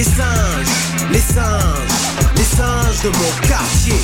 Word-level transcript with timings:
Les 0.00 0.04
singes, 0.04 1.12
les 1.12 1.18
singes, 1.18 1.98
les 2.34 2.42
singes 2.42 3.02
de 3.02 3.08
mon 3.18 3.46
quartier. 3.46 4.00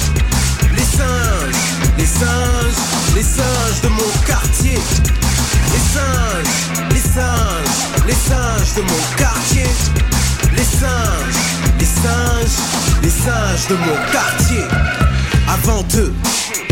Les 0.76 0.82
singes, 0.82 1.56
les 1.96 2.04
singes, 2.04 3.14
les 3.14 3.22
singes 3.22 3.80
de 3.82 3.88
mon 3.88 4.10
quartier. 4.26 4.78
Les 5.72 5.84
singes, 5.94 6.90
les 6.90 7.00
singes, 7.00 8.06
les 8.06 8.12
singes 8.12 8.74
de 8.74 8.82
mon 8.82 9.16
quartier. 9.16 9.64
Les 10.54 10.64
singes, 10.64 11.40
les 11.78 11.86
singes, 11.86 12.58
les 13.02 13.08
singes 13.08 13.66
de 13.68 13.76
mon 13.76 13.96
quartier. 14.12 15.15
Avant 15.48 15.84
eux, 15.96 16.12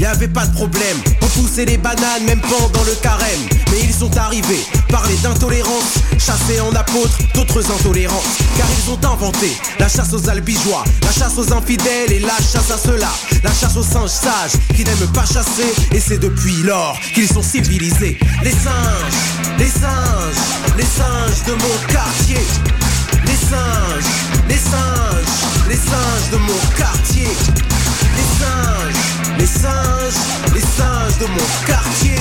y 0.01 0.05
avait 0.05 0.29
pas 0.29 0.47
de 0.47 0.55
problème. 0.55 0.97
On 1.23 1.27
poussait 1.27 1.65
les 1.65 1.79
bananes 1.79 2.25
même 2.27 2.41
pendant 2.41 2.85
le 2.85 2.95
carême. 3.03 3.41
Mais 3.71 3.81
ils 3.83 3.95
sont 3.95 4.15
arrivés, 4.17 4.65
parler 4.89 5.17
d'intolérance, 5.23 5.95
chassés 6.19 6.61
en 6.61 6.75
apôtres 6.75 7.19
d'autres 7.35 7.71
intolérances. 7.71 8.39
Car 8.57 8.67
ils 8.79 8.91
ont 8.91 9.13
inventé 9.13 9.57
la 9.79 9.89
chasse 9.89 10.13
aux 10.13 10.29
albigeois, 10.29 10.85
la 11.03 11.13
chasse 11.13 11.39
aux 11.39 11.53
infidèles 11.53 12.13
et 12.13 12.21
la 12.21 12.37
chasse 12.37 12.71
à 12.71 12.79
ceux-là. 12.79 13.13
La 13.43 13.53
chasse 13.53 13.77
aux 13.77 13.83
singes 13.83 14.11
sages 14.11 14.59
qui 14.77 14.85
n'aiment 14.85 15.13
pas 15.15 15.25
chasser. 15.25 15.73
Et 15.93 16.01
c'est 16.01 16.19
depuis 16.19 16.63
lors 16.63 16.99
qu'ils 17.15 17.29
sont 17.29 17.43
civilisés. 17.43 18.19
Les 18.43 18.51
singes, 18.51 19.59
les 19.59 19.71
singes, 19.71 20.77
les 20.77 20.85
singes 20.85 21.45
de 21.47 21.53
mon 21.53 21.93
quartier. 21.93 22.41
Les 23.25 23.33
singes, 23.33 24.05
les 24.49 24.59
singes, 24.59 25.69
les 25.69 25.77
singes 25.77 26.31
de 26.33 26.37
mon 26.37 26.77
quartier. 26.77 27.29
Les 28.17 28.29
singes, 28.41 29.39
les 29.39 29.47
singes, 29.47 30.21
les 30.55 30.61
singes 30.61 31.19
de 31.19 31.27
mon 31.27 31.67
quartier. 31.67 32.19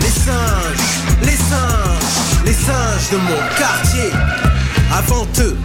Les 0.00 0.10
singes, 0.10 0.84
les 1.22 1.36
singes, 1.36 2.44
les 2.44 2.52
singes 2.52 3.10
de 3.10 3.16
mon 3.16 3.40
quartier. 3.58 4.57
Avant 4.92 5.26
eux, 5.40 5.56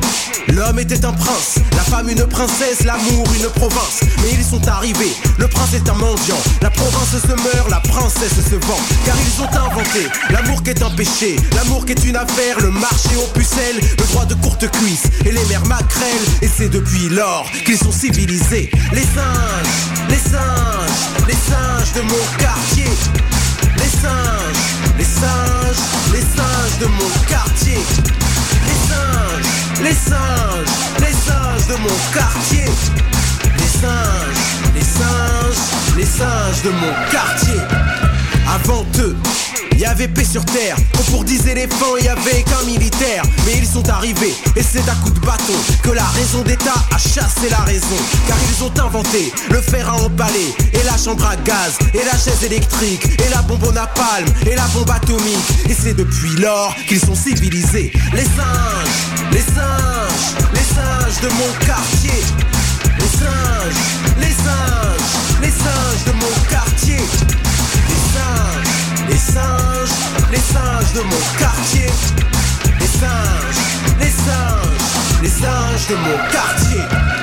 l'homme 0.49 0.79
était 0.79 1.05
un 1.05 1.13
prince, 1.13 1.55
la 1.75 1.83
femme 1.83 2.09
une 2.09 2.25
princesse, 2.27 2.83
l'amour 2.83 3.25
une 3.35 3.49
province. 3.49 4.01
Mais 4.21 4.31
ils 4.33 4.43
sont 4.43 4.67
arrivés, 4.67 5.13
le 5.37 5.47
prince 5.47 5.73
est 5.73 5.89
un 5.89 5.93
mendiant, 5.93 6.41
la 6.61 6.69
province 6.69 7.21
se 7.21 7.27
meurt, 7.27 7.69
la 7.69 7.79
princesse 7.79 8.35
se 8.35 8.55
vend. 8.55 8.79
Car 9.05 9.15
ils 9.15 9.41
ont 9.41 9.65
inventé 9.65 10.07
l'amour 10.29 10.61
qui 10.61 10.71
est 10.71 10.83
un 10.83 10.89
péché, 10.91 11.37
l'amour 11.55 11.85
qui 11.85 11.93
est 11.93 12.03
une 12.03 12.17
affaire, 12.17 12.59
le 12.59 12.71
marché 12.71 13.15
aux 13.15 13.31
pucelles, 13.37 13.79
le 13.97 14.05
droit 14.11 14.25
de 14.25 14.33
courte 14.35 14.69
cuisse 14.69 15.03
et 15.25 15.31
les 15.31 15.45
mères 15.45 15.65
maquerelles. 15.65 16.27
Et 16.41 16.49
c'est 16.53 16.69
depuis 16.69 17.09
lors 17.09 17.49
qu'ils 17.65 17.77
sont 17.77 17.91
civilisés. 17.91 18.69
Les 18.91 19.01
singes, 19.01 20.09
les 20.09 20.17
singes, 20.17 21.27
les 21.27 21.33
singes 21.33 21.93
de 21.95 22.01
mon 22.01 22.23
quartier. 22.37 22.91
Les 23.77 23.89
singes, 23.89 24.97
les 24.97 25.05
singes, 25.05 26.11
les 26.11 26.21
singes 26.21 26.79
de 26.79 26.85
mon 26.85 27.09
quartier. 27.27 27.79
Les 28.65 28.79
singes, 28.87 29.83
les 29.83 29.93
singes, 29.93 30.73
les 30.99 31.13
singes 31.13 31.67
de 31.67 31.75
mon 31.81 31.97
quartier. 32.13 32.65
Les 33.59 33.67
singes, 33.67 34.41
les 34.75 34.81
singes, 34.81 35.97
les 35.97 36.05
singes 36.05 36.61
de 36.63 36.69
mon 36.69 36.93
quartier. 37.11 38.12
Avant 38.47 38.85
eux, 38.99 39.15
il 39.71 39.79
y 39.79 39.85
avait 39.85 40.07
paix 40.07 40.25
sur 40.25 40.43
terre. 40.45 40.75
Quand 40.95 41.03
pour 41.11 41.23
10 41.23 41.47
éléphants, 41.47 41.95
il 41.99 42.05
y 42.05 42.07
avait 42.07 42.43
qu'un 42.43 42.63
militaire. 42.65 43.23
Mais 43.45 43.53
ils 43.57 43.67
sont 43.67 43.87
arrivés, 43.89 44.35
et 44.55 44.63
c'est 44.63 44.87
à 44.89 44.95
coup 44.95 45.09
de 45.09 45.19
bâton 45.19 45.53
que 45.81 45.91
la 45.91 46.05
raison 46.05 46.41
d'État 46.41 46.75
a 46.91 46.97
chassé 46.97 47.49
la 47.49 47.59
raison. 47.59 47.97
Car 48.27 48.37
ils 48.49 48.63
ont 48.63 48.85
inventé 48.85 49.33
le 49.49 49.61
fer 49.61 49.87
à 49.89 49.95
empaler, 49.95 50.53
et 50.73 50.83
la 50.83 50.97
chambre 50.97 51.25
à 51.25 51.35
gaz, 51.37 51.77
et 51.93 52.03
la 52.05 52.11
chaise 52.11 52.43
électrique, 52.43 53.05
et 53.25 53.29
la 53.29 53.41
bombe 53.41 53.63
au 53.63 53.71
napalm, 53.71 54.27
et 54.45 54.55
la 54.55 54.67
bombe 54.67 54.89
atomique. 54.89 55.69
Et 55.69 55.73
c'est 55.73 55.93
depuis 55.93 56.35
lors 56.37 56.75
qu'ils 56.87 57.01
sont 57.01 57.15
civilisés. 57.15 57.91
Les 58.13 58.23
singes, 58.23 59.31
les 59.31 59.41
singes, 59.41 60.35
les 60.53 60.75
singes 60.75 61.21
de 61.21 61.29
mon 61.29 61.65
quartier. 61.65 62.23
Les 62.99 63.07
singes, 63.07 63.81
les 64.19 64.27
singes, 64.27 65.41
les 65.41 65.49
singes 65.49 66.05
de 66.05 66.11
mon 66.13 66.49
quartier. 66.49 67.42
Les 68.13 68.19
singes, 68.19 69.09
les 69.09 69.17
singes, 69.17 69.89
les 70.31 70.37
singes 70.37 70.93
de 70.93 71.01
mon 71.01 71.39
quartier. 71.39 71.89
Les 72.79 72.85
singes, 72.85 73.57
les 73.99 74.11
singes, 74.11 75.21
les 75.23 75.29
singes 75.29 75.87
de 75.87 75.95
mon 75.95 76.17
quartier. 76.31 77.22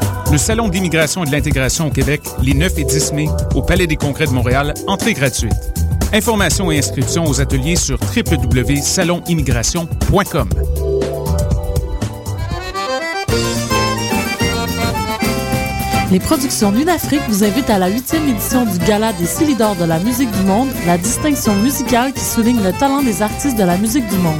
Le 0.31 0.37
Salon 0.37 0.69
d'immigration 0.69 1.25
et 1.25 1.27
de 1.27 1.33
l'intégration 1.33 1.87
au 1.87 1.89
Québec, 1.89 2.21
les 2.41 2.53
9 2.53 2.77
et 2.77 2.85
10 2.85 3.11
mai, 3.11 3.27
au 3.53 3.61
Palais 3.61 3.85
des 3.85 3.97
Congrès 3.97 4.27
de 4.27 4.31
Montréal, 4.31 4.73
entrée 4.87 5.13
gratuite. 5.13 5.51
Informations 6.13 6.71
et 6.71 6.77
inscriptions 6.77 7.25
aux 7.25 7.41
ateliers 7.41 7.75
sur 7.75 7.99
www.salonimmigration.com. 7.99 10.49
Les 16.11 16.19
productions 16.19 16.71
Lunafrique 16.71 17.21
vous 17.27 17.43
invitent 17.43 17.69
à 17.69 17.77
la 17.77 17.89
huitième 17.89 18.29
édition 18.29 18.65
du 18.65 18.77
Gala 18.79 19.11
des 19.11 19.25
Silidors 19.25 19.75
de 19.75 19.83
la 19.83 19.99
musique 19.99 20.31
du 20.31 20.43
monde, 20.43 20.69
la 20.85 20.97
distinction 20.97 21.53
musicale 21.55 22.13
qui 22.13 22.23
souligne 22.23 22.63
le 22.63 22.71
talent 22.71 23.03
des 23.03 23.21
artistes 23.21 23.57
de 23.57 23.63
la 23.63 23.77
musique 23.77 24.07
du 24.07 24.15
monde. 24.17 24.39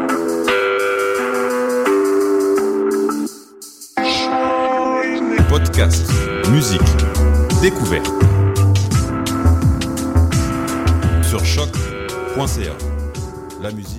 Musique, 6.51 6.79
découverte. 7.59 8.05
Sur 11.23 11.43
choc.ca. 11.43 12.75
La 13.63 13.71
musique 13.71 13.90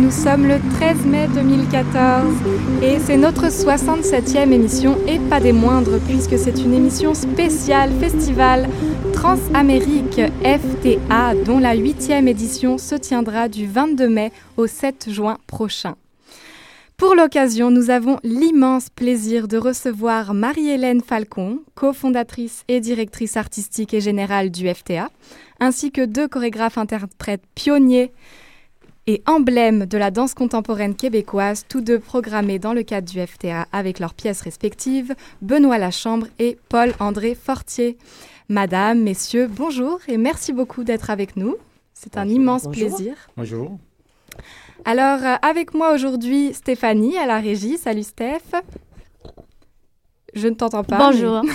nous 0.00 0.10
sommes 0.10 0.46
le 0.46 0.58
13 0.76 1.04
mai 1.04 1.28
2014 1.34 2.34
et 2.82 2.98
c'est 2.98 3.18
notre 3.18 3.48
67e 3.48 4.50
émission 4.50 4.96
et 5.06 5.18
pas 5.18 5.40
des 5.40 5.52
moindres 5.52 5.98
puisque 6.08 6.38
c'est 6.38 6.58
une 6.58 6.72
émission 6.72 7.12
spéciale 7.12 7.90
festival 8.00 8.68
Transamérique 9.12 10.20
FTA 10.42 11.34
dont 11.44 11.58
la 11.58 11.76
8e 11.76 12.26
édition 12.28 12.78
se 12.78 12.94
tiendra 12.94 13.48
du 13.48 13.66
22 13.66 14.08
mai 14.08 14.32
au 14.56 14.66
7 14.66 15.10
juin 15.10 15.36
prochain. 15.46 15.96
Pour 16.96 17.14
l'occasion, 17.14 17.70
nous 17.70 17.90
avons 17.90 18.18
l'immense 18.22 18.88
plaisir 18.90 19.48
de 19.48 19.58
recevoir 19.58 20.32
Marie-Hélène 20.32 21.02
Falcon, 21.02 21.60
cofondatrice 21.74 22.64
et 22.68 22.80
directrice 22.80 23.36
artistique 23.36 23.92
et 23.92 24.00
générale 24.00 24.50
du 24.50 24.66
FTA, 24.68 25.10
ainsi 25.60 25.92
que 25.92 26.04
deux 26.04 26.28
chorégraphes 26.28 26.78
interprètes 26.78 27.44
pionniers 27.54 28.12
et 29.06 29.22
emblèmes 29.26 29.86
de 29.86 29.98
la 29.98 30.10
danse 30.10 30.34
contemporaine 30.34 30.94
québécoise, 30.94 31.64
tous 31.68 31.80
deux 31.80 31.98
programmés 31.98 32.58
dans 32.58 32.72
le 32.72 32.82
cadre 32.82 33.10
du 33.10 33.20
FTA 33.24 33.66
avec 33.72 33.98
leurs 33.98 34.14
pièces 34.14 34.42
respectives, 34.42 35.14
Benoît 35.42 35.78
Lachambre 35.78 36.26
et 36.38 36.58
Paul-André 36.68 37.34
Fortier. 37.34 37.98
Madame, 38.48 39.00
messieurs, 39.00 39.48
bonjour 39.48 40.00
et 40.08 40.16
merci 40.16 40.52
beaucoup 40.52 40.84
d'être 40.84 41.10
avec 41.10 41.36
nous. 41.36 41.56
C'est 41.94 42.16
un 42.16 42.28
immense 42.28 42.68
plaisir. 42.68 43.14
Bonjour. 43.36 43.78
Alors, 44.84 45.20
euh, 45.22 45.36
avec 45.42 45.74
moi 45.74 45.92
aujourd'hui, 45.92 46.54
Stéphanie 46.54 47.18
à 47.18 47.26
la 47.26 47.38
régie. 47.38 47.76
Salut 47.76 48.02
Steph. 48.02 48.54
Je 50.34 50.48
ne 50.48 50.54
t'entends 50.54 50.84
pas. 50.84 50.98
Bonjour. 50.98 51.42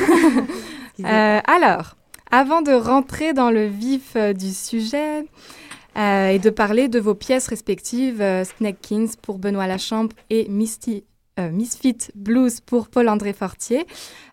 Euh, 1.03 1.41
alors, 1.45 1.97
avant 2.31 2.61
de 2.61 2.71
rentrer 2.71 3.33
dans 3.33 3.51
le 3.51 3.65
vif 3.65 4.13
euh, 4.15 4.31
du 4.31 4.53
sujet 4.53 5.25
euh, 5.97 6.29
et 6.29 6.39
de 6.39 6.49
parler 6.49 6.87
de 6.87 6.99
vos 6.99 7.15
pièces 7.15 7.47
respectives, 7.47 8.21
euh, 8.21 8.43
Snake 8.43 8.81
Kings 8.81 9.15
pour 9.21 9.39
Benoît 9.39 9.67
Lachambre 9.67 10.15
et 10.29 10.47
euh, 11.39 11.49
Misfit 11.51 11.97
Blues 12.15 12.59
pour 12.61 12.89
Paul-André 12.89 13.33
Fortier, 13.33 13.85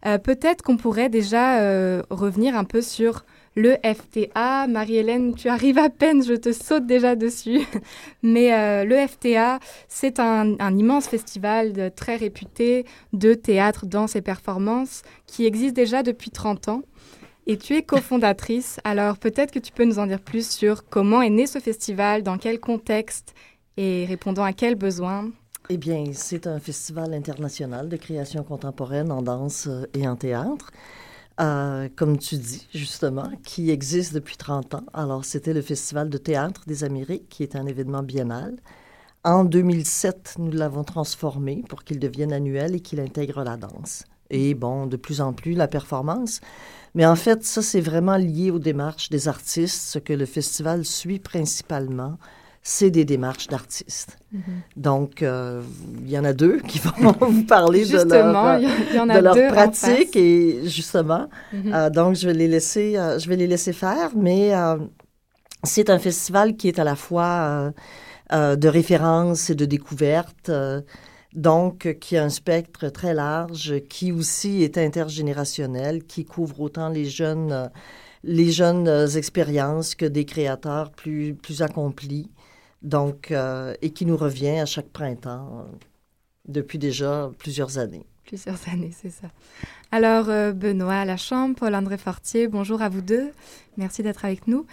euh, 0.06 0.18
peut-être 0.18 0.62
qu'on 0.62 0.76
pourrait 0.76 1.08
déjà 1.08 2.02
revenir 2.10 2.56
un 2.56 2.64
peu 2.64 2.80
sur 2.80 3.24
le 3.54 3.76
FTA. 3.84 4.66
Marie-Hélène, 4.66 5.34
tu 5.34 5.48
arrives 5.48 5.78
à 5.78 5.90
peine, 5.90 6.24
je 6.24 6.34
te 6.34 6.52
saute 6.52 6.86
déjà 6.86 7.16
dessus. 7.16 7.60
Mais 8.22 8.84
le 8.84 9.06
FTA, 9.06 9.58
c'est 9.88 10.20
un, 10.20 10.56
immense 10.76 11.06
festival 11.06 11.92
très 11.94 12.16
réputé 12.16 12.86
de 13.12 13.34
théâtre, 13.34 13.84
danse 13.84 14.16
et 14.16 14.22
performance 14.22 15.02
qui 15.26 15.44
existe 15.44 15.74
déjà 15.74 16.02
depuis 16.02 16.30
30 16.30 16.68
ans. 16.68 16.82
Et 17.46 17.56
tu 17.56 17.74
es 17.74 17.82
cofondatrice, 17.82 18.78
alors 18.84 19.18
peut-être 19.18 19.50
que 19.50 19.58
tu 19.58 19.72
peux 19.72 19.84
nous 19.84 19.98
en 19.98 20.06
dire 20.06 20.20
plus 20.20 20.48
sur 20.48 20.88
comment 20.88 21.22
est 21.22 21.30
né 21.30 21.48
ce 21.48 21.58
festival, 21.58 22.22
dans 22.22 22.38
quel 22.38 22.60
contexte 22.60 23.34
et 23.76 24.04
répondant 24.06 24.44
à 24.44 24.52
quels 24.52 24.76
besoins? 24.76 25.28
Eh 25.68 25.76
bien, 25.76 26.04
c'est 26.12 26.46
un 26.46 26.60
festival 26.60 27.14
international 27.14 27.88
de 27.88 27.96
création 27.96 28.44
contemporaine 28.44 29.10
en 29.10 29.22
danse 29.22 29.66
euh, 29.68 29.86
et 29.94 30.06
en 30.06 30.16
théâtre, 30.16 30.70
euh, 31.40 31.88
comme 31.96 32.18
tu 32.18 32.36
dis, 32.36 32.68
justement, 32.74 33.30
qui 33.44 33.70
existe 33.70 34.12
depuis 34.12 34.36
30 34.36 34.74
ans. 34.74 34.84
Alors, 34.92 35.24
c'était 35.24 35.54
le 35.54 35.62
Festival 35.62 36.10
de 36.10 36.18
théâtre 36.18 36.62
des 36.66 36.84
Amériques, 36.84 37.28
qui 37.28 37.42
est 37.42 37.56
un 37.56 37.66
événement 37.66 38.02
biennal. 38.02 38.56
En 39.24 39.44
2007, 39.44 40.34
nous 40.38 40.50
l'avons 40.50 40.84
transformé 40.84 41.64
pour 41.68 41.84
qu'il 41.84 41.98
devienne 41.98 42.32
annuel 42.32 42.74
et 42.74 42.80
qu'il 42.80 43.00
intègre 43.00 43.42
la 43.44 43.56
danse. 43.56 44.04
Et 44.30 44.54
bon, 44.54 44.86
de 44.86 44.96
plus 44.96 45.20
en 45.20 45.32
plus, 45.32 45.54
la 45.54 45.68
performance. 45.68 46.40
Mais 46.94 47.06
en 47.06 47.16
fait, 47.16 47.44
ça, 47.44 47.62
c'est 47.62 47.80
vraiment 47.80 48.16
lié 48.16 48.50
aux 48.50 48.58
démarches 48.58 49.08
des 49.08 49.26
artistes. 49.28 49.80
Ce 49.92 49.98
que 49.98 50.12
le 50.12 50.26
festival 50.26 50.84
suit 50.84 51.18
principalement, 51.18 52.18
c'est 52.62 52.90
des 52.90 53.04
démarches 53.04 53.48
d'artistes. 53.48 54.18
Donc, 54.76 55.22
euh, 55.22 55.62
il 56.04 56.10
y 56.10 56.18
en 56.18 56.24
a 56.24 56.32
deux 56.32 56.58
qui 56.60 56.78
vont 57.02 57.12
vous 57.20 57.44
parler 57.44 57.84
de 57.86 57.92
leur, 57.92 58.32
euh, 58.54 58.58
y, 58.60 58.68
il 58.90 58.96
y 58.96 59.00
en 59.00 59.08
a 59.08 59.18
de 59.18 59.24
leur 59.24 59.34
deux 59.34 59.48
pratique 59.48 60.14
et 60.16 60.60
justement, 60.68 61.28
Mhm. 61.52 61.72
euh, 61.74 61.90
donc 61.90 62.14
je 62.14 62.26
vais 62.28 62.34
les 62.34 62.48
laisser, 62.48 62.96
euh, 62.96 63.18
je 63.18 63.28
vais 63.28 63.36
les 63.36 63.46
laisser 63.48 63.72
faire, 63.72 64.10
mais 64.14 64.54
euh, 64.54 64.76
c'est 65.64 65.90
un 65.90 65.98
festival 65.98 66.56
qui 66.56 66.68
est 66.68 66.78
à 66.78 66.84
la 66.84 66.94
fois 66.94 67.24
euh, 67.24 67.70
euh, 68.32 68.56
de 68.56 68.68
référence 68.68 69.50
et 69.50 69.54
de 69.54 69.64
découverte, 69.64 70.48
euh, 70.48 70.80
donc 71.34 71.96
qui 72.00 72.16
a 72.16 72.24
un 72.24 72.28
spectre 72.28 72.88
très 72.88 73.14
large, 73.14 73.80
qui 73.88 74.12
aussi 74.12 74.62
est 74.62 74.78
intergénérationnel, 74.78 76.04
qui 76.04 76.24
couvre 76.24 76.60
autant 76.60 76.88
les 76.88 77.06
jeunes, 77.06 77.70
les 78.22 78.50
jeunes 78.50 78.88
euh, 78.88 79.06
expériences 79.06 79.94
que 79.94 80.04
des 80.04 80.24
créateurs 80.24 80.90
plus 80.90 81.34
plus 81.34 81.62
accomplis, 81.62 82.30
donc 82.82 83.30
euh, 83.30 83.74
et 83.82 83.90
qui 83.90 84.04
nous 84.04 84.16
revient 84.16 84.58
à 84.58 84.66
chaque 84.66 84.88
printemps 84.88 85.60
euh, 85.60 85.76
depuis 86.48 86.78
déjà 86.78 87.30
plusieurs 87.38 87.78
années. 87.78 88.04
Plusieurs 88.26 88.68
années, 88.72 88.92
c'est 88.98 89.10
ça. 89.10 89.28
Alors, 89.90 90.26
Benoît 90.54 91.04
Lachambre, 91.04 91.54
Paul-André 91.54 91.98
Fortier, 91.98 92.48
bonjour 92.48 92.80
à 92.80 92.88
vous 92.88 93.02
deux. 93.02 93.30
Merci 93.76 94.02
d'être 94.02 94.24
avec 94.24 94.46
nous. 94.46 94.64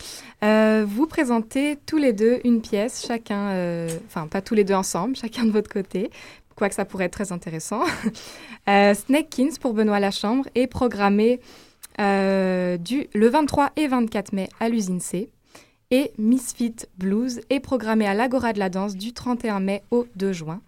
Vous 0.41 1.07
présentez 1.07 1.77
tous 1.85 1.97
les 1.97 2.13
deux 2.13 2.39
une 2.45 2.61
pièce, 2.61 3.05
chacun, 3.05 3.87
enfin 4.05 4.27
pas 4.27 4.41
tous 4.41 4.53
les 4.55 4.63
deux 4.63 4.75
ensemble, 4.75 5.17
chacun 5.17 5.43
de 5.43 5.51
votre 5.51 5.69
côté, 5.69 6.09
quoique 6.59 6.75
ça 6.75 6.85
pourrait 6.85 7.05
être 7.05 7.13
très 7.13 7.31
intéressant. 7.31 7.81
euh, 8.69 8.93
Snake 8.93 9.29
Kings 9.29 9.57
pour 9.57 9.73
Benoît 9.73 9.99
Lachambre 9.99 10.47
est 10.55 10.67
programmé 10.67 11.39
euh, 11.99 12.77
du, 12.77 13.07
le 13.13 13.29
23 13.29 13.71
et 13.77 13.87
24 13.87 14.33
mai 14.33 14.49
à 14.59 14.69
l'usine 14.69 14.99
C. 14.99 15.29
Et 15.91 16.11
Misfit 16.19 16.75
Blues 16.97 17.41
est 17.49 17.59
programmé 17.61 18.05
à 18.05 18.13
l'Agora 18.13 18.53
de 18.53 18.59
la 18.59 18.69
Danse 18.69 18.95
du 18.95 19.13
31 19.13 19.59
mai 19.59 19.81
au 19.89 20.05
2 20.17 20.33
juin. 20.33 20.61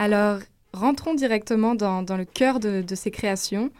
Alors, 0.00 0.38
rentrons 0.72 1.14
directement 1.14 1.76
dans, 1.76 2.02
dans 2.02 2.16
le 2.16 2.24
cœur 2.24 2.58
de, 2.58 2.82
de 2.82 2.94
ces 2.94 3.12
créations. 3.12 3.70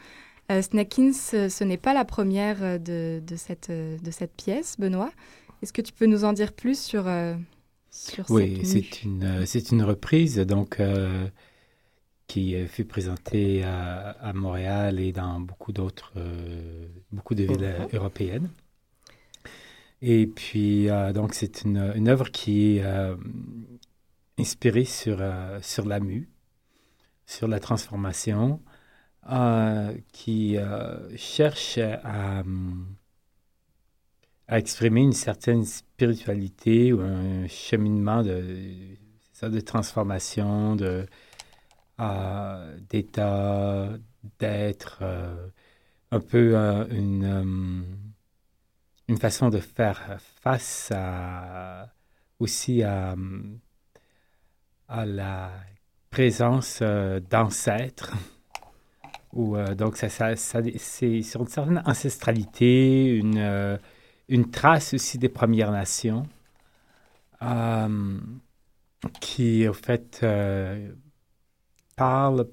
Euh, 0.52 0.62
Snackins, 0.62 1.12
ce, 1.14 1.64
n'est 1.64 1.78
pas 1.78 1.94
la 1.94 2.04
première 2.04 2.62
euh, 2.62 2.78
de, 2.78 3.22
de 3.26 3.36
cette, 3.36 3.70
euh, 3.70 3.96
de 3.98 4.10
cette 4.10 4.34
pièce, 4.34 4.76
Benoît. 4.78 5.10
Est-ce 5.62 5.72
que 5.72 5.82
tu 5.82 5.92
peux 5.92 6.06
nous 6.06 6.24
en 6.24 6.34
dire 6.34 6.52
plus 6.52 6.78
sur, 6.78 7.08
euh, 7.08 7.34
sur 7.90 8.30
Oui, 8.30 8.60
cette 8.64 8.66
c'est 8.66 9.02
une, 9.02 9.46
c'est 9.46 9.72
une 9.72 9.82
reprise 9.82 10.36
donc, 10.38 10.78
euh, 10.78 11.26
qui 12.26 12.54
euh, 12.54 12.66
fut 12.66 12.84
présentée 12.84 13.62
à, 13.64 14.10
à 14.10 14.32
Montréal 14.32 14.98
et 14.98 15.12
dans 15.12 15.40
beaucoup 15.40 15.72
d'autres, 15.72 16.12
euh, 16.16 16.86
beaucoup 17.12 17.34
de 17.34 17.44
villes 17.44 17.64
euh, 17.64 17.86
européennes. 17.92 18.50
Et 20.02 20.26
puis, 20.26 20.90
euh, 20.90 21.12
donc, 21.12 21.34
c'est 21.34 21.62
une, 21.62 21.92
une 21.94 22.08
œuvre 22.08 22.30
qui 22.30 22.76
est 22.76 22.82
euh, 22.84 23.16
inspirée 24.38 24.84
sur, 24.84 25.22
sur 25.62 25.86
la 25.86 26.00
mue, 26.00 26.28
sur 27.26 27.48
la 27.48 27.60
transformation, 27.60 28.60
qui 30.12 30.58
cherche 31.16 31.78
à, 31.78 32.42
à 34.48 34.58
exprimer 34.58 35.00
une 35.00 35.12
certaine 35.12 35.64
spiritualité 35.64 36.92
ou 36.92 37.00
un 37.00 37.46
cheminement 37.46 38.22
de, 38.22 38.42
de 39.42 39.60
transformation, 39.60 40.76
de, 40.76 41.06
d'état, 41.98 43.90
d'être, 44.38 44.98
euh, 45.02 45.48
un 46.14 46.20
peu 46.20 46.56
euh, 46.56 46.86
une, 46.90 47.24
euh, 47.24 47.82
une 49.08 49.18
façon 49.18 49.48
de 49.48 49.58
faire 49.58 50.16
face 50.40 50.92
aussi 52.38 52.82
à, 52.82 53.16
la 54.88 55.50
présence 56.10 56.82
d'ancêtres. 57.30 58.12
Ou, 59.32 59.56
euh, 59.56 59.74
donc, 59.74 59.96
ça, 59.96 60.36
c'est 60.36 61.22
sur 61.22 61.40
une 61.40 61.48
certaine 61.48 61.82
ancestralité, 61.84 63.16
une, 63.16 63.78
une 64.28 64.50
trace 64.52 64.94
aussi 64.94 65.18
des 65.18 65.28
Premières 65.28 65.72
Nations, 65.72 66.28
qui, 69.20 69.66
au 69.66 69.72
fait, 69.72 70.24
parle 71.96 72.46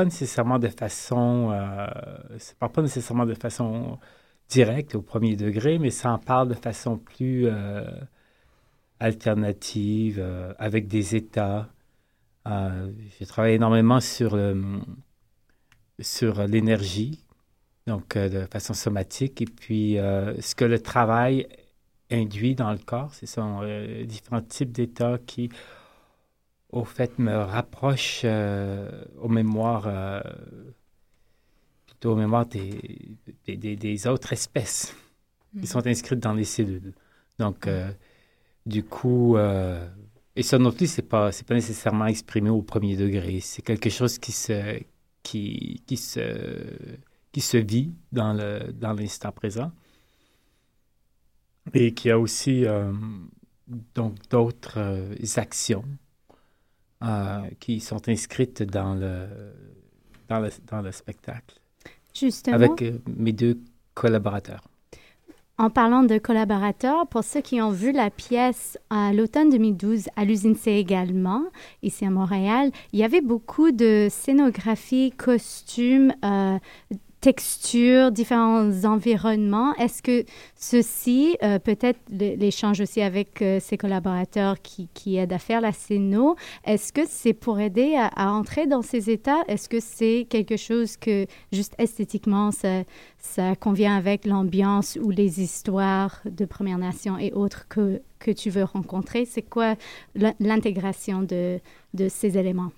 pas 0.00 0.04
nécessairement 0.04 0.58
de 0.58 0.68
façon, 0.68 1.50
euh, 1.52 1.86
ça 2.38 2.54
parle 2.58 2.72
pas 2.72 2.82
nécessairement 2.82 3.26
de 3.26 3.34
façon 3.34 3.98
directe 4.48 4.94
au 4.94 5.02
premier 5.02 5.36
degré, 5.36 5.78
mais 5.78 5.90
ça 5.90 6.12
en 6.12 6.18
parle 6.18 6.48
de 6.48 6.54
façon 6.54 6.96
plus 6.98 7.46
euh, 7.46 7.84
alternative, 8.98 10.18
euh, 10.18 10.54
avec 10.58 10.88
des 10.88 11.16
états. 11.16 11.68
J'ai 13.18 13.26
travaillé 13.26 13.56
énormément 13.56 14.00
sur, 14.00 14.36
sur 16.00 16.46
l'énergie, 16.48 17.24
donc 17.86 18.16
de 18.18 18.44
façon 18.46 18.74
somatique, 18.74 19.40
et 19.40 19.44
puis 19.44 19.94
ce 20.40 20.54
que 20.56 20.64
le 20.64 20.80
travail 20.80 21.46
induit 22.10 22.56
dans 22.56 22.72
le 22.72 22.78
corps, 22.78 23.14
ce 23.14 23.26
sont 23.26 23.60
différents 24.04 24.42
types 24.42 24.72
d'états 24.72 25.18
qui 25.24 25.50
au 26.72 26.84
fait, 26.84 27.18
me 27.18 27.34
rapproche 27.36 28.24
aux 28.24 29.28
mémoires, 29.28 30.22
plutôt 31.86 32.12
aux 32.12 32.16
mémoires 32.16 32.46
des, 32.46 33.16
des, 33.46 33.76
des, 33.76 34.06
autres 34.06 34.32
espèces 34.32 34.94
qui 35.60 35.66
sont 35.66 35.86
inscrites 35.86 36.20
dans 36.20 36.32
les 36.32 36.44
cellules. 36.44 36.92
Donc, 37.38 37.68
du 38.66 38.84
coup, 38.84 39.36
et 40.36 40.42
ça 40.42 40.58
non 40.58 40.72
plus, 40.72 40.86
c'est 40.86 41.02
pas, 41.02 41.32
c'est 41.32 41.46
pas 41.46 41.54
nécessairement 41.54 42.06
exprimé 42.06 42.50
au 42.50 42.62
premier 42.62 42.96
degré. 42.96 43.40
C'est 43.40 43.62
quelque 43.62 43.90
chose 43.90 44.18
qui 44.18 44.32
se, 44.32 44.80
qui, 45.22 45.82
qui 45.86 45.96
se, 45.96 46.76
qui 47.32 47.40
se 47.40 47.56
vit 47.56 47.92
dans 48.12 48.32
le, 48.32 48.72
dans 48.72 48.92
l'instant 48.92 49.32
présent. 49.32 49.72
Et 51.74 51.92
qui 51.94 52.10
a 52.10 52.18
aussi 52.18 52.64
euh, 52.64 52.92
donc 53.94 54.14
d'autres 54.30 54.78
euh, 54.78 55.14
actions 55.36 55.84
euh, 57.02 57.40
qui 57.60 57.80
sont 57.80 58.08
inscrites 58.08 58.62
dans 58.62 58.94
le, 58.94 59.26
dans 60.28 60.40
le, 60.40 60.50
dans 60.70 60.82
le 60.82 60.92
spectacle. 60.92 61.56
Justement. 62.14 62.56
Avec 62.56 62.82
mes 63.06 63.32
deux 63.32 63.58
collaborateurs. 63.94 64.62
En 65.60 65.68
parlant 65.68 66.04
de 66.04 66.16
collaborateurs, 66.16 67.06
pour 67.06 67.22
ceux 67.22 67.42
qui 67.42 67.60
ont 67.60 67.70
vu 67.70 67.92
la 67.92 68.08
pièce 68.08 68.78
à 68.88 69.12
l'automne 69.12 69.50
2012 69.50 70.08
à 70.16 70.24
l'usine 70.24 70.54
C 70.54 70.70
également, 70.70 71.42
ici 71.82 72.06
à 72.06 72.10
Montréal, 72.10 72.70
il 72.94 72.98
y 72.98 73.04
avait 73.04 73.20
beaucoup 73.20 73.70
de 73.70 74.08
scénographie, 74.10 75.12
costumes, 75.12 76.14
euh, 76.24 76.58
textures, 77.20 78.10
différents 78.10 78.84
environnements. 78.84 79.74
Est-ce 79.74 80.02
que 80.02 80.24
ceci, 80.56 81.36
euh, 81.42 81.58
peut-être 81.58 82.00
l'échange 82.10 82.80
aussi 82.80 83.02
avec 83.02 83.42
euh, 83.42 83.60
ses 83.60 83.76
collaborateurs 83.76 84.60
qui, 84.62 84.88
qui, 84.94 85.16
aident 85.16 85.34
à 85.34 85.38
faire 85.38 85.60
la 85.60 85.72
scéno, 85.72 86.36
est-ce 86.64 86.92
que 86.92 87.02
c'est 87.06 87.34
pour 87.34 87.60
aider 87.60 87.94
à, 87.96 88.32
entrer 88.32 88.66
dans 88.66 88.82
ces 88.82 89.10
états? 89.10 89.42
Est-ce 89.48 89.68
que 89.68 89.80
c'est 89.80 90.26
quelque 90.30 90.56
chose 90.56 90.96
que 90.96 91.26
juste 91.52 91.74
esthétiquement, 91.78 92.52
ça, 92.52 92.84
ça 93.18 93.54
convient 93.54 93.96
avec 93.96 94.24
l'ambiance 94.24 94.98
ou 95.00 95.10
les 95.10 95.42
histoires 95.42 96.22
de 96.24 96.44
Première 96.46 96.78
Nation 96.78 97.18
et 97.18 97.32
autres 97.32 97.66
que, 97.68 98.00
que 98.18 98.30
tu 98.30 98.48
veux 98.48 98.64
rencontrer? 98.64 99.26
C'est 99.26 99.42
quoi 99.42 99.74
l'intégration 100.40 101.22
de, 101.22 101.60
de, 101.92 102.08
ces 102.08 102.38
éléments? 102.38 102.72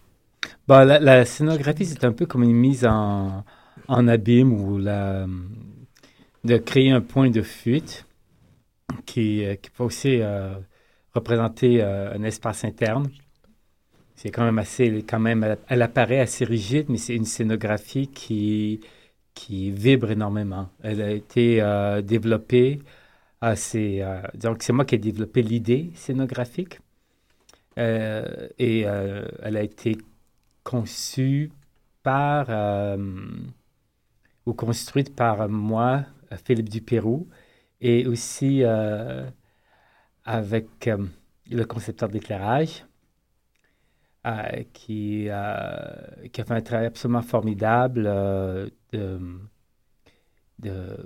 Bon, 0.67 0.85
la, 0.85 0.99
la 0.99 1.25
scénographie, 1.25 1.87
c'est 1.87 2.03
un 2.05 2.13
peu 2.13 2.27
comme 2.27 2.43
une 2.43 2.53
mise 2.53 2.85
en 2.85 3.45
en 3.89 4.09
abîme 4.09 4.53
ou 4.53 4.81
de 4.81 6.57
créer 6.59 6.91
un 6.91 7.01
point 7.01 7.31
de 7.31 7.43
fuite 7.43 8.07
qui, 9.07 9.45
euh, 9.45 9.55
qui 9.57 9.71
peut 9.71 9.85
aussi 9.85 10.21
euh, 10.21 10.55
représenter 11.15 11.83
euh, 11.83 12.15
un 12.15 12.23
espace 12.23 12.65
interne. 12.65 13.11
C'est 14.15 14.31
quand 14.31 14.45
même 14.45 14.59
assez, 14.59 15.03
quand 15.03 15.19
même, 15.19 15.57
elle, 15.69 15.83
apparaît 15.83 16.21
assez 16.21 16.45
rigide, 16.45 16.87
mais 16.89 16.99
c'est 16.99 17.17
une 17.17 17.25
scénographie 17.25 18.09
qui, 18.09 18.81
qui 19.35 19.71
vibre 19.73 20.11
énormément. 20.11 20.69
Elle 20.83 21.03
a 21.03 21.11
été 21.11 21.57
développée 22.05 22.83
assez, 23.41 24.05
donc 24.35 24.62
c'est 24.62 24.73
moi 24.73 24.85
qui 24.85 24.95
ai 24.95 24.99
développé 24.99 25.43
l'idée 25.43 25.91
scénographique 25.97 26.79
et 27.77 28.83
elle 28.83 29.57
a 29.57 29.62
été 29.62 29.99
conçue 30.62 31.51
par 32.05 32.47
ou 34.47 34.55
construite 34.55 35.15
par 35.15 35.49
moi, 35.49 36.05
Philippe 36.45 36.69
Dupérou, 36.69 37.29
et 37.83 38.07
aussi 38.07 38.63
euh, 38.63 39.29
avec 40.25 40.87
euh, 40.87 41.05
le 41.51 41.65
concepteur 41.65 42.09
d'éclairage, 42.09 42.87
euh, 44.25 44.63
qui, 44.73 45.29
a 45.29 46.07
fait 46.33 46.51
un 46.51 46.61
travail 46.61 46.87
absolument 46.87 47.23
formidable 47.23 48.09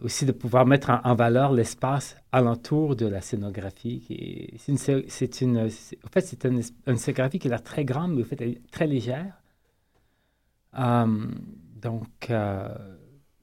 aussi 0.02 0.26
de 0.26 0.32
pouvoir 0.32 0.66
mettre 0.66 0.90
en, 1.02 1.14
valeur 1.14 1.50
l'espace 1.50 2.18
alentour 2.30 2.94
de 2.94 3.06
la 3.06 3.22
scénographie. 3.22 4.52
C'est 4.58 5.40
une, 5.40 5.58
en 5.58 6.08
fait, 6.12 6.20
c'est 6.20 6.44
une, 6.44 6.60
scénographie 6.96 7.38
qui 7.38 7.48
l'air 7.48 7.62
très 7.62 7.86
grande, 7.86 8.14
mais 8.14 8.22
en 8.22 8.26
fait, 8.26 8.40
elle 8.42 8.50
est 8.50 8.70
très 8.70 8.86
légère. 8.86 9.40
donc, 10.74 12.30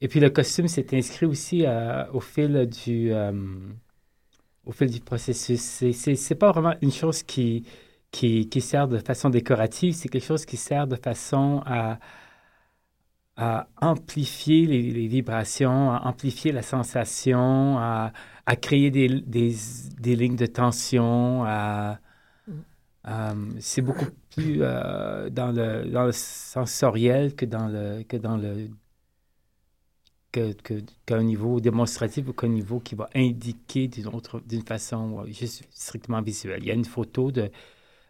et 0.03 0.09
puis 0.09 0.19
le 0.19 0.29
costume 0.29 0.67
s'est 0.67 0.85
inscrit 0.97 1.25
aussi 1.25 1.65
euh, 1.65 2.03
au 2.11 2.19
fil 2.19 2.67
du 2.67 3.13
euh, 3.13 3.31
au 4.65 4.73
fil 4.73 4.89
du 4.91 4.99
processus. 4.99 5.61
C'est, 5.61 5.93
c'est, 5.93 6.35
pas 6.35 6.51
vraiment 6.51 6.75
une 6.81 6.91
chose 6.91 7.23
qui, 7.23 7.65
qui, 8.11 8.49
qui 8.49 8.59
sert 8.59 8.89
de 8.89 8.97
façon 8.97 9.29
décorative, 9.29 9.93
c'est 9.93 10.09
quelque 10.09 10.25
chose 10.25 10.45
qui 10.45 10.57
sert 10.57 10.87
de 10.87 10.97
façon 10.97 11.63
à, 11.65 11.99
à 13.37 13.67
amplifier 13.81 14.65
les, 14.65 15.07
vibrations, 15.07 15.91
à 15.91 16.01
amplifier 16.05 16.51
la 16.51 16.63
sensation, 16.63 17.77
à, 17.77 18.11
à 18.45 18.55
créer 18.57 18.91
des, 18.91 19.07
des, 19.07 19.55
des, 20.01 20.15
lignes 20.17 20.35
de 20.35 20.47
tension. 20.47 21.45
Euh, 21.45 21.93
c'est 23.59 23.81
beaucoup 23.81 24.11
plus 24.35 24.59
dans, 24.59 25.53
le, 25.55 25.89
dans 25.89 26.05
le 26.05 26.11
sensoriel 26.11 27.35
que 27.35 27.45
dans 27.45 27.67
le, 27.67 28.03
que 28.03 28.17
dans 28.17 28.35
le 28.35 28.67
qu'un 31.05 31.23
niveau 31.23 31.59
démonstratif 31.59 32.27
ou 32.27 32.33
qu'un 32.33 32.47
niveau 32.49 32.79
qui 32.79 32.95
va 32.95 33.09
indiquer 33.15 33.87
d'une 33.87 34.63
façon 34.65 35.21
euh, 35.21 35.27
juste 35.27 35.67
strictement 35.71 36.21
visuelle. 36.21 36.63
Il 36.63 36.67
y 36.67 36.71
a 36.71 36.73
une 36.73 36.85
photo 36.85 37.31
de 37.31 37.51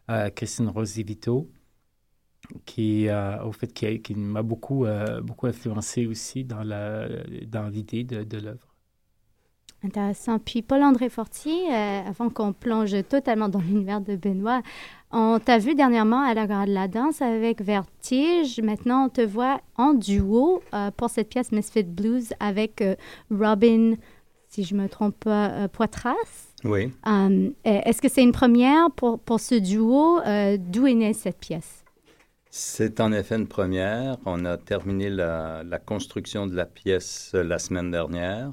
euh, 0.09 0.29
Christine 0.29 0.69
Rosivito 0.69 1.49
qui, 2.65 3.07
euh, 3.07 3.43
au 3.43 3.51
fait, 3.51 3.67
qui, 3.73 4.15
m'a 4.15 4.41
beaucoup, 4.43 4.85
beaucoup 5.23 5.47
influencé 5.47 6.05
aussi 6.07 6.43
dans 6.43 6.63
la 6.63 7.07
dans 7.47 7.69
l'idée 7.69 8.03
de 8.03 8.37
l'œuvre. 8.37 8.72
Intéressant. 9.83 10.39
Puis 10.39 10.61
Paul-André 10.61 11.09
Fortier, 11.09 11.73
avant 11.73 12.29
qu'on 12.29 12.53
plonge 12.53 12.95
totalement 13.09 13.49
dans 13.49 13.59
l'univers 13.67 14.01
de 14.01 14.15
Benoît, 14.15 14.61
on 15.15 15.37
t'a 15.37 15.59
vu 15.59 15.75
dernièrement 15.75 16.21
à 16.21 16.33
la 16.33 16.47
Gare 16.47 16.65
de 16.65 16.73
la 16.73 16.87
Danse 16.87 17.21
avec 17.21 17.61
Vertige. 17.61 18.59
Maintenant, 18.59 19.05
on 19.05 19.09
te 19.09 19.21
voit 19.21 19.61
en 19.77 19.93
duo 19.93 20.63
euh, 20.73 20.89
pour 20.89 21.11
cette 21.11 21.29
pièce 21.29 21.51
Misfit 21.51 21.83
Blues 21.83 22.33
avec 22.39 22.81
euh, 22.81 22.95
Robin, 23.29 23.93
si 24.47 24.63
je 24.63 24.73
ne 24.73 24.81
me 24.81 24.89
trompe 24.89 25.15
pas, 25.19 25.51
euh, 25.51 25.67
Poitras. 25.67 26.15
Oui. 26.63 26.91
Est-ce 27.63 28.01
que 28.01 28.09
c'est 28.09 28.23
une 28.23 28.31
première 28.31 28.89
pour, 28.89 29.19
pour 29.19 29.39
ce 29.39 29.53
duo? 29.53 30.19
D'où 30.57 30.87
est 30.87 30.95
née 30.95 31.13
cette 31.13 31.37
pièce? 31.37 31.83
C'est 32.49 32.99
en 32.99 33.11
effet 33.11 33.35
une 33.35 33.47
première. 33.47 34.17
On 34.25 34.45
a 34.45 34.57
terminé 34.57 35.11
la, 35.11 35.61
la 35.63 35.77
construction 35.77 36.47
de 36.47 36.55
la 36.55 36.65
pièce 36.65 37.33
la 37.35 37.59
semaine 37.59 37.91
dernière. 37.91 38.51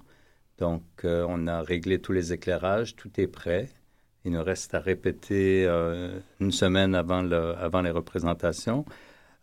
Donc, 0.60 0.82
on 1.04 1.46
a 1.46 1.62
réglé 1.62 1.98
tous 1.98 2.12
les 2.12 2.32
éclairages, 2.32 2.94
tout 2.94 3.10
est 3.18 3.26
prêt. 3.26 3.68
Il 4.24 4.32
nous 4.32 4.42
reste 4.42 4.74
à 4.74 4.80
répéter 4.80 5.64
euh, 5.66 6.18
une 6.40 6.52
semaine 6.52 6.94
avant, 6.94 7.22
le, 7.22 7.54
avant 7.56 7.80
les 7.80 7.90
représentations. 7.90 8.84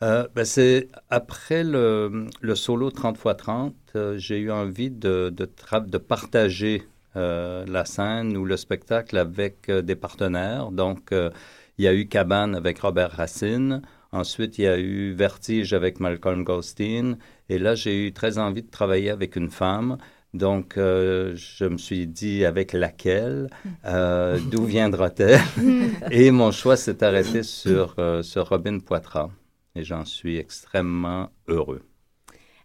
Euh, 0.03 0.27
ben 0.35 0.45
c'est 0.45 0.89
après 1.09 1.63
le, 1.63 2.27
solo 2.53 2.91
30 2.91 3.17
x 3.17 3.37
30, 3.37 3.75
j'ai 4.17 4.37
eu 4.37 4.51
envie 4.51 4.91
de, 4.91 5.33
de, 5.35 5.49
de 5.79 5.97
partager 5.97 6.83
euh, 7.15 7.65
la 7.65 7.85
scène 7.85 8.37
ou 8.37 8.45
le 8.45 8.57
spectacle 8.57 9.17
avec 9.17 9.71
des 9.71 9.95
partenaires. 9.95 10.69
Donc, 10.71 11.09
il 11.11 11.85
y 11.85 11.87
a 11.87 11.93
eu 11.95 12.07
Cabane 12.07 12.53
avec 12.53 12.79
Robert 12.79 13.11
Racine. 13.11 13.81
Ensuite, 14.11 14.59
il 14.59 14.65
y 14.65 14.67
a 14.67 14.77
eu 14.77 15.13
Vertige 15.13 15.73
avec 15.73 15.99
Malcolm 15.99 16.43
Goldstein. 16.43 17.17
Et 17.49 17.57
là, 17.57 17.73
j'ai 17.73 18.05
eu 18.05 18.13
très 18.13 18.37
envie 18.37 18.61
de 18.61 18.69
travailler 18.69 19.09
avec 19.09 19.35
une 19.35 19.49
femme. 19.49 19.97
Donc, 20.33 20.77
euh, 20.77 21.33
je 21.35 21.65
me 21.65 21.77
suis 21.77 22.05
dit 22.05 22.45
avec 22.45 22.73
laquelle, 22.73 23.49
euh, 23.85 24.39
d'où 24.51 24.65
viendra-t-elle? 24.65 25.39
Et 26.11 26.31
mon 26.31 26.51
choix 26.51 26.75
s'est 26.75 27.03
arrêté 27.03 27.43
sur, 27.43 27.95
euh, 27.97 28.21
sur 28.21 28.49
Robin 28.49 28.79
Poitras. 28.79 29.29
Et 29.75 29.83
j'en 29.83 30.05
suis 30.05 30.37
extrêmement 30.37 31.29
heureux. 31.47 31.81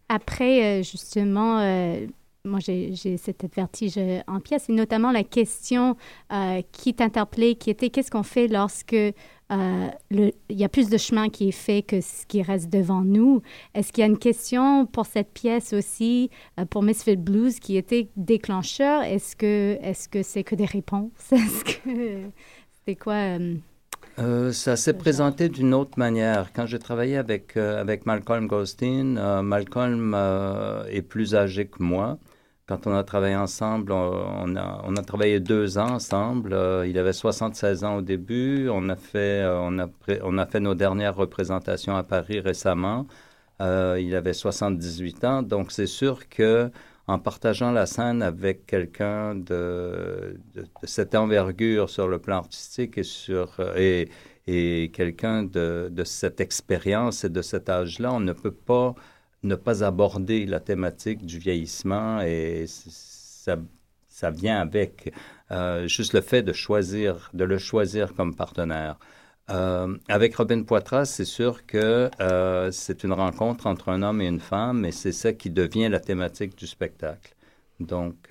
Après, 0.08 0.82
justement, 0.82 1.58
moi, 2.44 2.58
j'ai 2.60 3.16
cette 3.16 3.46
vertige 3.54 3.98
en 4.26 4.40
pièce, 4.40 4.68
et 4.68 4.72
notamment 4.72 5.12
la 5.12 5.22
question 5.22 5.96
qui 6.72 6.94
t'interpellait, 6.94 7.54
qui 7.54 7.70
était 7.70 7.90
qu'est-ce 7.90 8.10
qu'on 8.10 8.22
fait 8.22 8.48
lorsque 8.48 8.94
euh, 8.94 9.12
il 10.10 10.32
y 10.50 10.64
a 10.64 10.68
plus 10.68 10.88
de 10.88 10.96
chemin 10.96 11.28
qui 11.28 11.48
est 11.48 11.52
fait 11.52 11.82
que 11.82 12.00
ce 12.00 12.26
qui 12.26 12.42
reste 12.42 12.70
devant 12.70 13.02
nous. 13.02 13.42
Est-ce 13.74 13.92
qu'il 13.92 14.02
y 14.02 14.04
a 14.04 14.10
une 14.10 14.18
question 14.18 14.86
pour 14.86 15.06
cette 15.06 15.32
pièce 15.32 15.72
aussi, 15.72 16.30
euh, 16.58 16.64
pour 16.64 16.82
Misfit 16.82 17.16
Blues, 17.16 17.58
qui 17.58 17.76
était 17.76 18.08
déclencheur? 18.16 19.02
Est-ce 19.02 19.36
que 19.36 19.78
est-ce 19.82 20.08
que 20.08 20.22
c'est 20.22 20.44
que 20.44 20.54
des 20.54 20.64
réponses? 20.64 21.10
Est-ce 21.32 21.64
que 21.64 22.30
c'était 22.72 22.96
quoi? 22.96 23.38
Euh, 24.18 24.52
ça 24.52 24.76
s'est 24.76 24.92
présenté 24.94 25.48
d'une 25.48 25.74
autre 25.74 25.98
manière. 25.98 26.52
Quand 26.52 26.66
j'ai 26.66 26.78
travaillé 26.78 27.16
avec, 27.16 27.56
avec 27.56 28.04
Malcolm 28.04 28.46
Goldstein, 28.46 29.42
Malcolm 29.42 30.14
est 30.90 31.02
plus 31.02 31.34
âgé 31.34 31.66
que 31.66 31.82
moi. 31.82 32.18
Quand 32.72 32.86
on 32.86 32.94
a 32.94 33.04
travaillé 33.04 33.36
ensemble, 33.36 33.92
on, 33.92 34.56
a, 34.56 35.02
travaillé 35.02 35.40
deux 35.40 35.76
ans 35.76 35.90
ensemble. 35.90 36.56
il 36.86 36.96
avait 36.98 37.12
76 37.12 37.84
ans 37.84 37.96
au 37.96 38.02
début. 38.02 38.68
On 38.70 38.88
a 38.88 38.96
fait, 38.96 39.42
a, 39.42 39.60
on 40.22 40.38
a 40.38 40.46
fait 40.46 40.60
nos 40.60 40.74
dernières 40.74 41.14
représentations 41.14 41.96
à 41.96 42.02
Paris 42.02 42.40
récemment. 42.40 43.06
il 43.60 44.14
avait 44.16 44.32
78 44.32 45.24
ans. 45.24 45.42
Donc, 45.42 45.70
c'est 45.70 45.86
sûr 45.86 46.28
que 46.30 46.70
en 47.08 47.18
partageant 47.18 47.72
la 47.72 47.84
scène 47.86 48.22
avec 48.22 48.64
quelqu'un 48.66 49.34
de, 49.34 50.38
cette 50.84 51.14
envergure 51.14 51.90
sur 51.90 52.08
le 52.08 52.18
plan 52.18 52.38
artistique 52.38 52.98
et, 53.76 54.08
et, 54.46 54.90
quelqu'un 54.94 55.42
de, 55.42 55.90
cette 56.04 56.40
expérience 56.40 57.24
et 57.24 57.28
de 57.28 57.42
cet 57.42 57.68
âge-là, 57.68 58.12
on 58.14 58.20
ne 58.20 58.32
peut 58.32 58.54
pas 58.54 58.94
ne 59.42 59.54
pas 59.54 59.84
aborder 59.84 60.46
la 60.46 60.60
thématique 60.60 61.26
du 61.26 61.38
vieillissement 61.38 62.20
et 62.20 62.66
ça, 62.68 63.56
ça 64.08 64.30
vient 64.30 64.60
avec 64.60 65.12
euh, 65.50 65.86
juste 65.88 66.12
le 66.12 66.20
fait 66.20 66.42
de 66.42 66.52
choisir, 66.52 67.30
de 67.34 67.44
le 67.44 67.58
choisir 67.58 68.14
comme 68.14 68.34
partenaire. 68.34 68.98
Euh, 69.50 69.96
avec 70.08 70.36
Robin 70.36 70.62
Poitras, 70.62 71.06
c'est 71.06 71.24
sûr 71.24 71.66
que 71.66 72.10
euh, 72.20 72.70
c'est 72.70 73.04
une 73.04 73.12
rencontre 73.12 73.66
entre 73.66 73.88
un 73.88 74.02
homme 74.02 74.20
et 74.20 74.28
une 74.28 74.40
femme, 74.40 74.84
et 74.84 74.92
c'est 74.92 75.12
ça 75.12 75.32
qui 75.32 75.50
devient 75.50 75.88
la 75.88 75.98
thématique 75.98 76.56
du 76.56 76.66
spectacle. 76.66 77.34
Donc, 77.80 78.28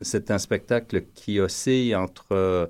c'est 0.00 0.30
un 0.32 0.38
spectacle 0.38 1.04
qui 1.14 1.38
oscille 1.38 1.94
entre 1.94 2.68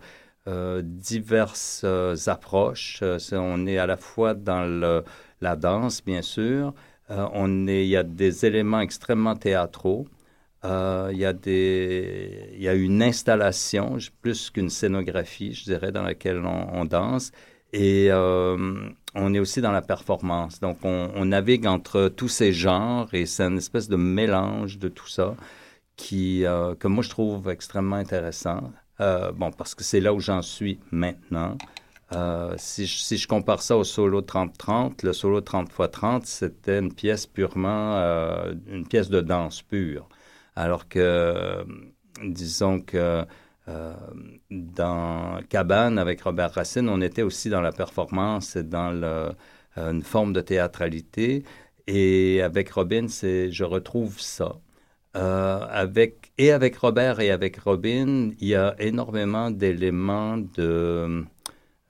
diverses 0.83 1.85
approches. 2.27 3.03
on 3.33 3.67
est 3.67 3.79
à 3.79 3.87
la 3.87 3.97
fois 3.97 4.35
dans 4.35 5.03
la 5.41 5.57
danse, 5.57 6.05
bien 6.05 6.21
sûr. 6.21 6.75
On 7.09 7.67
est, 7.67 7.85
il 7.85 7.89
y 7.89 7.97
a 7.97 8.03
des 8.03 8.45
éléments 8.47 8.81
extrêmement 8.81 9.37
théâtraux. 9.37 10.07
il, 10.65 11.17
y 11.17 11.25
a 11.25 11.33
des, 11.33 12.51
il 12.55 12.63
y 12.63 12.69
a 12.69 12.75
une 12.75 13.03
installation, 13.03 13.97
plus 14.23 14.51
qu'une 14.51 14.71
scénographie, 14.71 15.55
je 15.55 15.65
dirais, 15.65 15.93
dans 15.93 16.03
laquelle 16.03 16.45
on, 16.45 16.69
on 16.73 16.85
danse. 16.85 17.33
Et 17.73 18.09
euh, 18.11 18.89
on 19.15 19.35
est 19.35 19.39
aussi 19.39 19.61
dans 19.61 19.73
la 19.73 19.83
performance. 19.83 20.61
Donc, 20.61 20.79
on, 20.85 21.25
navigue 21.25 21.67
entre 21.67 22.09
tous 22.09 22.29
ces 22.29 22.53
genres 22.53 23.13
et 23.13 23.27
c'est 23.27 23.45
une 23.45 23.59
espèce 23.59 23.89
de 23.89 23.97
mélange 23.97 24.79
de 24.79 24.89
tout 24.89 25.09
ça 25.09 25.35
qui, 25.97 26.47
euh, 26.47 26.75
que 26.75 26.89
moi, 26.89 27.03
je 27.03 27.11
trouve 27.11 27.49
extrêmement 27.51 27.97
intéressant. 27.97 28.73
Euh, 29.01 29.33
bon, 29.33 29.51
parce 29.53 29.75
que 29.75 29.85
c'est 29.85 30.01
là 30.01 30.15
où 30.15 30.21
j'en 30.21 30.43
suis 30.43 30.81
maintenant. 30.91 31.57
Si, 32.57 32.87
je, 32.87 32.99
si, 32.99 33.19
je, 33.19 33.29
compare 33.29 33.63
ça 33.63 33.77
au 33.77 33.85
solo 33.85 34.23
30-30, 34.23 35.05
le 35.05 35.13
solo 35.13 35.41
30 35.41 35.69
x 35.69 35.91
30, 35.93 36.27
c'était 36.27 36.79
une 36.79 36.93
pièce 36.93 37.27
purement, 37.27 37.97
une 38.67 38.87
pièce 38.89 39.11
de 39.11 39.21
danse 39.21 39.63
pure. 39.63 40.09
Alors 40.57 40.89
que, 40.89 41.65
disons 42.25 42.81
que 42.81 43.25
euh, 43.69 43.95
dans 44.51 45.41
Cabane 45.49 45.99
avec 45.99 46.23
Robert 46.23 46.53
Racine, 46.53 46.89
on 46.89 47.01
était 47.01 47.23
aussi 47.23 47.51
dans 47.51 47.61
la 47.61 47.73
performance 47.73 48.57
et 48.57 48.63
dans 48.63 48.93
euh, 49.03 49.31
une 49.77 50.03
forme 50.03 50.33
de 50.33 50.41
théâtralité. 50.41 51.45
Et 51.87 52.43
avec 52.43 52.71
Robin, 52.71 53.07
je 53.09 53.65
retrouve 53.65 54.21
ça. 54.21 54.57
Euh, 55.17 55.97
et 56.39 56.53
avec 56.53 56.77
Robert 56.77 57.21
et 57.21 57.31
avec 57.31 57.59
Robin, 57.59 58.31
il 58.41 58.49
y 58.49 58.55
a 58.55 58.75
énormément 58.79 59.51
d'éléments 59.51 60.39
de 60.39 61.25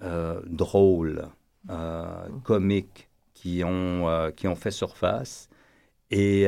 drôles, 0.00 1.28
comiques 2.44 3.08
qui 3.34 3.62
ont, 3.64 4.32
qui 4.36 4.48
ont 4.48 4.56
fait 4.56 4.70
surface. 4.70 5.48
Et, 6.10 6.46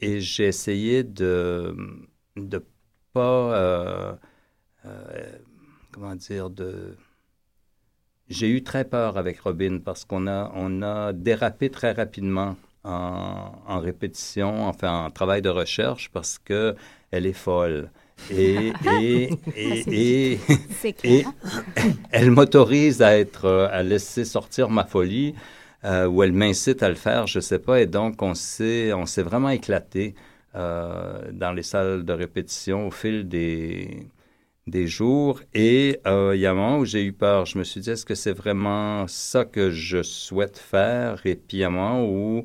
j'ai 0.00 0.46
essayé 0.46 1.04
de 1.04 1.76
ne 2.36 2.58
pas 3.12 4.16
euh, 4.86 5.38
comment 5.92 6.14
dire, 6.14 6.50
de... 6.50 6.96
J'ai 8.28 8.48
eu 8.48 8.62
très 8.62 8.84
peur 8.84 9.18
avec 9.18 9.40
Robin 9.40 9.78
parce 9.84 10.04
qu'on 10.04 10.26
a, 10.26 10.52
on 10.54 10.82
a 10.82 11.12
dérapé 11.12 11.68
très 11.70 11.92
rapidement 11.92 12.56
en, 12.84 13.52
en, 13.66 13.80
répétition, 13.80 14.66
enfin 14.66 15.06
en 15.06 15.10
travail 15.10 15.42
de 15.42 15.48
recherche 15.48 16.10
parce 16.10 16.38
que 16.38 16.76
elle 17.10 17.26
est 17.26 17.32
folle. 17.32 17.90
Et, 18.30 18.72
et, 19.00 19.30
et, 19.56 20.38
et, 21.04 21.24
elle 22.10 22.30
m'autorise 22.30 23.02
à 23.02 23.18
être, 23.18 23.68
à 23.70 23.82
laisser 23.82 24.24
sortir 24.24 24.70
ma 24.70 24.84
folie, 24.84 25.34
euh, 25.84 26.06
ou 26.06 26.22
elle 26.22 26.32
m'incite 26.32 26.82
à 26.82 26.88
le 26.88 26.94
faire, 26.94 27.26
je 27.26 27.40
sais 27.40 27.58
pas. 27.58 27.80
Et 27.80 27.86
donc, 27.86 28.20
on 28.22 28.34
s'est, 28.34 28.92
on 28.92 29.06
s'est 29.06 29.22
vraiment 29.22 29.48
éclaté 29.50 30.14
euh, 30.54 31.30
dans 31.32 31.52
les 31.52 31.62
salles 31.62 32.04
de 32.04 32.12
répétition 32.12 32.88
au 32.88 32.90
fil 32.90 33.28
des, 33.28 34.06
des 34.66 34.86
jours. 34.86 35.40
Et 35.54 36.00
euh, 36.06 36.32
il 36.34 36.40
y 36.40 36.46
a 36.46 36.50
un 36.50 36.54
moment 36.54 36.78
où 36.78 36.84
j'ai 36.84 37.04
eu 37.04 37.12
peur. 37.12 37.46
Je 37.46 37.58
me 37.58 37.64
suis 37.64 37.80
dit, 37.80 37.90
est-ce 37.90 38.04
que 38.04 38.14
c'est 38.14 38.32
vraiment 38.32 39.06
ça 39.08 39.44
que 39.44 39.70
je 39.70 40.02
souhaite 40.02 40.58
faire? 40.58 41.20
Et 41.24 41.36
puis 41.36 41.58
il 41.58 41.60
y 41.60 41.64
a 41.64 41.68
un 41.68 41.70
moment 41.70 42.04
où 42.04 42.44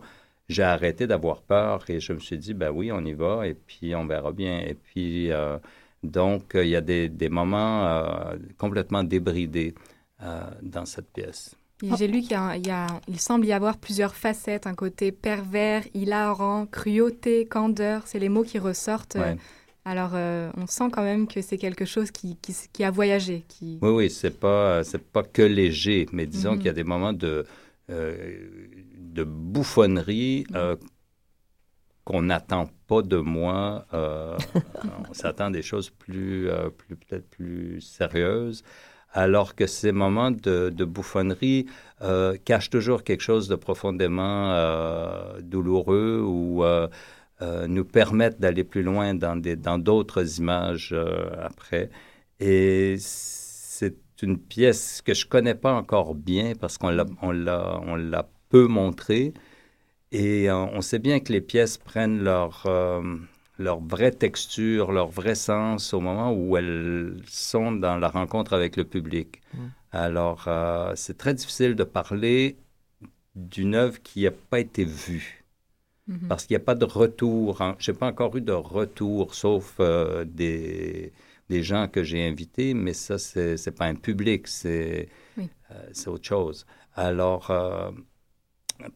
j'ai 0.50 0.64
arrêté 0.64 1.08
d'avoir 1.08 1.42
peur 1.42 1.84
et 1.90 2.00
je 2.00 2.14
me 2.14 2.20
suis 2.20 2.38
dit, 2.38 2.54
ben 2.54 2.72
oui, 2.72 2.92
on 2.92 3.04
y 3.04 3.14
va 3.14 3.48
et 3.48 3.54
puis 3.54 3.96
on 3.96 4.06
verra 4.06 4.32
bien. 4.32 4.60
Et 4.60 4.76
puis, 4.76 5.32
euh, 5.32 5.58
donc, 6.04 6.52
il 6.54 6.68
y 6.68 6.76
a 6.76 6.82
des, 6.82 7.10
des 7.10 7.30
moments 7.30 7.86
euh, 7.86 8.36
complètement 8.58 9.04
débridés 9.04 9.74
dans 10.64 10.86
cette 10.86 11.12
pièce. 11.12 11.56
J'ai 11.98 12.08
lu 12.08 12.22
qu'il 12.22 12.38
il 13.08 13.20
semble 13.20 13.46
y 13.46 13.52
avoir 13.52 13.78
plusieurs 13.78 14.16
facettes, 14.16 14.66
un 14.66 14.74
côté 14.74 15.12
pervers, 15.12 15.84
hilarant, 15.94 16.66
cruauté, 16.66 17.46
candeur, 17.46 18.04
c'est 18.06 18.18
les 18.18 18.30
mots 18.30 18.44
qui 18.44 18.58
ressortent. 18.58 19.18
Alors, 19.88 20.12
euh, 20.16 20.50
on 20.58 20.66
sent 20.66 20.90
quand 20.92 21.04
même 21.04 21.28
que 21.28 21.42
c'est 21.42 21.60
quelque 21.60 21.86
chose 21.86 22.10
qui, 22.10 22.38
qui, 22.74 22.84
a 22.84 22.90
voyagé. 22.90 23.46
Qui... 23.48 23.78
Oui, 23.84 23.90
oui, 23.90 24.10
c'est 24.10 24.40
pas, 24.40 24.84
c'est 24.84 25.04
pas 25.04 25.22
que 25.22 25.44
léger, 25.44 26.08
mais 26.12 26.26
disons 26.26 26.54
mhm. 26.54 26.58
qu'il 26.58 26.66
y 26.66 26.70
a 26.70 26.74
des 26.74 26.84
moments 26.84 27.14
de, 27.14 27.28
euh, 27.28 27.44
de 27.90 29.24
bouffonnerie 29.24 30.46
euh, 30.56 30.76
qu'on 32.04 32.24
n'attend 32.24 32.70
pas 32.88 33.02
de 33.02 33.18
moi. 33.18 33.86
on 33.94 35.14
s'attend 35.14 35.46
à 35.46 35.52
des 35.52 35.62
choses 35.62 35.90
plus, 35.90 36.50
peut-être 36.78 37.30
plus 37.30 37.82
sérieuses. 37.82 38.64
Alors 39.12 39.56
que 39.56 39.66
ces 39.66 39.92
moments 39.92 40.32
de, 40.32 40.70
bouffonnerie 40.86 41.68
cachent 42.44 42.70
toujours 42.70 43.04
quelque 43.04 43.24
chose 43.24 43.48
de 43.48 43.56
profondément 43.56 44.54
douloureux 45.42 46.22
ou 46.22 46.64
euh, 47.42 47.68
nous 47.68 47.84
permettent 47.84 48.40
d'aller 48.40 48.64
plus 48.64 48.82
loin 48.82 49.14
dans 49.14 49.78
d'autres 49.78 50.40
images 50.40 50.92
euh, 50.94 51.30
après. 51.44 51.90
Et 52.40 52.96
c'est 54.16 54.26
une 54.26 54.38
pièce 54.38 55.02
que 55.02 55.14
je 55.14 55.26
connais 55.26 55.56
pas 55.56 55.74
encore 55.74 56.16
bien 56.16 56.54
parce 56.60 56.78
qu'on 56.78 56.90
l'a 56.90 57.06
on 57.22 57.32
l'a 57.32 57.80
on 57.84 57.96
l'a 57.96 58.28
peu 58.50 58.68
montrée 58.68 59.34
et 60.12 60.50
euh, 60.50 60.56
on 60.56 60.82
sait 60.82 61.00
bien 61.00 61.20
que 61.20 61.34
les 61.34 61.42
pièces 61.42 61.78
prennent 61.78 62.24
leur 62.24 62.66
leur 63.58 63.80
vraie 63.80 64.12
texture, 64.12 64.92
leur 64.92 65.08
vrai 65.08 65.36
sens 65.36 65.94
au 65.94 66.02
moment 66.02 66.34
où 66.34 66.58
elles 66.58 67.18
sont 67.28 67.72
dans 67.72 67.98
la 67.98 68.10
rencontre 68.10 68.54
avec 68.54 68.76
le 68.76 68.84
public. 68.84 69.42
Mmh. 69.54 69.58
Alors, 69.94 70.50
c'est 70.96 71.18
très 71.18 71.34
difficile 71.34 71.76
de 71.76 71.86
parler 71.86 72.58
d'une 73.36 73.76
œuvre 73.76 74.02
qui 74.02 74.24
n'a 74.24 74.32
pas 74.32 74.60
été 74.60 74.84
vue. 74.86 75.46
Mhm. 76.08 76.28
Parce 76.28 76.46
qu'il 76.46 76.56
n'y 76.56 76.62
a 76.62 76.66
pas 76.66 76.76
de 76.76 76.86
retour. 76.86 77.58
Je 77.80 77.92
n'ai 77.92 77.98
pas 77.98 78.08
encore 78.08 78.36
eu 78.38 78.42
de 78.42 78.52
retour, 78.52 79.34
sauf 79.36 79.76
euh, 79.80 80.24
des, 80.26 81.12
des, 81.50 81.64
gens 81.64 81.88
que 81.88 82.04
j'ai 82.04 82.28
invités, 82.28 82.74
mais 82.74 82.94
ça, 82.94 83.18
ce 83.18 83.54
n'est 83.54 83.76
pas 83.76 83.86
un 83.86 83.96
public, 83.96 84.48
c'est 84.48 85.10
euh, 85.40 85.44
autre 86.08 86.26
chose. 86.26 86.66
Alors, 86.96 87.52
euh, 87.52 87.92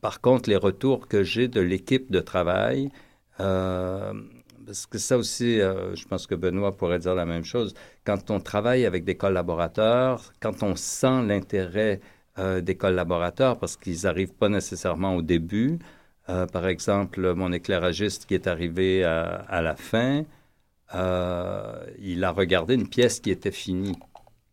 par 0.01 0.21
contre, 0.21 0.49
les 0.49 0.55
retours 0.55 1.07
que 1.07 1.23
j'ai 1.23 1.47
de 1.47 1.62
l'équipe 1.62 2.12
de 2.12 2.19
travail, 2.19 2.89
parce 3.38 4.85
que 4.85 4.97
ça 4.97 5.17
aussi, 5.17 5.59
je 5.59 6.07
pense 6.07 6.27
que 6.27 6.35
Benoît 6.35 6.75
pourrait 6.75 6.99
dire 6.99 7.15
la 7.15 7.25
même 7.25 7.45
chose, 7.45 7.73
quand 8.03 8.29
on 8.29 8.41
travaille 8.41 8.85
avec 8.85 9.05
des 9.05 9.15
collaborateurs, 9.15 10.33
quand 10.41 10.62
on 10.62 10.75
sent 10.75 11.23
l'intérêt 11.25 12.01
des 12.38 12.75
collaborateurs, 12.75 13.57
parce 13.57 13.77
qu'ils 13.77 14.03
n'arrivent 14.03 14.33
pas 14.33 14.49
nécessairement 14.49 15.15
au 15.15 15.21
début, 15.21 15.79
euh, 16.29 16.45
par 16.45 16.67
exemple, 16.67 17.33
mon 17.33 17.51
éclairagiste 17.51 18.25
qui 18.27 18.35
est 18.35 18.45
arrivé 18.45 19.03
à, 19.03 19.62
la 19.62 19.75
fin, 19.75 20.23
euh, 20.95 21.86
il 21.99 22.23
a 22.23 22.32
regardé 22.32 22.75
une 22.75 22.88
pièce 22.88 23.19
qui 23.19 23.32
était 23.32 23.52
finie 23.52 23.97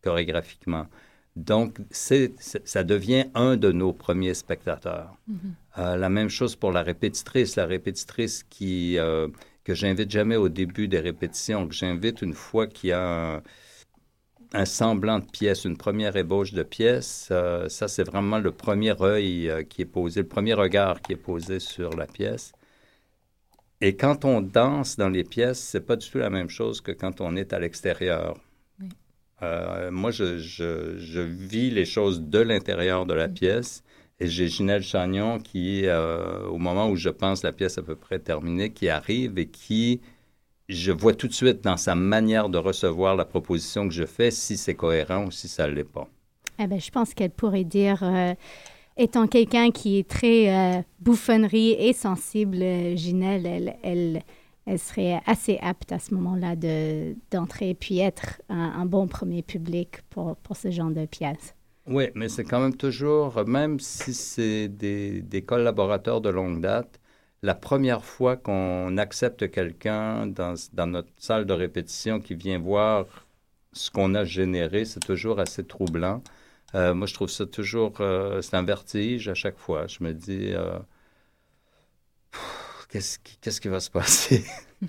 chorégraphiquement. 0.03 0.87
Donc, 1.35 1.77
ça 1.91 2.83
devient 2.83 3.25
un 3.35 3.57
de 3.57 3.71
nos 3.71 3.93
premiers 3.93 4.33
spectateurs. 4.33 5.15
Mm-hmm. 5.29 5.35
Euh, 5.77 5.95
la 5.95 6.09
même 6.09 6.29
chose 6.29 6.55
pour 6.55 6.71
la 6.71 6.81
répétitrice. 6.81 7.55
La 7.55 7.67
répétitrice 7.67 8.43
qui, 8.43 8.97
que 9.63 9.73
j'invite 9.73 10.09
jamais 10.09 10.35
au 10.35 10.49
début 10.49 10.87
des 10.87 10.99
répétitions, 10.99 11.67
que 11.67 11.75
j'invite 11.75 12.23
une 12.23 12.33
fois 12.33 12.65
qu'il 12.65 12.89
y 12.89 12.93
a 12.93 13.35
un, 13.35 13.43
un 14.53 14.65
semblant 14.65 15.19
de 15.19 15.25
pièce, 15.25 15.65
une 15.65 15.77
première 15.77 16.15
ébauche 16.15 16.53
de 16.53 16.63
pièce. 16.63 17.29
Euh, 17.31 17.67
ça, 17.69 17.87
c'est 17.87 18.03
vraiment 18.03 18.39
le 18.39 18.51
premier 18.51 18.99
œil 19.01 19.49
euh, 19.49 19.63
qui 19.63 19.81
est 19.81 19.85
posé, 19.85 20.21
le 20.21 20.27
premier 20.27 20.53
regard 20.53 21.01
qui 21.01 21.13
est 21.13 21.17
posé 21.17 21.59
sur 21.59 21.95
la 21.95 22.05
pièce. 22.05 22.53
Et 23.81 23.95
quand 23.95 24.25
on 24.25 24.41
danse 24.41 24.97
dans 24.97 25.09
les 25.09 25.23
pièces, 25.23 25.59
c'est 25.59 25.85
pas 25.85 25.95
du 25.95 26.09
tout 26.09 26.17
la 26.17 26.29
même 26.29 26.49
chose 26.49 26.81
que 26.81 26.91
quand 26.91 27.21
on 27.21 27.35
est 27.35 27.53
à 27.53 27.59
l'extérieur. 27.59 28.37
Euh, 29.43 29.91
moi, 29.91 30.09
je, 30.09 30.39
je, 30.39 31.19
vis 31.19 31.69
les 31.69 31.85
choses 31.85 32.21
de 32.21 32.39
l'intérieur 32.39 33.05
de 33.05 33.13
la 33.13 33.27
pièce. 33.27 33.83
Et 34.19 34.27
j'ai 34.27 34.47
Ginelle 34.47 34.81
Chagnon 34.81 35.37
qui, 35.37 35.85
euh, 35.85 36.47
au 36.47 36.57
moment 36.57 36.89
où 36.89 36.95
je 36.95 37.09
pense 37.09 37.43
la 37.43 37.51
pièce 37.51 37.77
à 37.77 37.83
peu 37.83 37.95
près 37.95 38.17
terminée, 38.17 38.71
qui 38.71 38.89
arrive 38.89 39.37
et 39.37 39.45
qui, 39.45 40.01
je 40.69 40.91
vois 40.91 41.13
tout 41.13 41.27
de 41.27 41.33
suite 41.33 41.63
dans 41.63 41.77
sa 41.77 41.93
manière 41.93 42.49
de 42.49 42.57
recevoir 42.57 43.15
la 43.15 43.25
proposition 43.25 43.87
que 43.87 43.93
je 43.93 44.05
fais 44.05 44.31
si 44.31 44.57
c'est 44.57 44.73
cohérent 44.73 45.25
ou 45.25 45.31
si 45.31 45.47
ça 45.47 45.67
ne 45.67 45.73
l'est 45.73 45.83
pas. 45.83 46.07
Eh 46.57 46.65
ben, 46.65 46.79
je 46.79 46.89
pense 46.89 47.13
qu'elle 47.13 47.29
pourrait 47.29 47.63
dire, 47.63 48.01
euh, 48.01 48.33
étant 48.97 49.27
quelqu'un 49.27 49.71
qui 49.71 49.99
est 49.99 50.09
très 50.09 50.85
bouffonnerie 50.99 51.71
et 51.71 51.93
sensible, 51.93 52.57
Ginelle, 52.95 53.45
elle, 53.45 53.75
elle, 53.83 54.23
elle 54.67 54.79
serait 54.79 55.21
assez 55.25 55.57
apte 55.61 55.91
à 55.93 55.99
ce 55.99 56.13
moment-là 56.13 56.55
de, 56.55 57.15
d'entrer 57.31 57.73
puis 57.73 57.99
être 57.99 58.41
un, 58.49 58.85
bon 58.85 59.07
premier 59.07 59.41
public 59.41 60.01
pour, 60.09 60.35
pour 60.37 60.57
ce 60.57 60.69
genre 60.71 60.91
de 60.91 61.05
pièces. 61.05 61.55
Oui, 61.87 62.09
mais 62.15 62.27
c'est 62.27 62.43
quand 62.43 62.59
même 62.59 62.75
toujours, 62.75 63.41
même 63.47 63.79
si 63.79 64.13
c'est 64.13 64.67
des, 64.67 65.21
des, 65.21 65.41
collaborateurs 65.41 66.19
de 66.19 66.27
longue 66.27 66.59
date, 66.59 66.99
la 67.43 67.55
première 67.55 68.03
fois 68.03 68.35
qu'on 68.35 68.97
accepte 68.97 69.49
quelqu'un 69.49 70.27
dans, 70.27 70.55
dans, 70.73 70.87
notre 70.87 71.11
salle 71.17 71.45
de 71.45 71.53
répétition 71.53 72.19
qui 72.19 72.35
vient 72.35 72.59
voir 72.59 73.05
ce 73.71 73.89
qu'on 73.89 74.15
a 74.15 74.25
généré, 74.25 74.83
c'est 74.83 74.99
toujours 74.99 75.39
assez 75.39 75.63
troublant. 75.63 76.21
Euh, 76.75 76.93
moi, 76.93 77.07
je 77.07 77.13
trouve 77.13 77.29
ça 77.29 77.45
toujours, 77.45 77.93
euh, 78.01 78.41
c'est 78.41 78.55
un 78.55 78.63
vertige 78.63 79.29
à 79.29 79.33
chaque 79.33 79.57
fois. 79.57 79.87
Je 79.87 80.03
me 80.03 80.13
dis, 80.13 80.51
euh, 80.53 80.79
qu'est-ce 82.89 83.19
qui, 83.19 83.37
qu'est-ce 83.37 83.61
qui 83.61 83.69
va 83.69 83.79
se 83.79 83.89
passer? 83.89 84.45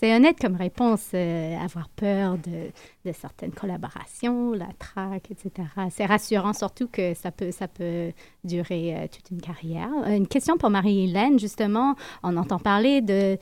C'est 0.00 0.14
honnête 0.14 0.38
comme 0.40 0.54
réponse, 0.54 1.12
avoir 1.12 1.88
peur 1.88 2.38
de, 2.38 2.70
certaines 3.12 3.50
collaborations, 3.50 4.52
la 4.52 4.68
traque, 4.78 5.32
etc. 5.32 5.66
C'est 5.90 6.06
rassurant, 6.06 6.52
surtout 6.52 6.86
que 6.86 7.14
ça 7.14 7.32
peut, 7.32 7.50
ça 7.50 7.66
peut 7.66 8.12
durer 8.44 9.10
toute 9.12 9.32
une 9.32 9.40
carrière. 9.40 9.90
Une 10.06 10.28
question 10.28 10.56
pour 10.56 10.70
Marie-Hélène, 10.70 11.40
justement. 11.40 11.96
On 12.22 12.36
entend 12.36 12.60
parler 12.60 13.00
de 13.00 13.36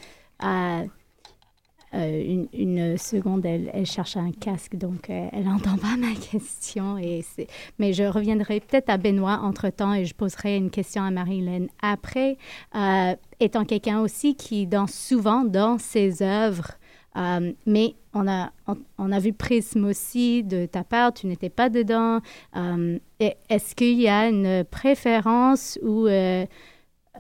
euh, 1.97 2.45
une, 2.53 2.99
seconde, 2.99 3.47
elle, 3.47 3.87
cherche 3.87 4.17
un 4.17 4.31
casque, 4.31 4.77
donc 4.77 5.09
euh, 5.09 5.29
elle 5.33 5.45
n'entend 5.49 5.77
pas 5.77 5.97
ma 5.97 6.15
question. 6.15 6.99
Et 6.99 7.25
Mais 7.79 7.93
je 7.93 8.05
reviendrai 8.05 8.61
peut-être 8.61 8.91
à 8.91 8.99
Benoît 8.99 9.41
entre-temps 9.43 9.95
et 9.95 10.05
je 10.05 10.15
poserai 10.15 10.57
une 10.57 10.71
question 10.71 11.03
à 11.03 11.11
Marie-Hélène 11.11 11.69
après. 11.81 12.37
Euh, 12.75 13.15
étant 13.41 13.65
quelqu'un 13.65 14.01
aussi 14.01 14.35
qui 14.35 14.67
danse 14.67 14.93
souvent 14.93 15.45
dans 15.45 15.79
ses 15.79 16.23
œuvres, 16.23 16.73
mais 17.67 17.95
on 18.13 18.29
a, 18.29 18.51
on, 18.99 19.11
a 19.11 19.19
vu 19.19 19.33
Prisme 19.33 19.87
aussi 19.87 20.45
de 20.45 20.67
ta 20.67 20.85
part, 20.85 21.15
tu 21.15 21.27
n'étais 21.27 21.49
pas 21.49 21.71
dedans. 21.71 22.21
Est-ce 23.19 23.75
qu'il 23.75 23.99
y 23.99 24.09
a 24.09 24.29
une 24.29 24.65
préférence 24.65 25.79
ou 25.83 26.07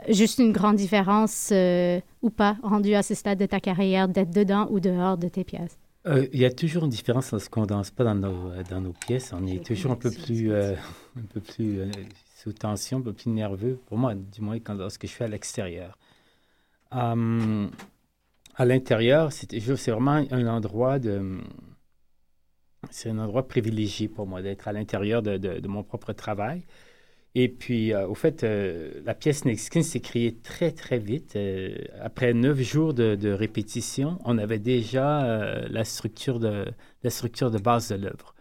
juste 0.09 0.39
une 0.39 0.53
grande 0.53 0.77
différence 0.77 1.51
euh, 1.53 2.01
ou 2.23 2.31
pas, 2.31 2.57
rendu 2.63 2.95
à 2.95 3.03
ce 3.03 3.15
stade 3.15 3.39
de 3.39 3.47
ta 3.47 3.61
carrière, 3.61 4.09
d'être 4.09 4.31
dedans 4.31 4.69
ou 4.71 4.81
dehors 4.81 5.19
de 5.19 5.29
tes 5.29 5.45
pièces? 5.45 5.79
Euh, 6.07 6.27
il 6.33 6.41
y 6.41 6.45
a 6.45 6.53
toujours 6.53 6.85
une 6.85 6.91
différence 6.91 7.31
parce 7.31 7.49
qu'on 7.49 7.63
ne 7.63 7.67
danse 7.67 7.91
pas 7.91 8.05
dans 8.05 8.15
nos, 8.15 8.51
euh, 8.51 8.63
dans 8.71 8.81
nos 8.81 8.93
pièces. 8.93 9.33
On 9.33 9.47
est 9.47 9.65
toujours 9.65 9.93
un 9.93 9.97
peu 9.97 10.11
plus, 10.11 10.53
un 10.55 11.27
peu 11.33 11.41
plus 11.41 11.81
sous 12.37 12.53
tension, 12.53 12.99
un 12.99 13.03
peu 13.03 13.13
plus 13.13 13.31
nerveux, 13.31 13.79
pour 13.87 13.99
moi, 13.99 14.15
du 14.15 14.41
moins, 14.41 14.59
quand, 14.61 14.75
lorsque 14.75 15.07
je 15.07 15.11
suis 15.11 15.25
à 15.25 15.29
l'extérieur. 15.29 15.99
Hum, 16.93 17.71
à 18.57 18.65
l'intérieur, 18.65 19.33
c'est 19.33 19.91
vraiment 19.91 20.25
un 20.31 20.47
endroit 20.47 20.99
de... 20.99 21.39
C'est 22.91 23.11
un 23.11 23.19
endroit 23.19 23.49
privilégié 23.49 24.09
pour 24.09 24.27
moi 24.27 24.43
d'être 24.43 24.69
à 24.69 24.73
l'intérieur 24.73 25.21
de, 25.21 25.37
de, 25.37 25.69
mon 25.69 25.83
propre 25.83 26.13
travail. 26.13 26.65
Et 27.39 27.49
puis, 27.51 27.93
euh, 27.93 28.09
au 28.09 28.15
fait, 28.15 28.45
euh, 28.45 29.03
la 29.05 29.15
pièce 29.15 29.45
Nexkin 29.45 29.83
s'est 29.83 30.01
créée 30.01 30.35
très, 30.37 30.73
très 30.73 30.99
vite. 30.99 31.37
Euh, 31.37 31.77
après 32.01 32.33
neuf 32.33 32.59
jours 32.63 32.95
de, 32.95 33.31
répétition, 33.31 34.19
on 34.25 34.39
avait 34.39 34.59
déjà 34.59 35.67
la, 35.69 35.85
structure 35.85 36.41
de, 36.41 36.65
la 37.03 37.11
structure 37.11 37.51
de 37.51 37.59
base 37.59 37.91
de 37.91 37.97
l'œuvre. 37.97 38.35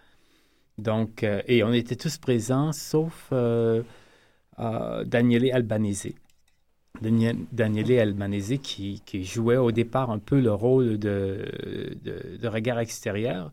Donc, 0.78 1.24
et 1.24 1.62
on 1.64 1.74
était 1.74 1.98
tous 1.98 2.18
présents, 2.18 2.72
sauf 2.72 3.34
Daniele 4.58 5.52
Albanese. 5.52 6.14
Daniele 7.02 8.00
Albanese 8.00 8.60
qui, 8.64 9.02
qui, 9.06 9.26
jouait 9.26 9.58
au 9.58 9.74
départ 9.74 10.10
un 10.10 10.20
peu 10.20 10.40
le 10.40 10.54
rôle 10.54 10.98
de, 10.98 11.52
de 12.02 12.48
regard 12.48 12.80
extérieur. 12.80 13.52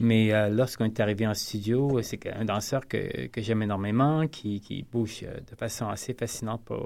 Mais 0.00 0.32
euh, 0.32 0.48
lorsqu'on 0.48 0.86
est 0.86 0.98
arrivé 0.98 1.26
en 1.26 1.34
studio, 1.34 2.00
c'est 2.00 2.26
un 2.26 2.46
danseur 2.46 2.88
que, 2.88 3.28
j'aime 3.36 3.62
énormément, 3.62 4.26
qui, 4.28 4.86
bouge 4.90 5.24
euh, 5.24 5.40
de 5.40 5.54
façon 5.54 5.88
assez 5.88 6.14
fascinante 6.14 6.66
euh, 6.70 6.80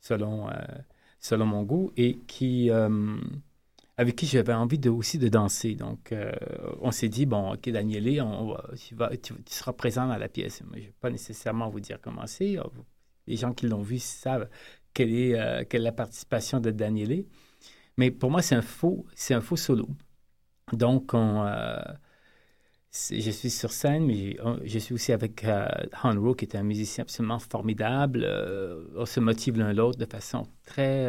selon, 0.00 0.48
selon 1.18 1.46
mon 1.46 1.64
goût 1.64 1.90
et 1.96 2.18
qui, 2.28 2.70
avec 3.96 4.14
qui 4.14 4.26
j'avais 4.26 4.54
envie 4.54 4.78
de, 4.78 4.88
aussi 4.88 5.18
de 5.18 5.28
danser. 5.28 5.74
Donc, 5.74 6.14
on 6.80 6.92
s'est 6.92 7.08
dit, 7.08 7.26
bon, 7.26 7.54
OK, 7.54 7.68
Danielé, 7.70 8.20
on, 8.20 8.56
tu, 8.76 8.94
vas, 8.94 9.10
tu, 9.16 9.34
seras 9.46 9.72
présent 9.72 10.06
dans 10.06 10.16
la 10.16 10.28
pièce. 10.28 10.62
je 10.62 10.78
ne 10.78 10.84
vais 10.84 10.94
pas 11.00 11.10
nécessairement 11.10 11.68
vous 11.70 11.80
dire 11.80 11.98
comment 12.00 12.26
c'est. 12.28 12.56
Les 13.26 13.36
gens 13.36 13.52
qui 13.52 13.66
l'ont 13.66 13.82
vu 13.82 13.98
savent 13.98 14.48
quelle 14.94 15.12
est, 15.12 15.66
quelle 15.68 15.82
la 15.82 15.92
participation 15.92 16.60
de 16.60 16.70
Danielé. 16.70 17.26
Mais 17.96 18.12
pour 18.12 18.30
moi, 18.30 18.42
c'est 18.42 18.54
un 18.54 18.64
c'est 19.16 19.34
un 19.34 19.40
faux 19.40 19.56
solo. 19.56 19.88
Donc, 20.72 21.14
euh, 21.14 21.80
je 22.90 23.30
suis 23.30 23.50
sur 23.50 23.70
scène, 23.70 24.06
mais 24.06 24.36
je 24.64 24.78
suis 24.78 24.94
aussi 24.94 25.12
avec 25.12 25.44
euh, 25.44 25.68
Han 26.02 26.34
qui 26.34 26.44
est 26.44 26.56
un 26.56 26.64
musicien 26.64 27.02
absolument 27.02 27.38
formidable. 27.38 28.24
Euh, 28.24 28.84
on 28.96 29.06
se 29.06 29.20
motive 29.20 29.58
l'un 29.58 29.72
l'autre 29.72 29.98
de 29.98 30.06
façon 30.06 30.48
très 30.64 31.06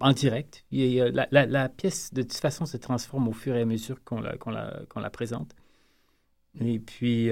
en 0.00 0.12
direct. 0.12 0.64
la, 0.70 1.68
pièce, 1.68 2.14
de 2.14 2.22
toute 2.22 2.34
façon, 2.34 2.64
se 2.64 2.78
transforme 2.78 3.28
au 3.28 3.32
fur 3.32 3.56
et 3.56 3.62
à 3.62 3.66
mesure 3.66 4.02
qu'on 4.04 4.20
la, 4.20 5.10
présente. 5.10 5.54
Et 6.60 6.78
puis, 6.78 7.30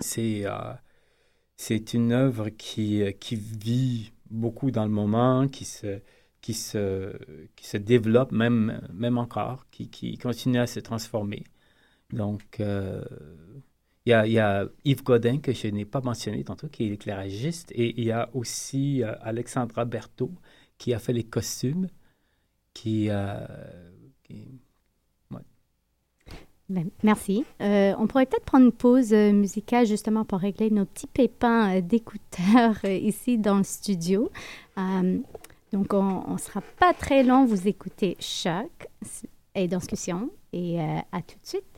c'est 0.00 0.44
c'est 1.56 1.94
une 1.94 2.10
œuvre 2.10 2.48
qui, 2.48 3.04
qui 3.20 3.36
vit 3.36 4.12
beaucoup 4.30 4.72
dans 4.72 4.84
le 4.84 4.90
moment, 4.90 5.46
qui 5.46 5.64
se 5.64 6.00
qui 6.44 6.52
se, 6.52 7.16
qui 7.56 7.66
se 7.66 7.78
développe 7.78 8.30
même, 8.30 8.86
même 8.92 9.16
encore, 9.16 9.64
qui, 9.70 9.88
qui 9.88 10.18
continue 10.18 10.58
à 10.58 10.66
se 10.66 10.78
transformer. 10.78 11.42
Donc, 12.12 12.60
euh, 12.60 13.02
il 14.04 14.10
y, 14.10 14.12
a, 14.12 14.26
y, 14.26 14.38
a, 14.38 14.68
Yves 14.84 15.02
Godin, 15.02 15.38
que 15.38 15.52
je 15.52 15.68
n'ai 15.68 15.86
pas 15.86 16.02
mentionné 16.02 16.44
tantôt, 16.44 16.68
qui 16.68 16.84
est 16.84 16.90
éclairagiste, 16.90 17.72
et 17.72 17.98
il 17.98 18.04
y 18.04 18.12
a 18.12 18.28
aussi 18.34 19.02
euh, 19.02 19.14
Alexandra 19.22 19.86
Berthaud, 19.86 20.32
qui 20.76 20.92
a 20.92 20.98
fait 20.98 21.14
les 21.14 21.24
costumes, 21.24 21.88
qui... 22.74 23.06
Euh, 23.08 23.38
ben, 26.68 26.90
merci. 27.02 27.46
on 27.60 28.06
pourrait 28.06 28.26
peut-être 28.26 28.44
prendre 28.44 28.66
une 28.66 28.72
pause 28.72 29.14
musicale 29.14 29.86
justement 29.86 30.26
pour 30.26 30.40
régler 30.40 30.70
nos 30.70 30.84
petits 30.84 31.06
pépins 31.06 31.80
d'écouteurs 31.80 32.84
ici 32.84 33.38
dans 33.38 33.56
le 33.56 33.64
studio. 33.64 34.30
Donc, 35.74 35.92
on 35.92 36.34
ne 36.34 36.38
sera 36.38 36.60
pas 36.78 36.94
très 36.94 37.24
long. 37.24 37.44
Vous 37.46 37.66
écoutez 37.66 38.16
Choc 38.20 38.70
et 39.56 39.66
discussion. 39.66 40.30
Et 40.52 40.80
euh, 40.80 40.98
à 41.10 41.20
tout 41.20 41.34
de 41.42 41.46
suite. 41.46 41.73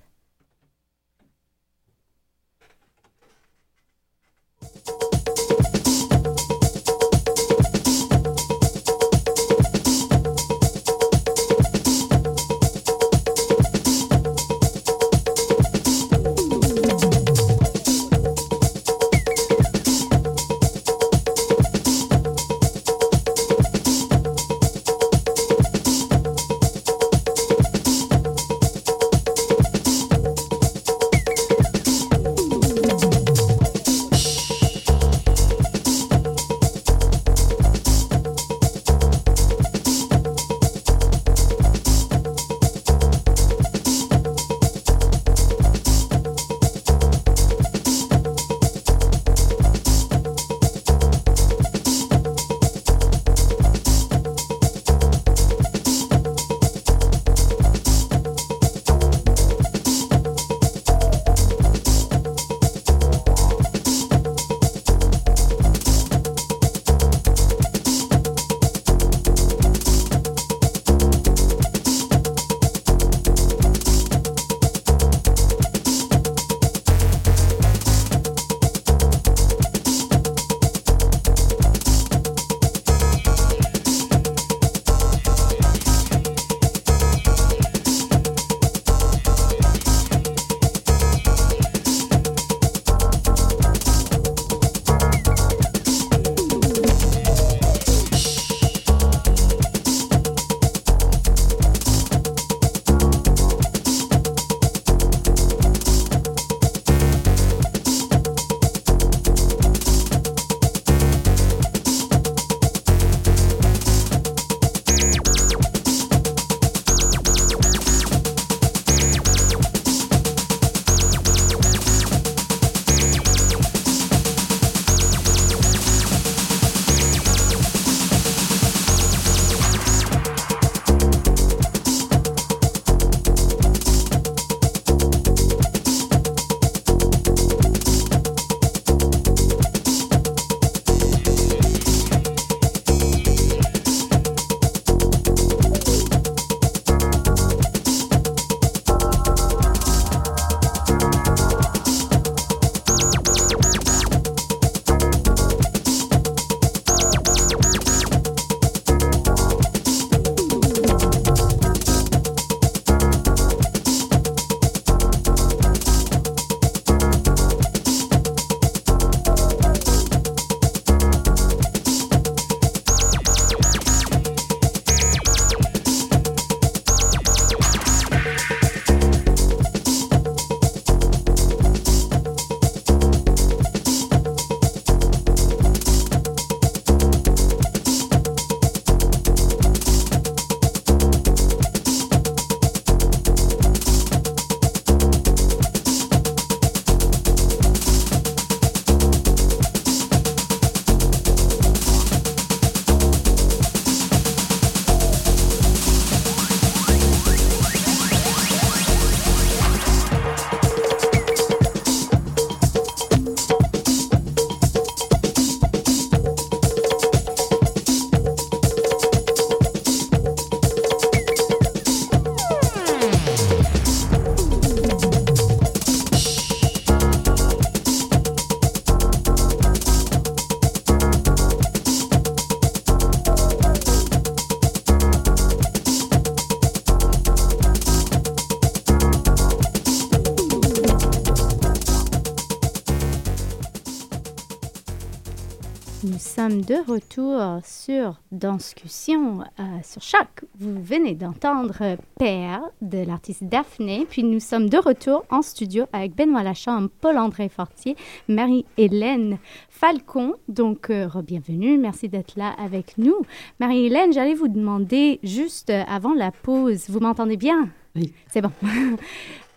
Sommes 246.57 246.65
de 246.65 246.91
retour 246.93 247.61
sur 247.65 248.21
Danscussion 248.33 249.41
euh, 249.61 249.63
sur 249.83 250.01
Choc. 250.01 250.45
Vous 250.59 250.81
venez 250.81 251.15
d'entendre 251.15 251.97
Père 252.19 252.63
de 252.81 253.05
l'artiste 253.05 253.45
Daphné, 253.45 254.07
puis 254.09 254.23
nous 254.23 254.41
sommes 254.41 254.71
de 254.71 254.79
retour 254.79 255.25
en 255.31 255.43
studio 255.43 255.85
avec 255.93 256.15
Benoît 256.15 256.43
Lachambre, 256.43 256.89
Paul-André 257.01 257.49
Fortier, 257.49 257.97
Marie-Hélène 258.29 259.39
Falcon. 259.69 260.35
Donc, 260.49 260.89
euh, 260.89 261.09
bienvenue, 261.23 261.77
merci 261.79 262.09
d'être 262.09 262.37
là 262.37 262.55
avec 262.59 262.97
nous. 262.97 263.17
Marie-Hélène, 263.61 264.13
j'allais 264.13 264.35
vous 264.35 264.49
demander 264.49 265.21
juste 265.23 265.71
euh, 265.71 265.83
avant 265.89 266.15
la 266.15 266.31
pause, 266.31 266.87
vous 266.89 267.01
m'entendez 267.01 267.37
bien? 267.37 267.69
Oui. 267.97 268.13
C'est 268.29 268.41
bon. 268.41 268.53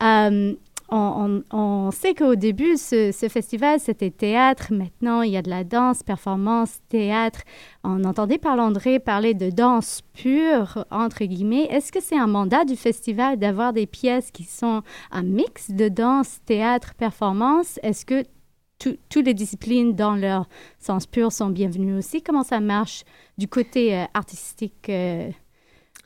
Euh, 0.02 0.54
on, 0.92 1.92
sait 1.92 2.14
qu'au 2.14 2.36
début, 2.36 2.78
ce, 2.78 3.12
festival, 3.30 3.80
c'était 3.80 4.10
théâtre. 4.10 4.72
Maintenant, 4.72 5.22
il 5.22 5.32
y 5.32 5.38
a 5.38 5.42
de 5.42 5.50
la 5.50 5.64
danse, 5.64 6.04
performance, 6.04 6.80
théâtre. 6.90 7.42
On 7.84 8.04
entendait 8.04 8.38
par 8.38 8.60
André 8.60 9.00
parler 9.00 9.34
de 9.34 9.50
danse 9.50 10.02
pure, 10.14 10.86
entre 10.92 11.26
guillemets. 11.26 11.68
Est-ce 11.70 11.92
que 11.92 12.02
c'est 12.02 12.18
un 12.18 12.28
mandat 12.28 12.66
du 12.66 12.76
festival 12.76 13.38
d'avoir 13.38 13.74
des 13.74 13.86
pièces 13.86 14.32
qui 14.32 14.44
sont 14.44 14.82
un 15.12 15.24
mix 15.24 15.72
de 15.72 15.90
danse, 15.90 16.40
théâtre, 16.46 16.94
performance? 16.96 17.80
Est-ce 17.84 18.06
que 18.06 18.24
toutes 18.78 19.26
les 19.26 19.34
disciplines 19.34 19.94
dans 19.94 20.16
leur 20.16 20.48
sens 20.80 21.06
pur 21.06 21.32
sont 21.32 21.50
bienvenues 21.50 21.98
aussi? 21.98 22.22
Comment 22.22 22.44
ça 22.44 22.60
marche 22.60 23.04
du 23.38 23.48
côté 23.48 23.96
euh, 23.96 24.06
artistique? 24.14 24.90
Euh? 24.90 25.30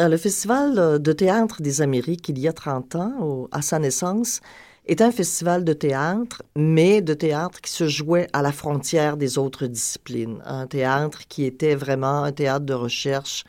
Euh, 0.01 0.07
le 0.07 0.17
Festival 0.17 1.01
de 1.01 1.11
théâtre 1.11 1.61
des 1.61 1.81
Amériques, 1.81 2.29
il 2.29 2.39
y 2.39 2.47
a 2.47 2.53
30 2.53 2.95
ans, 2.95 3.47
à 3.51 3.61
sa 3.61 3.77
naissance, 3.77 4.41
est 4.85 5.01
un 5.01 5.11
festival 5.11 5.63
de 5.63 5.73
théâtre, 5.73 6.43
mais 6.55 7.01
de 7.01 7.13
théâtre 7.13 7.61
qui 7.61 7.71
se 7.71 7.87
jouait 7.87 8.27
à 8.33 8.41
la 8.41 8.51
frontière 8.51 9.15
des 9.17 9.37
autres 9.37 9.65
disciplines. 9.67 10.41
Un 10.45 10.67
théâtre 10.67 11.21
qui 11.27 11.45
était 11.45 11.75
vraiment 11.75 12.23
un 12.23 12.31
théâtre 12.31 12.65
de 12.65 12.73
recherche. 12.73 13.45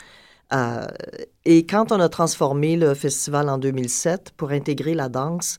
Euh, 0.52 0.86
et 1.44 1.66
quand 1.66 1.90
on 1.90 1.98
a 1.98 2.08
transformé 2.08 2.76
le 2.76 2.94
festival 2.94 3.48
en 3.48 3.58
2007 3.58 4.32
pour 4.36 4.50
intégrer 4.50 4.94
la 4.94 5.08
danse, 5.08 5.58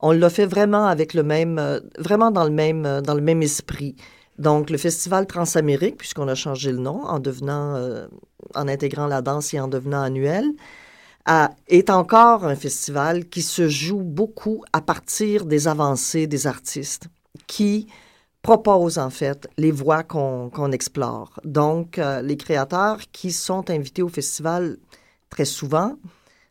on 0.00 0.12
l'a 0.12 0.28
fait 0.28 0.44
vraiment 0.46 0.86
avec 0.86 1.14
le 1.14 1.22
même, 1.22 1.58
euh, 1.58 1.80
vraiment 1.98 2.30
dans 2.30 2.44
le 2.44 2.50
même, 2.50 2.84
euh, 2.84 3.00
dans 3.00 3.14
le 3.14 3.22
même 3.22 3.42
esprit. 3.42 3.96
Donc, 4.38 4.68
le 4.68 4.76
festival 4.76 5.26
Transamérique, 5.26 5.96
puisqu'on 5.96 6.28
a 6.28 6.34
changé 6.34 6.70
le 6.70 6.78
nom 6.78 7.02
en 7.04 7.20
devenant, 7.20 8.06
en 8.54 8.68
intégrant 8.68 9.06
la 9.06 9.22
danse 9.22 9.54
et 9.54 9.60
en 9.60 9.66
devenant 9.66 10.02
annuel, 10.02 10.44
est 11.68 11.90
encore 11.90 12.44
un 12.44 12.54
festival 12.54 13.28
qui 13.28 13.42
se 13.42 13.68
joue 13.68 14.02
beaucoup 14.02 14.62
à 14.72 14.80
partir 14.80 15.44
des 15.44 15.66
avancées 15.66 16.26
des 16.26 16.46
artistes, 16.46 17.08
qui 17.46 17.88
proposent 18.42 18.98
en 18.98 19.10
fait 19.10 19.48
les 19.58 19.72
voies 19.72 20.04
qu'on 20.04 20.70
explore. 20.70 21.40
Donc, 21.44 21.98
euh, 21.98 22.22
les 22.22 22.36
créateurs 22.36 23.00
qui 23.10 23.32
sont 23.32 23.68
invités 23.70 24.02
au 24.02 24.08
festival 24.08 24.76
très 25.30 25.44
souvent 25.44 25.96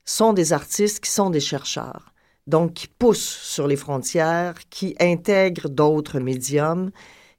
sont 0.03 0.33
des 0.33 0.51
artistes 0.51 0.99
qui 0.99 1.09
sont 1.09 1.29
des 1.29 1.39
chercheurs, 1.39 2.13
donc 2.47 2.73
qui 2.73 2.87
poussent 2.87 3.39
sur 3.41 3.65
les 3.67 3.77
frontières, 3.77 4.55
qui 4.69 4.93
intègrent 4.99 5.69
d'autres 5.69 6.19
médiums, 6.19 6.91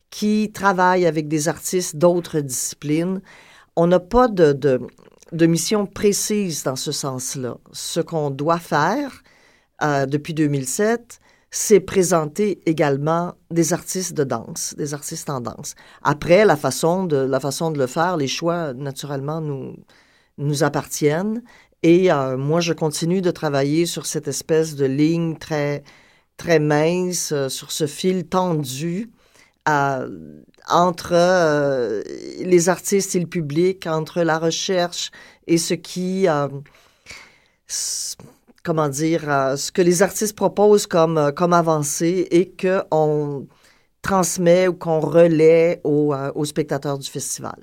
qui 0.09 0.51
travaillent 0.53 1.07
avec 1.07 1.29
des 1.29 1.49
artistes 1.49 1.97
d'autres 1.97 2.41
disciplines. 2.41 3.21
On 3.77 3.87
n'a 3.87 4.01
pas 4.01 4.27
de, 4.27 4.55
de 4.55 4.81
mission 5.33 5.87
précise 5.87 6.63
dans 6.63 6.77
ce 6.77 6.93
sens-là. 6.93 7.59
Ce 7.73 8.01
qu'on 8.01 8.31
doit 8.31 8.59
faire 8.59 9.23
euh, 9.83 10.07
depuis 10.07 10.35
2007, 10.35 11.21
c'est 11.51 11.81
présenter 11.81 12.61
également 12.67 13.35
des 13.51 13.73
artistes 13.73 14.15
de 14.15 14.25
danse, 14.25 14.75
des 14.77 14.95
artistes 14.95 15.31
en 15.31 15.41
danse. 15.41 15.75
Après, 16.03 16.45
la 16.45 16.57
façon 16.57 17.05
de, 17.05 17.17
la 17.17 17.41
façon 17.41 17.71
de 17.71 17.79
le 17.79 17.87
faire, 17.87 18.17
les 18.17 18.29
choix, 18.29 18.75
naturellement, 18.75 19.41
nous, 19.41 19.77
nous 20.39 20.65
appartiennent. 20.65 21.43
Et 21.83 22.13
euh, 22.13 22.37
moi, 22.37 22.61
je 22.61 22.73
continue 22.73 23.21
de 23.21 23.31
travailler 23.31 23.87
sur 23.87 24.07
cette 24.07 24.29
espèce 24.29 24.75
de 24.75 24.87
ligne 24.87 25.37
très, 25.37 25.83
très 26.37 26.59
mince, 26.59 27.33
euh, 27.33 27.49
sur 27.49 27.73
ce 27.73 27.87
fil 27.87 28.27
tendu 28.27 29.11
entre 29.67 31.13
euh, 31.13 32.03
les 32.41 32.69
artistes 32.69 33.15
et 33.15 33.21
le 33.21 33.27
public, 33.27 33.87
entre 33.87 34.23
la 34.23 34.39
recherche 34.39 35.11
et 35.47 35.59
ce 35.59 35.75
qui, 35.75 36.29
euh, 36.29 36.49
comment 38.65 38.89
dire, 38.89 39.29
euh, 39.29 39.57
ce 39.57 39.73
que 39.73 39.83
les 39.83 40.03
artistes 40.03 40.37
proposent 40.37 40.87
comme, 40.87 41.33
comme 41.37 41.53
avancée 41.53 42.27
et 42.31 42.53
qu'on 42.53 43.47
transmet 44.03 44.69
ou 44.69 44.75
qu'on 44.75 45.01
relaie 45.01 45.81
aux 45.85 46.45
spectateurs 46.45 46.99
du 46.99 47.11
festival. 47.11 47.57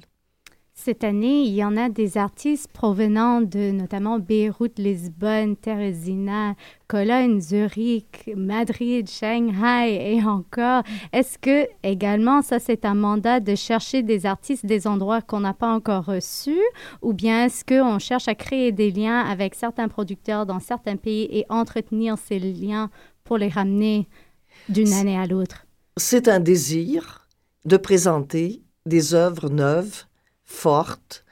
Cette 0.85 1.05
année, 1.05 1.43
il 1.43 1.53
y 1.53 1.63
en 1.63 1.77
a 1.77 1.87
des 1.87 2.17
artistes 2.17 2.69
provenant 2.73 3.39
de 3.39 3.71
notamment 3.71 4.19
Beyrouth, 4.19 4.77
Lisbonne, 4.77 5.55
Teresina, 5.55 6.55
Cologne, 6.89 7.39
Zurich, 7.39 8.29
Madrid, 8.35 9.09
Shanghai 9.09 10.13
et 10.13 10.21
encore. 10.21 10.83
Est-ce 11.13 11.37
que 11.37 11.69
également 11.83 12.41
ça 12.41 12.59
c'est 12.59 12.83
un 12.83 12.95
mandat 12.95 13.39
de 13.39 13.55
chercher 13.55 14.03
des 14.03 14.25
artistes 14.25 14.65
des 14.65 14.85
endroits 14.85 15.21
qu'on 15.21 15.39
n'a 15.39 15.53
pas 15.53 15.73
encore 15.73 16.03
reçus? 16.03 16.59
Ou 17.01 17.13
bien 17.13 17.45
est-ce 17.45 17.63
qu'on 17.63 17.97
cherche 17.97 18.27
à 18.27 18.35
créer 18.35 18.73
des 18.73 18.91
liens 18.91 19.21
avec 19.21 19.55
certains 19.55 19.87
producteurs 19.87 20.45
dans 20.45 20.59
certains 20.59 20.97
pays 20.97 21.29
et 21.31 21.45
entretenir 21.47 22.17
ces 22.17 22.39
liens 22.39 22.89
pour 23.23 23.37
les 23.37 23.47
ramener 23.47 24.09
d'une 24.67 24.91
année 24.91 25.17
à 25.17 25.27
l'autre? 25.27 25.65
C'est 25.95 26.27
un 26.27 26.41
désir 26.41 27.25
de 27.63 27.77
présenter 27.77 28.61
des 28.85 29.13
œuvres 29.13 29.47
neuves 29.47 30.07
forte 30.53 31.25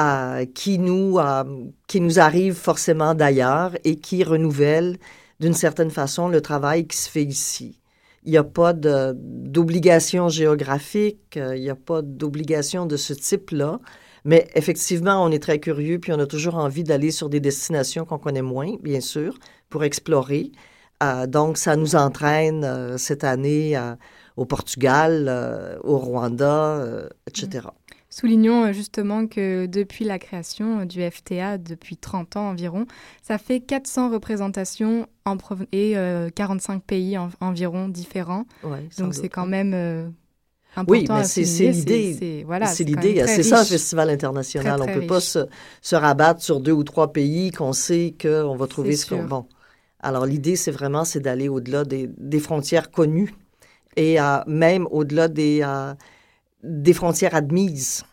euh, 0.00 0.46
qui, 0.46 0.78
nous, 0.78 1.18
euh, 1.18 1.44
qui 1.86 2.00
nous 2.00 2.18
arrive 2.18 2.54
forcément 2.54 3.14
d'ailleurs 3.14 3.72
et 3.84 3.96
qui 3.96 4.24
renouvelle 4.24 4.96
d'une 5.38 5.52
certaine 5.52 5.90
façon 5.90 6.28
le 6.28 6.40
travail 6.40 6.86
qui 6.86 6.96
se 6.96 7.10
fait 7.10 7.22
ici. 7.22 7.78
Il 8.24 8.30
n'y 8.30 8.38
a 8.38 8.44
pas 8.44 8.72
d'obligation 8.72 10.30
géographique, 10.30 11.36
euh, 11.36 11.54
il 11.56 11.62
n'y 11.62 11.68
a 11.68 11.76
pas 11.76 12.00
d'obligation 12.00 12.86
de 12.86 12.96
ce 12.96 13.12
type-là, 13.12 13.80
mais 14.24 14.48
effectivement, 14.54 15.22
on 15.22 15.30
est 15.30 15.42
très 15.42 15.58
curieux, 15.58 15.98
puis 15.98 16.12
on 16.12 16.18
a 16.18 16.26
toujours 16.26 16.54
envie 16.54 16.84
d'aller 16.84 17.10
sur 17.10 17.28
des 17.28 17.40
destinations 17.40 18.06
qu'on 18.06 18.18
connaît 18.18 18.40
moins, 18.40 18.76
bien 18.82 19.00
sûr, 19.00 19.38
pour 19.68 19.84
explorer. 19.84 20.52
donc, 21.26 21.58
ça 21.58 21.74
nous 21.74 21.96
entraîne 21.96 22.96
cette 22.96 23.24
année 23.24 23.76
au 24.36 24.46
Portugal, 24.46 25.28
au 25.82 25.98
Rwanda, 25.98 26.86
etc. 27.26 27.66
Soulignons 28.12 28.66
euh, 28.66 28.72
justement 28.72 29.26
que 29.26 29.64
depuis 29.64 30.04
la 30.04 30.18
création 30.18 30.80
euh, 30.80 30.84
du 30.84 31.00
FTA, 31.02 31.56
depuis 31.56 31.96
30 31.96 32.36
ans 32.36 32.50
environ, 32.50 32.84
ça 33.22 33.38
fait 33.38 33.60
400 33.60 34.10
représentations 34.10 35.06
en 35.24 35.38
et 35.72 35.94
45 36.34 36.74
euh, 36.74 36.78
pays 36.86 37.16
environ 37.40 37.88
différents. 37.88 38.44
Donc 38.98 39.14
c'est 39.14 39.30
quand 39.30 39.46
même 39.46 39.72
important. 40.76 40.92
Oui, 40.92 41.06
mais 41.08 41.24
c'est 41.24 41.70
l'idée. 41.70 42.16
C'est 42.18 42.42
voilà, 42.44 42.70
l'idée. 42.80 43.24
C'est 43.26 43.42
ça 43.42 43.60
un 43.60 43.64
festival 43.64 44.10
international. 44.10 44.82
on 44.82 44.86
ne 44.86 45.00
peut 45.00 45.06
pas 45.06 45.20
se, 45.20 45.46
se, 45.80 45.96
rabattre 45.96 46.42
sur 46.42 46.60
deux 46.60 46.72
ou 46.72 46.84
trois 46.84 47.12
pays 47.14 47.50
qu'on 47.50 47.72
sait 47.72 48.14
qu'on 48.20 48.56
va 48.56 48.66
trouver 48.66 48.94
ce 48.94 49.06
qu'on... 49.06 49.24
Bon. 49.24 49.46
Alors 50.00 50.26
l'idée, 50.26 50.56
c'est 50.56 50.72
vraiment 50.72 51.06
c'est 51.06 51.20
d'aller 51.20 51.48
au-delà 51.48 51.84
des, 51.84 52.10
des, 52.18 52.40
frontières 52.40 52.90
connues 52.90 53.32
et 53.96 54.18
même 54.46 54.86
au-delà 54.90 55.28
des 55.28 55.62
des 56.62 56.92
frontières 56.92 57.34
admises 57.34 58.04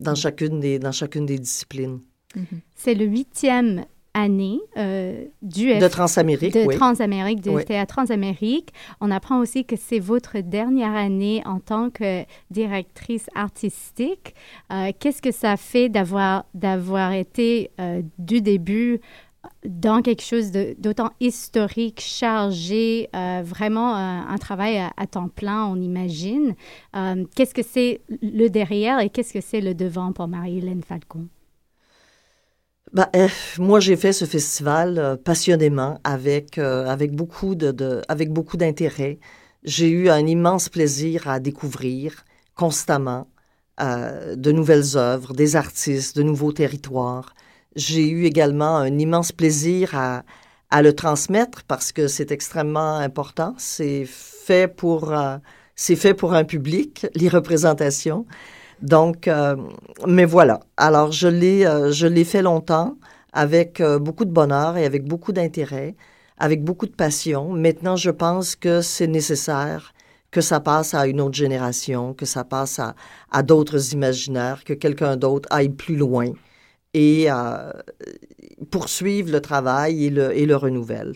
dans 0.00 0.14
chacune 0.14 0.60
des, 0.60 0.78
dans 0.78 0.92
chacune 0.92 1.26
des 1.26 1.38
disciplines. 1.38 2.00
Mhm. 2.34 2.60
C'est 2.74 2.94
le 2.94 3.04
huitième 3.04 3.84
année 4.14 4.60
euh, 4.76 5.24
du 5.40 5.78
de 5.78 5.88
Transamérique, 5.88 6.52
de 6.52 6.70
Transamérique, 6.76 7.40
de 7.40 7.62
Théâtre 7.62 7.94
Transamérique. 7.94 8.72
On 9.00 9.10
apprend 9.10 9.38
aussi 9.38 9.64
que 9.64 9.76
c'est 9.76 9.98
votre 9.98 10.38
dernière 10.40 10.94
année 10.94 11.42
en 11.46 11.60
tant 11.60 11.90
que 11.90 12.24
directrice 12.50 13.26
artistique. 13.34 14.34
Euh, 14.72 14.92
qu'est-ce 14.98 15.22
que 15.22 15.30
ça 15.30 15.56
fait 15.56 15.88
d'avoir 15.88 16.44
d'avoir 16.54 17.12
été 17.12 17.70
euh, 17.80 18.02
du 18.18 18.42
début 18.42 19.00
dans 19.64 20.02
quelque 20.02 20.22
chose 20.22 20.50
d'autant 20.78 21.10
historique, 21.20 22.00
chargé, 22.00 23.08
euh, 23.14 23.42
vraiment 23.44 23.94
un, 23.94 24.38
travail 24.38 24.82
à, 24.96 25.06
temps 25.06 25.28
plein, 25.28 25.66
on 25.66 25.76
imagine. 25.76 26.54
Euh, 26.96 27.24
qu'est-ce 27.36 27.54
que 27.54 27.62
c'est 27.62 28.00
le 28.22 28.48
derrière 28.48 28.98
et 29.00 29.08
qu'est-ce 29.08 29.32
que 29.32 29.40
c'est 29.40 29.60
le 29.60 29.74
devant 29.74 30.12
pour 30.12 30.26
Marie-Hélène 30.26 30.82
Falcon? 30.82 31.28
Ben, 32.92 33.08
euh, 33.14 33.28
moi, 33.58 33.80
j'ai 33.80 33.96
fait 33.96 34.12
ce 34.12 34.24
festival 34.24 35.18
passionnément, 35.24 35.98
avec, 36.02 36.58
avec 36.58 37.12
beaucoup 37.12 37.54
de, 37.54 38.02
avec 38.08 38.32
beaucoup 38.32 38.56
d'intérêt. 38.56 39.18
J'ai 39.62 39.88
eu 39.88 40.08
un 40.08 40.26
immense 40.26 40.68
plaisir 40.68 41.28
à 41.28 41.38
découvrir 41.38 42.24
constamment 42.54 43.28
de 43.80 44.52
nouvelles 44.52 44.96
œuvres, 44.96 45.32
des 45.32 45.56
artistes, 45.56 46.16
de 46.16 46.22
nouveaux 46.22 46.52
territoires. 46.52 47.34
J'ai 47.76 48.08
eu 48.08 48.24
également 48.24 48.76
un 48.76 48.98
immense 48.98 49.32
plaisir 49.32 49.94
à, 49.94 50.24
à 50.70 50.82
le 50.82 50.94
transmettre 50.94 51.62
parce 51.64 51.92
que 51.92 52.08
c'est 52.08 52.30
extrêmement 52.30 52.96
important. 52.96 53.54
C'est 53.58 54.04
fait 54.06 54.68
pour, 54.68 55.12
euh, 55.12 55.36
c'est 55.76 55.96
fait 55.96 56.14
pour 56.14 56.34
un 56.34 56.44
public, 56.44 57.06
les 57.14 57.28
représentations. 57.28 58.26
Donc, 58.82 59.28
euh, 59.28 59.56
mais 60.06 60.24
voilà. 60.24 60.60
Alors, 60.76 61.12
je 61.12 61.28
l'ai, 61.28 61.66
euh, 61.66 61.92
je 61.92 62.06
l'ai 62.06 62.24
fait 62.24 62.42
longtemps 62.42 62.96
avec 63.32 63.80
euh, 63.80 63.98
beaucoup 63.98 64.24
de 64.24 64.32
bonheur 64.32 64.76
et 64.76 64.84
avec 64.84 65.04
beaucoup 65.04 65.32
d'intérêt, 65.32 65.94
avec 66.38 66.64
beaucoup 66.64 66.86
de 66.86 66.92
passion. 66.92 67.50
Maintenant, 67.52 67.96
je 67.96 68.10
pense 68.10 68.56
que 68.56 68.80
c'est 68.82 69.06
nécessaire 69.06 69.94
que 70.30 70.40
ça 70.40 70.60
passe 70.60 70.94
à 70.94 71.06
une 71.06 71.20
autre 71.20 71.36
génération, 71.36 72.14
que 72.14 72.26
ça 72.26 72.44
passe 72.44 72.78
à, 72.78 72.94
à 73.30 73.42
d'autres 73.42 73.92
imaginaires, 73.92 74.64
que 74.64 74.72
quelqu'un 74.72 75.16
d'autre 75.16 75.48
aille 75.50 75.68
plus 75.68 75.96
loin 75.96 76.32
et 76.94 77.28
poursuive 78.70 79.30
le 79.30 79.40
travail 79.40 80.06
et 80.06 80.10
le, 80.10 80.36
et 80.36 80.46
le 80.46 80.56
renouvelle. 80.56 81.14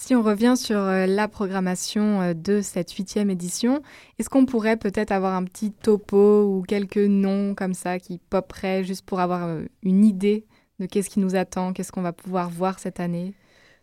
Si 0.00 0.14
on 0.14 0.22
revient 0.22 0.54
sur 0.56 0.78
euh, 0.78 1.06
la 1.06 1.26
programmation 1.26 2.20
euh, 2.20 2.32
de 2.32 2.60
cette 2.60 2.92
huitième 2.92 3.30
édition, 3.30 3.82
est-ce 4.20 4.30
qu'on 4.30 4.46
pourrait 4.46 4.76
peut-être 4.76 5.10
avoir 5.10 5.34
un 5.34 5.42
petit 5.42 5.72
topo 5.72 6.44
ou 6.44 6.62
quelques 6.62 6.98
noms 6.98 7.56
comme 7.56 7.74
ça 7.74 7.98
qui 7.98 8.20
poperaient 8.30 8.84
juste 8.84 9.04
pour 9.04 9.18
avoir 9.18 9.48
euh, 9.48 9.62
une 9.82 10.04
idée 10.04 10.46
de 10.78 10.86
qu'est-ce 10.86 11.10
qui 11.10 11.18
nous 11.18 11.34
attend, 11.34 11.72
qu'est-ce 11.72 11.90
qu'on 11.90 12.02
va 12.02 12.12
pouvoir 12.12 12.48
voir 12.48 12.78
cette 12.78 13.00
année? 13.00 13.34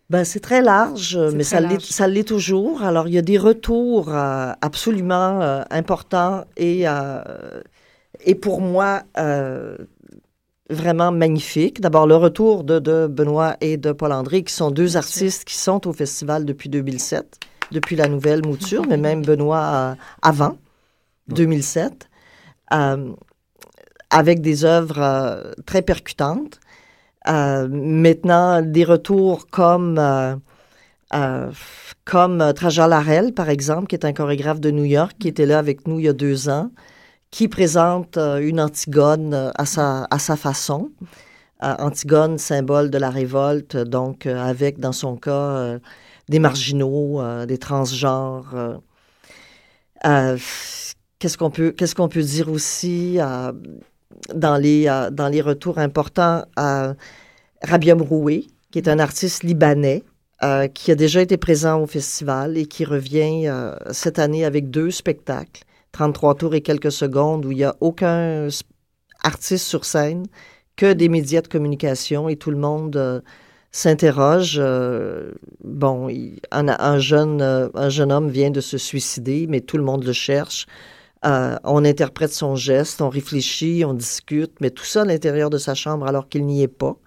Ben, 0.10 0.24
c'est 0.24 0.40
très 0.40 0.62
large, 0.62 1.20
mais 1.34 1.44
ça 1.44 1.60
l'est, 1.60 1.82
ça 1.82 2.08
l'est 2.08 2.24
toujours. 2.24 2.82
Alors, 2.82 3.10
il 3.10 3.14
y 3.14 3.18
a 3.18 3.22
des 3.22 3.38
retours 3.38 4.10
absolument 4.14 5.42
importants 5.70 6.46
et, 6.56 6.86
et 8.24 8.36
pour 8.36 8.62
moi 8.62 9.02
vraiment 10.70 11.12
magnifique. 11.12 11.82
D'abord, 11.82 12.08
le 12.08 12.16
retour 12.16 12.64
de, 12.64 12.80
de, 12.80 13.08
Benoît 13.08 13.56
et 13.62 13.78
de 13.78 13.92
Paul 13.92 14.12
André, 14.12 14.44
qui 14.44 14.54
sont 14.54 14.72
deux 14.72 14.98
artistes 14.98 15.46
qui 15.46 15.58
sont 15.58 15.88
au 15.88 15.94
festival 15.94 16.46
depuis 16.46 16.70
2007, 16.70 17.40
depuis 17.72 17.96
la 17.96 18.08
nouvelle 18.08 18.46
mouture, 18.46 18.86
mais 18.88 18.98
même 18.98 19.22
Benoît 19.22 19.72
euh, 19.74 19.96
avant 20.22 20.58
2007, 21.28 22.10
euh, 22.74 23.12
avec 24.10 24.42
des 24.42 24.66
œuvres 24.66 25.00
euh, 25.00 25.52
très 25.66 25.82
percutantes. 25.82 26.60
maintenant, 27.26 28.62
des 28.62 28.84
retours 28.84 29.48
comme 29.48 30.00
comme 32.04 32.54
Trajan 32.54 32.88
Larel, 32.88 33.34
par 33.34 33.50
exemple, 33.50 33.88
qui 33.88 33.96
est 33.96 34.06
un 34.06 34.14
chorégraphe 34.14 34.60
de 34.60 34.70
New 34.70 34.84
York, 34.84 35.14
qui 35.20 35.28
était 35.28 35.46
là 35.46 35.58
avec 35.58 35.88
nous 35.88 36.00
il 36.00 36.06
y 36.06 36.10
a 36.10 36.14
deux 36.14 36.50
ans, 36.50 36.70
qui 37.36 37.50
présente 37.50 38.16
euh, 38.16 38.38
une 38.38 38.62
Antigone 38.62 39.34
euh, 39.34 39.52
à 39.58 39.66
sa, 39.66 40.36
façon. 40.38 40.92
Euh, 41.64 41.76
Antigone, 41.80 42.38
symbole 42.38 42.90
de 42.90 42.98
la 42.98 43.10
révolte, 43.10 43.76
donc 43.76 44.26
avec, 44.26 44.80
dans 44.80 44.94
son 44.94 45.18
cas, 45.18 45.78
des 46.30 46.40
marginaux, 46.40 47.22
des 47.46 47.58
transgenres. 47.58 48.80
qu'est-ce 50.02 51.38
qu'on 51.38 51.50
peut, 52.08 52.24
dire 52.24 52.50
aussi 52.50 53.18
dans, 54.34 54.58
les, 54.58 54.86
dans 55.12 55.28
les 55.28 55.42
retours 55.42 55.78
importants 55.78 56.46
à 56.56 56.94
Rabia 57.62 57.96
Mroué, 57.96 58.48
qui 58.72 58.80
est 58.80 58.88
un 58.88 59.00
artiste 59.00 59.44
libanais, 59.44 60.04
qui 60.74 60.92
a 60.92 60.96
déjà 60.96 61.22
été 61.22 61.36
présent 61.36 61.82
au 61.82 61.88
festival 61.88 62.58
et 62.58 62.66
qui 62.66 62.86
revient 62.86 63.52
cette 63.92 64.20
année 64.20 64.46
avec 64.46 64.70
deux 64.70 64.92
spectacles. 64.92 65.64
33 65.96 66.36
tours 66.36 66.56
et 66.56 66.62
quelques 66.62 66.92
secondes 66.92 67.46
où 67.46 67.52
il 67.54 67.58
n'y 67.58 67.64
a 67.64 67.78
aucun 67.80 68.50
artiste 69.24 69.66
sur 69.66 69.86
scène, 69.86 70.26
que 70.76 70.92
des 70.92 71.08
médias 71.08 71.40
de 71.40 71.48
communication 71.48 72.28
et 72.28 72.36
tout 72.36 72.52
le 72.52 72.58
monde 72.58 72.98
euh, 72.98 73.22
s'interroge. 73.72 74.58
Euh, 74.62 75.32
bon, 75.64 76.10
un, 76.52 77.00
jeune, 77.00 77.42
euh, 77.42 77.70
un 77.76 77.88
jeune 77.88 78.12
homme 78.12 78.28
vient 78.28 78.52
de 78.52 78.60
se 78.60 78.78
suicider, 78.78 79.48
mais 79.48 79.62
tout 79.62 79.78
le 79.78 79.84
monde 79.84 80.04
le 80.04 80.12
cherche. 80.12 80.66
on 81.24 81.86
interprète 81.86 82.34
son 82.34 82.58
geste, 82.58 83.02
on 83.02 83.08
réfléchit, 83.08 83.86
on 83.86 83.94
discute, 83.94 84.52
mais 84.60 84.72
tout 84.72 84.84
ça 84.84 85.04
à 85.04 85.06
l'intérieur 85.06 85.50
de 85.50 85.58
sa 85.58 85.76
chambre 85.76 86.08
alors 86.08 86.28
qu'il 86.28 86.46
n'y 86.46 86.62
est 86.62 86.68
pas. 86.68 86.98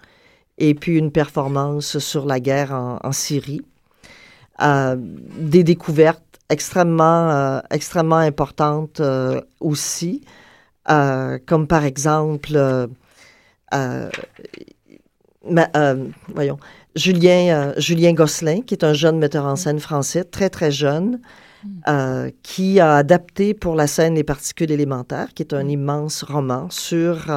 Et 0.57 0.73
puis 0.73 0.97
une 0.97 1.11
performance 1.11 1.99
sur 1.99 2.25
la 2.25 2.39
guerre 2.39 2.73
en 2.73 3.11
Syrie. 3.11 3.61
des 4.59 5.63
découvertes 5.63 6.28
extrêmement, 6.49 7.29
euh, 7.31 7.59
extrêmement 7.69 8.17
importantes 8.17 8.99
euh, 8.99 9.41
aussi, 9.59 10.21
euh, 10.89 11.37
comme 11.45 11.67
par 11.67 11.85
exemple, 11.85 12.87
voyons, 16.33 16.57
Julien, 16.95 17.73
Julien 17.77 18.13
Gosselin, 18.13 18.61
qui 18.61 18.73
est 18.73 18.83
un 18.83 18.93
jeune 18.93 19.19
metteur 19.19 19.45
en 19.45 19.55
scène 19.55 19.79
français, 19.79 20.23
très 20.23 20.49
très 20.49 20.71
jeune, 20.71 21.21
qui 22.41 22.79
a 22.79 22.95
adapté 22.95 23.53
pour 23.53 23.75
la 23.75 23.85
scène 23.85 24.15
Les 24.15 24.23
particules 24.23 24.71
élémentaires, 24.71 25.33
qui 25.33 25.43
est 25.43 25.53
un 25.53 25.67
immense 25.67 26.23
roman 26.23 26.69
sur, 26.69 27.27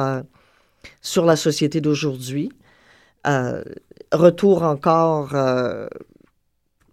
sur 1.01 1.25
la 1.25 1.35
société 1.35 1.81
d'aujourd'hui. 1.81 2.51
retour 4.11 4.63
encore 4.63 5.35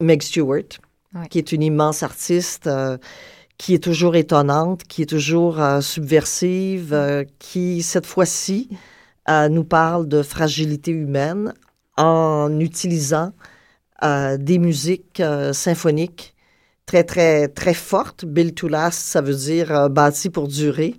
Meg 0.00 0.22
Stewart, 0.22 0.80
qui 1.28 1.38
est 1.38 1.52
une 1.52 1.62
immense 1.62 2.02
artiste, 2.02 2.66
euh, 2.66 2.96
qui 3.58 3.74
est 3.74 3.82
toujours 3.82 4.16
étonnante, 4.16 4.84
qui 4.84 5.02
est 5.02 5.06
toujours 5.06 5.60
euh, 5.60 5.80
subversive, 5.80 6.92
euh, 6.92 7.24
qui, 7.38 7.82
cette 7.82 8.06
fois-ci, 8.06 8.68
nous 9.48 9.62
parle 9.62 10.08
de 10.08 10.22
fragilité 10.24 10.90
humaine 10.90 11.54
en 11.96 12.58
utilisant 12.58 13.30
des 14.02 14.58
musiques 14.58 15.22
symphoniques 15.52 16.34
très, 16.84 17.04
très, 17.04 17.46
très 17.46 17.74
fortes. 17.74 18.24
Bill 18.24 18.54
to 18.54 18.66
last, 18.66 18.98
ça 18.98 19.20
veut 19.20 19.36
dire 19.36 19.88
bâti 19.88 20.30
pour 20.30 20.48
durer. 20.48 20.96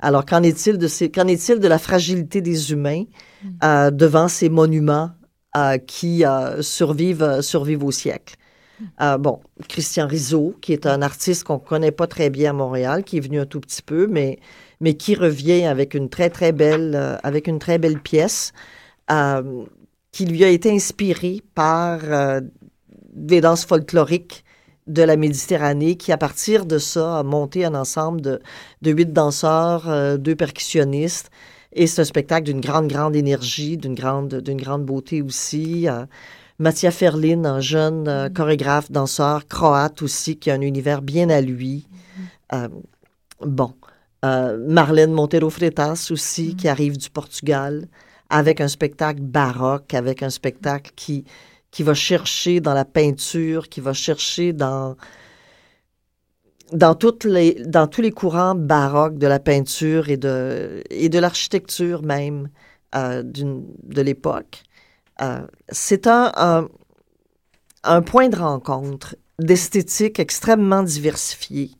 Alors, 0.00 0.26
qu'en 0.26 0.42
est-il 0.42 0.76
de, 0.76 0.88
ces, 0.88 1.08
qu'en 1.08 1.28
est-il 1.28 1.60
de 1.60 1.68
la 1.68 1.78
fragilité 1.78 2.40
des 2.40 2.72
humains 2.72 3.04
mm. 3.44 3.90
devant 3.92 4.26
ces 4.26 4.48
monuments 4.48 5.12
qui 5.86 6.24
survivent, 6.60 7.42
survivent 7.42 7.84
au 7.84 7.92
siècle? 7.92 8.34
Euh, 9.00 9.18
bon, 9.18 9.40
Christian 9.68 10.06
Rizzo, 10.06 10.54
qui 10.60 10.72
est 10.72 10.86
un 10.86 11.02
artiste 11.02 11.44
qu'on 11.44 11.54
ne 11.54 11.58
connaît 11.58 11.90
pas 11.90 12.06
très 12.06 12.30
bien 12.30 12.50
à 12.50 12.52
Montréal, 12.52 13.04
qui 13.04 13.16
est 13.16 13.20
venu 13.20 13.40
un 13.40 13.46
tout 13.46 13.60
petit 13.60 13.82
peu, 13.82 14.06
mais, 14.06 14.38
mais 14.80 14.94
qui 14.94 15.14
revient 15.14 15.64
avec 15.64 15.94
une 15.94 16.08
très, 16.08 16.30
très 16.30 16.52
belle, 16.52 16.94
euh, 16.94 17.16
avec 17.22 17.46
une 17.46 17.58
très 17.58 17.78
belle 17.78 18.00
pièce 18.00 18.52
euh, 19.10 19.64
qui 20.12 20.26
lui 20.26 20.44
a 20.44 20.48
été 20.48 20.70
inspirée 20.70 21.42
par 21.54 22.00
des 23.12 23.40
danses 23.40 23.64
folkloriques 23.64 24.44
de 24.86 25.02
la 25.02 25.16
Méditerranée, 25.16 25.96
qui, 25.96 26.12
à 26.12 26.16
partir 26.16 26.64
de 26.64 26.78
ça, 26.78 27.18
a 27.18 27.22
monté 27.22 27.64
un 27.64 27.74
ensemble 27.74 28.20
de, 28.22 28.40
de 28.82 28.90
huit 28.90 29.12
danseurs, 29.12 30.18
deux 30.18 30.34
percussionnistes. 30.34 31.30
Et 31.72 31.86
c'est 31.86 32.00
un 32.00 32.04
spectacle 32.04 32.44
d'une 32.44 32.60
grande, 32.60 32.88
grande 32.88 33.14
énergie, 33.14 33.76
d'une 33.76 33.94
grande, 33.94 34.36
d'une 34.36 34.60
grande 34.60 34.84
beauté 34.84 35.20
aussi. 35.20 35.86
Mattia 36.60 36.90
Ferlin, 36.90 37.44
un 37.44 37.60
jeune 37.60 38.08
euh, 38.08 38.26
mm-hmm. 38.26 38.32
chorégraphe, 38.32 38.90
danseur 38.90 39.46
croate 39.46 40.02
aussi, 40.02 40.36
qui 40.36 40.50
a 40.50 40.54
un 40.54 40.60
univers 40.60 41.02
bien 41.02 41.30
à 41.30 41.40
lui. 41.40 41.86
Mm-hmm. 41.86 42.54
Euh, 42.54 42.68
bon. 43.46 43.74
Euh, 44.24 44.58
Marlène 44.66 45.12
Montero 45.12 45.50
Freitas 45.50 46.08
aussi, 46.10 46.56
qui 46.56 46.66
mm-hmm. 46.66 46.70
arrive 46.70 46.96
du 46.96 47.10
Portugal, 47.10 47.86
avec 48.28 48.60
un 48.60 48.66
spectacle 48.66 49.20
baroque, 49.20 49.94
avec 49.94 50.24
un 50.24 50.30
spectacle 50.30 50.90
qui, 50.96 51.24
qui 51.70 51.84
va 51.84 51.94
chercher 51.94 52.60
dans 52.60 52.74
la 52.74 52.84
peinture, 52.84 53.68
qui 53.68 53.80
va 53.80 53.92
chercher 53.92 54.52
dans, 54.52 54.96
dans, 56.72 56.96
toutes 56.96 57.24
les, 57.24 57.54
dans 57.66 57.86
tous 57.86 58.02
les 58.02 58.10
courants 58.10 58.56
baroques 58.56 59.18
de 59.18 59.28
la 59.28 59.38
peinture 59.38 60.08
et 60.08 60.16
de, 60.16 60.82
et 60.90 61.08
de 61.08 61.18
l'architecture 61.20 62.02
même 62.02 62.48
de 62.94 64.02
l'époque. 64.02 64.64
Euh, 65.20 65.46
c'est 65.70 66.06
un, 66.06 66.68
un, 67.84 68.02
point 68.02 68.28
de 68.28 68.36
rencontre 68.36 69.16
d'esthétique 69.38 70.20
extrêmement 70.20 70.82
diversifiée 70.82 71.72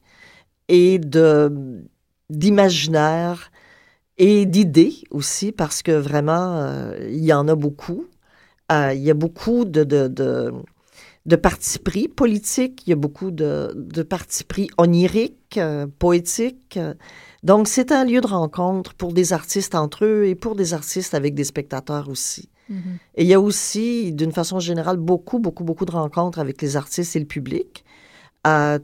et 0.69 0.99
de 0.99 1.85
d'imaginaire 2.31 3.51
et 4.19 4.45
d'idées 4.45 4.97
aussi, 5.11 5.53
parce 5.53 5.83
que 5.83 5.93
vraiment, 5.93 6.57
euh, 6.59 7.09
il 7.09 7.25
y 7.25 7.33
en 7.33 7.49
a 7.49 7.55
beaucoup. 7.55 8.07
Euh, 8.73 8.93
il 8.93 9.03
y 9.03 9.11
a 9.11 9.15
beaucoup 9.15 9.65
de, 9.65 9.85
de, 9.85 10.09
de, 10.09 10.53
de 11.25 11.37
partis 11.37 11.79
pris 11.79 12.09
politiques, 12.09 12.83
il 12.87 12.91
y 12.91 12.93
a 12.93 12.97
beaucoup 12.97 13.31
de, 13.31 13.73
de 13.75 14.03
partis 14.03 14.45
pris 14.45 14.69
oniriques, 14.77 15.59
poétiques. 15.99 16.79
Donc, 17.43 17.69
c'est 17.69 17.93
un 17.93 18.05
lieu 18.05 18.21
de 18.21 18.27
rencontre 18.27 18.95
pour 18.95 19.13
des 19.13 19.33
artistes 19.33 19.75
entre 19.75 20.05
eux 20.05 20.27
et 20.27 20.35
pour 20.35 20.55
des 20.55 20.75
artistes 20.75 21.15
avec 21.15 21.35
des 21.35 21.45
spectateurs 21.45 22.09
aussi. 22.11 22.51
Et 23.15 23.23
il 23.23 23.27
y 23.27 23.35
a 23.35 23.41
aussi, 23.41 24.13
d'une 24.13 24.33
façon 24.33 24.61
générale, 24.61 24.97
beaucoup, 24.97 25.39
beaucoup, 25.39 25.65
beaucoup 25.65 25.85
de 25.85 25.91
rencontres 25.91 26.39
avec 26.39 26.61
les 26.63 26.77
artistes 26.77 27.17
et 27.17 27.19
le 27.19 27.27
public. 27.27 27.85
Euh, 28.47 28.79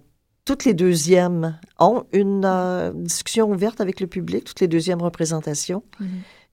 toutes 0.45 0.65
les 0.65 0.75
deuxièmes 0.75 1.59
ont 1.79 2.05
une 2.13 2.45
euh, 2.45 2.93
discussion 2.95 3.51
ouverte 3.51 3.81
avec 3.81 4.01
le 4.01 4.07
public, 4.07 4.45
toutes 4.45 4.61
les 4.61 4.69
deuxièmes 4.69 5.03
représentations. 5.03 5.83
Mm-hmm. 6.01 6.07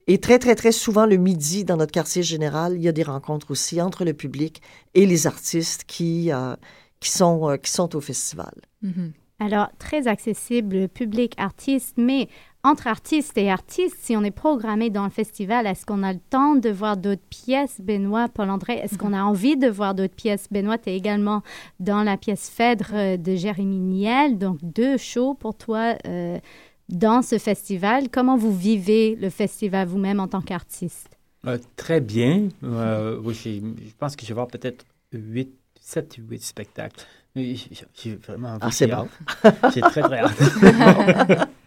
Et 0.08 0.18
très, 0.18 0.38
très, 0.38 0.54
très 0.54 0.72
souvent, 0.72 1.06
le 1.06 1.16
midi, 1.16 1.64
dans 1.64 1.76
notre 1.76 1.92
quartier 1.92 2.22
général, 2.22 2.74
il 2.74 2.82
y 2.82 2.88
a 2.88 2.92
des 2.92 3.02
rencontres 3.02 3.50
aussi 3.50 3.80
entre 3.80 4.04
le 4.04 4.14
public 4.14 4.60
et 4.94 5.06
les 5.06 5.26
artistes 5.26 5.84
qui, 5.86 6.32
euh, 6.32 6.56
qui, 7.00 7.10
sont, 7.10 7.56
qui 7.62 7.70
sont 7.70 7.94
au 7.94 8.00
festival. 8.00 8.52
Mm-hmm. 8.82 9.12
Alors, 9.38 9.68
très 9.78 10.06
accessible, 10.06 10.88
public, 10.88 11.34
artiste, 11.36 11.94
mais 11.96 12.28
entre 12.64 12.86
artistes 12.86 13.36
et 13.36 13.50
artistes, 13.50 13.96
si 14.00 14.16
on 14.16 14.22
est 14.22 14.30
programmé 14.30 14.88
dans 14.88 15.04
le 15.04 15.10
festival, 15.10 15.66
est-ce 15.66 15.84
qu'on 15.84 16.02
a 16.04 16.12
le 16.12 16.20
temps 16.30 16.54
de 16.54 16.70
voir 16.70 16.96
d'autres 16.96 17.26
pièces, 17.28 17.80
Benoît, 17.80 18.28
Paul-André? 18.28 18.74
Est-ce 18.74 18.96
qu'on 18.96 19.12
a 19.12 19.22
envie 19.22 19.56
de 19.56 19.68
voir 19.68 19.94
d'autres 19.94 20.14
pièces? 20.14 20.46
Benoît, 20.50 20.78
tu 20.78 20.90
es 20.90 20.96
également 20.96 21.42
dans 21.80 22.04
la 22.04 22.16
pièce 22.16 22.48
Phèdre 22.48 22.90
euh, 22.94 23.16
de 23.16 23.34
Jérémy 23.34 23.78
Niel, 23.78 24.38
donc 24.38 24.58
deux 24.62 24.96
shows 24.96 25.34
pour 25.34 25.56
toi 25.56 25.96
euh, 26.06 26.38
dans 26.88 27.22
ce 27.22 27.38
festival. 27.38 28.08
Comment 28.10 28.36
vous 28.36 28.56
vivez 28.56 29.16
le 29.16 29.28
festival 29.28 29.88
vous-même 29.88 30.20
en 30.20 30.28
tant 30.28 30.40
qu'artiste? 30.40 31.10
Euh, 31.46 31.58
très 31.74 32.00
bien. 32.00 32.48
Euh, 32.62 33.18
oui, 33.24 33.34
je 33.34 33.94
pense 33.98 34.14
que 34.14 34.22
je 34.22 34.28
vais 34.28 34.34
voir 34.34 34.46
peut-être 34.46 34.84
8, 35.12 35.52
7 35.80 36.18
ou 36.18 36.30
8 36.30 36.42
spectacles. 36.42 37.04
J'ai 37.34 38.14
vraiment 38.24 38.50
envie 38.50 38.58
ah, 38.60 38.70
c'est 38.70 38.86
bon. 38.86 39.08
J'ai 39.74 39.80
très, 39.80 40.02
très 40.02 40.20
hâte. 40.20 41.48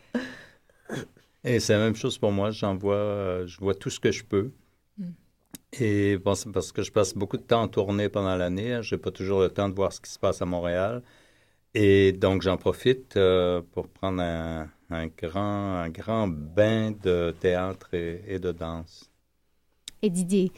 Et 1.45 1.59
c'est 1.59 1.73
la 1.73 1.79
même 1.79 1.95
chose 1.95 2.17
pour 2.17 2.31
moi. 2.31 2.49
J'en 2.49 2.75
vois, 2.75 2.95
euh, 2.95 3.47
je 3.47 3.59
vois 3.59 3.75
tout 3.75 3.91
ce 3.91 3.99
que 3.99 4.11
je 4.11 4.23
peux. 4.23 4.51
Mm. 4.97 5.03
Et 5.79 6.17
bon, 6.17 6.33
c'est 6.33 6.51
parce 6.51 6.71
que 6.71 6.81
je 6.81 6.91
passe 6.91 7.13
beaucoup 7.13 7.37
de 7.37 7.43
temps 7.43 7.61
en 7.61 7.67
tournée 7.67 8.09
pendant 8.09 8.35
l'année. 8.35 8.73
Hein. 8.73 8.81
Je 8.81 8.95
n'ai 8.95 9.01
pas 9.01 9.11
toujours 9.11 9.41
le 9.41 9.49
temps 9.49 9.69
de 9.69 9.75
voir 9.75 9.93
ce 9.93 10.01
qui 10.01 10.09
se 10.11 10.17
passe 10.17 10.41
à 10.41 10.45
Montréal. 10.45 11.03
Et 11.75 12.13
donc, 12.13 12.41
j'en 12.41 12.57
profite 12.57 13.15
euh, 13.17 13.61
pour 13.73 13.87
prendre 13.89 14.21
un, 14.21 14.69
un, 14.89 15.07
grand, 15.07 15.75
un 15.75 15.89
grand 15.89 16.27
bain 16.27 16.91
de 16.91 17.35
théâtre 17.39 17.93
et, 17.93 18.23
et 18.27 18.39
de 18.39 18.51
danse. 18.51 19.11
Et 20.01 20.09
Didier, 20.09 20.51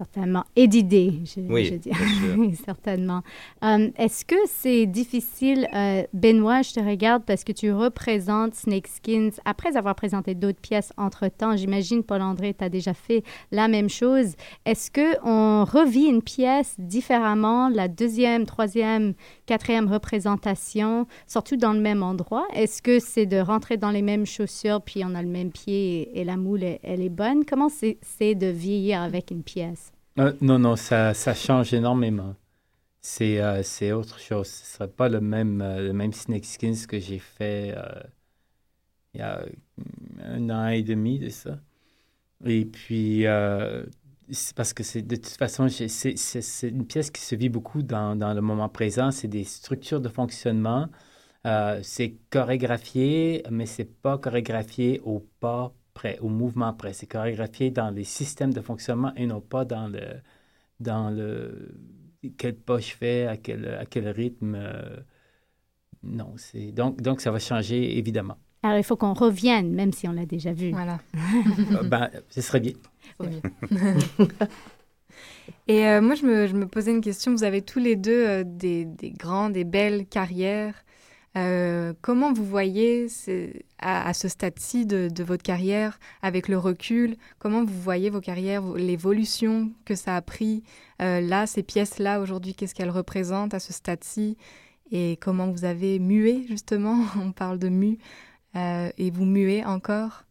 Certainement. 0.00 0.44
Et 0.56 0.66
d'idées, 0.66 1.12
je, 1.26 1.40
oui, 1.42 1.66
je 1.66 1.74
dis. 1.74 2.56
certainement. 2.64 3.20
Um, 3.60 3.90
Est-ce 3.98 4.24
que 4.24 4.34
c'est 4.46 4.86
difficile, 4.86 5.68
euh, 5.74 6.04
Benoît, 6.14 6.62
je 6.62 6.72
te 6.72 6.80
regarde 6.80 7.22
parce 7.26 7.44
que 7.44 7.52
tu 7.52 7.70
représentes 7.70 8.54
Snake 8.54 8.86
Skins 8.86 9.32
après 9.44 9.76
avoir 9.76 9.94
présenté 9.94 10.34
d'autres 10.34 10.58
pièces 10.58 10.94
entre-temps. 10.96 11.54
J'imagine, 11.54 12.02
Paul-André, 12.02 12.54
tu 12.54 12.64
as 12.64 12.70
déjà 12.70 12.94
fait 12.94 13.22
la 13.52 13.68
même 13.68 13.90
chose. 13.90 14.36
Est-ce 14.64 14.90
qu'on 14.90 15.64
revit 15.66 16.06
une 16.06 16.22
pièce 16.22 16.76
différemment, 16.78 17.68
la 17.68 17.86
deuxième, 17.86 18.46
troisième, 18.46 19.12
quatrième 19.50 19.92
représentation, 19.92 21.08
surtout 21.26 21.56
dans 21.56 21.72
le 21.72 21.80
même 21.80 22.04
endroit? 22.04 22.46
Est-ce 22.54 22.80
que 22.80 23.00
c'est 23.00 23.26
de 23.26 23.38
rentrer 23.38 23.76
dans 23.78 23.90
les 23.90 24.00
mêmes 24.00 24.24
chaussures, 24.24 24.80
puis 24.80 25.02
on 25.04 25.12
a 25.16 25.22
le 25.22 25.28
même 25.28 25.50
pied 25.50 26.16
et, 26.16 26.22
la 26.22 26.36
moule, 26.36 26.62
elle, 26.62 27.02
est 27.02 27.08
bonne? 27.08 27.44
Comment 27.44 27.68
c'est 27.68 28.34
de 28.36 28.46
vieillir 28.46 29.02
avec 29.02 29.32
une 29.32 29.42
pièce? 29.42 29.90
Euh, 30.20 30.32
non, 30.40 30.60
non, 30.60 30.76
ça, 30.76 31.14
ça 31.14 31.34
change 31.34 31.74
énormément. 31.74 32.36
C'est 33.00 33.40
euh, 33.40 33.96
autre 33.96 34.20
chose. 34.20 34.46
Ce 34.46 34.62
ne 34.62 34.66
serait 34.66 34.88
pas 34.88 35.08
le 35.08 35.20
même, 35.20 35.60
euh, 35.62 35.80
le 35.80 35.92
même 35.92 36.12
que 36.12 37.00
j'ai 37.00 37.18
fait 37.18 37.74
il 39.14 39.18
y 39.18 39.22
a 39.24 39.44
un 40.24 40.48
an 40.50 40.68
et 40.68 40.84
demi 40.84 41.18
de 41.18 41.28
ça. 41.28 41.58
Et 42.46 42.64
puis, 42.64 43.24
c'est 44.32 44.54
parce 44.54 44.72
que 44.72 44.82
c'est 44.82 45.02
de 45.02 45.16
toute 45.16 45.36
façon, 45.36 45.68
c'est 45.68 46.68
une 46.68 46.86
pièce 46.86 47.10
qui 47.10 47.22
se 47.22 47.34
vit 47.34 47.48
beaucoup 47.48 47.82
dans, 47.82 48.16
dans 48.16 48.34
le 48.34 48.40
moment 48.40 48.68
présent. 48.68 49.10
C'est 49.10 49.28
des 49.28 49.44
structures 49.44 50.00
de 50.00 50.08
fonctionnement. 50.08 50.88
c'est 51.82 52.16
chorégraphié, 52.30 53.44
mais 53.50 53.66
c'est 53.66 53.84
pas 54.02 54.18
chorégraphié 54.18 55.00
au 55.04 55.20
pas 55.40 55.72
près, 55.94 56.18
au 56.20 56.28
mouvement 56.28 56.72
près. 56.72 56.92
C'est 56.92 57.06
chorégraphié 57.06 57.70
dans 57.70 57.90
les 57.90 58.04
systèmes 58.04 58.52
de 58.52 58.60
fonctionnement 58.60 59.12
et 59.16 59.26
non 59.26 59.40
pas 59.40 59.64
dans 59.64 59.88
le, 59.88 60.20
dans 60.80 61.10
le 61.10 61.74
quel 62.36 62.54
pas 62.54 62.78
je 62.78 62.92
fais, 62.92 63.26
à 63.26 63.36
quel, 63.36 63.66
à 63.66 63.86
quel 63.86 64.08
rythme. 64.08 64.54
Euh, 64.56 64.96
non, 66.02 66.34
c'est 66.36 66.72
donc, 66.72 67.00
donc 67.00 67.20
ça 67.20 67.30
va 67.30 67.38
changer 67.38 67.98
évidemment. 67.98 68.36
Alors 68.62 68.78
il 68.78 68.84
faut 68.84 68.96
qu'on 68.96 69.14
revienne, 69.14 69.72
même 69.72 69.92
si 69.92 70.06
on 70.06 70.12
l'a 70.12 70.26
déjà 70.26 70.52
vu. 70.52 70.70
Voilà. 70.70 71.00
Euh, 71.72 71.82
ben, 71.84 72.10
ce 72.28 72.40
serait 72.40 72.60
bien. 72.60 72.72
Et 75.68 75.86
euh, 75.86 76.00
moi, 76.00 76.14
je 76.14 76.24
me, 76.26 76.46
je 76.46 76.54
me, 76.54 76.66
posais 76.66 76.90
une 76.90 77.00
question. 77.00 77.32
Vous 77.32 77.44
avez 77.44 77.62
tous 77.62 77.78
les 77.78 77.96
deux 77.96 78.26
euh, 78.26 78.44
des, 78.44 78.84
des 78.84 79.10
grandes 79.10 79.56
et 79.56 79.64
belles 79.64 80.06
carrières. 80.06 80.74
Euh, 81.36 81.92
comment 82.00 82.32
vous 82.32 82.44
voyez 82.44 83.06
à, 83.78 84.08
à, 84.08 84.14
ce 84.14 84.26
stade-ci 84.26 84.84
de, 84.84 85.08
de, 85.08 85.22
votre 85.22 85.44
carrière, 85.44 86.00
avec 86.22 86.48
le 86.48 86.58
recul, 86.58 87.16
comment 87.38 87.64
vous 87.64 87.80
voyez 87.80 88.10
vos 88.10 88.20
carrières, 88.20 88.62
l'évolution 88.74 89.70
que 89.84 89.94
ça 89.94 90.16
a 90.16 90.22
pris 90.22 90.64
là, 90.98 91.46
ces 91.46 91.62
pièces-là 91.62 92.20
aujourd'hui, 92.20 92.54
qu'est-ce 92.54 92.74
qu'elles 92.74 92.90
représentent 92.90 93.54
à 93.54 93.60
ce 93.60 93.72
stade-ci? 93.72 94.36
Et 94.90 95.18
comment 95.20 95.48
vous 95.52 95.64
avez 95.64 96.00
mué 96.00 96.46
justement, 96.48 97.04
on 97.16 97.30
parle 97.30 97.60
de 97.60 97.68
mu, 97.68 97.98
et 98.56 99.10
vous 99.12 99.24
muez 99.24 99.64
encore? 99.64 100.24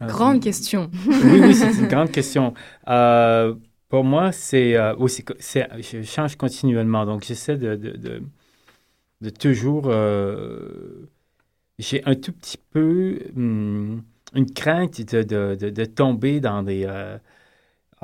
Grande 0.00 0.40
question. 0.40 0.90
oui, 1.06 1.40
oui, 1.40 1.54
c'est 1.54 1.72
une 1.72 1.86
grande 1.88 2.10
question. 2.10 2.54
Euh, 2.88 3.54
pour 3.88 4.04
moi, 4.04 4.32
c'est 4.32 4.78
aussi, 4.92 5.24
je 5.38 6.02
change 6.02 6.36
continuellement, 6.36 7.06
donc 7.06 7.24
j'essaie 7.24 7.56
de, 7.56 7.76
de, 7.76 7.90
de, 7.96 8.22
de 9.20 9.30
toujours. 9.30 9.84
Euh, 9.86 11.08
j'ai 11.78 12.04
un 12.04 12.14
tout 12.14 12.32
petit 12.32 12.58
peu 12.58 13.18
hum, 13.36 14.02
une 14.34 14.50
crainte 14.52 15.00
de, 15.00 15.22
de, 15.22 15.70
de, 15.70 15.84
tomber 15.84 16.40
dans 16.40 16.62
des, 16.62 16.84
euh, 16.86 17.18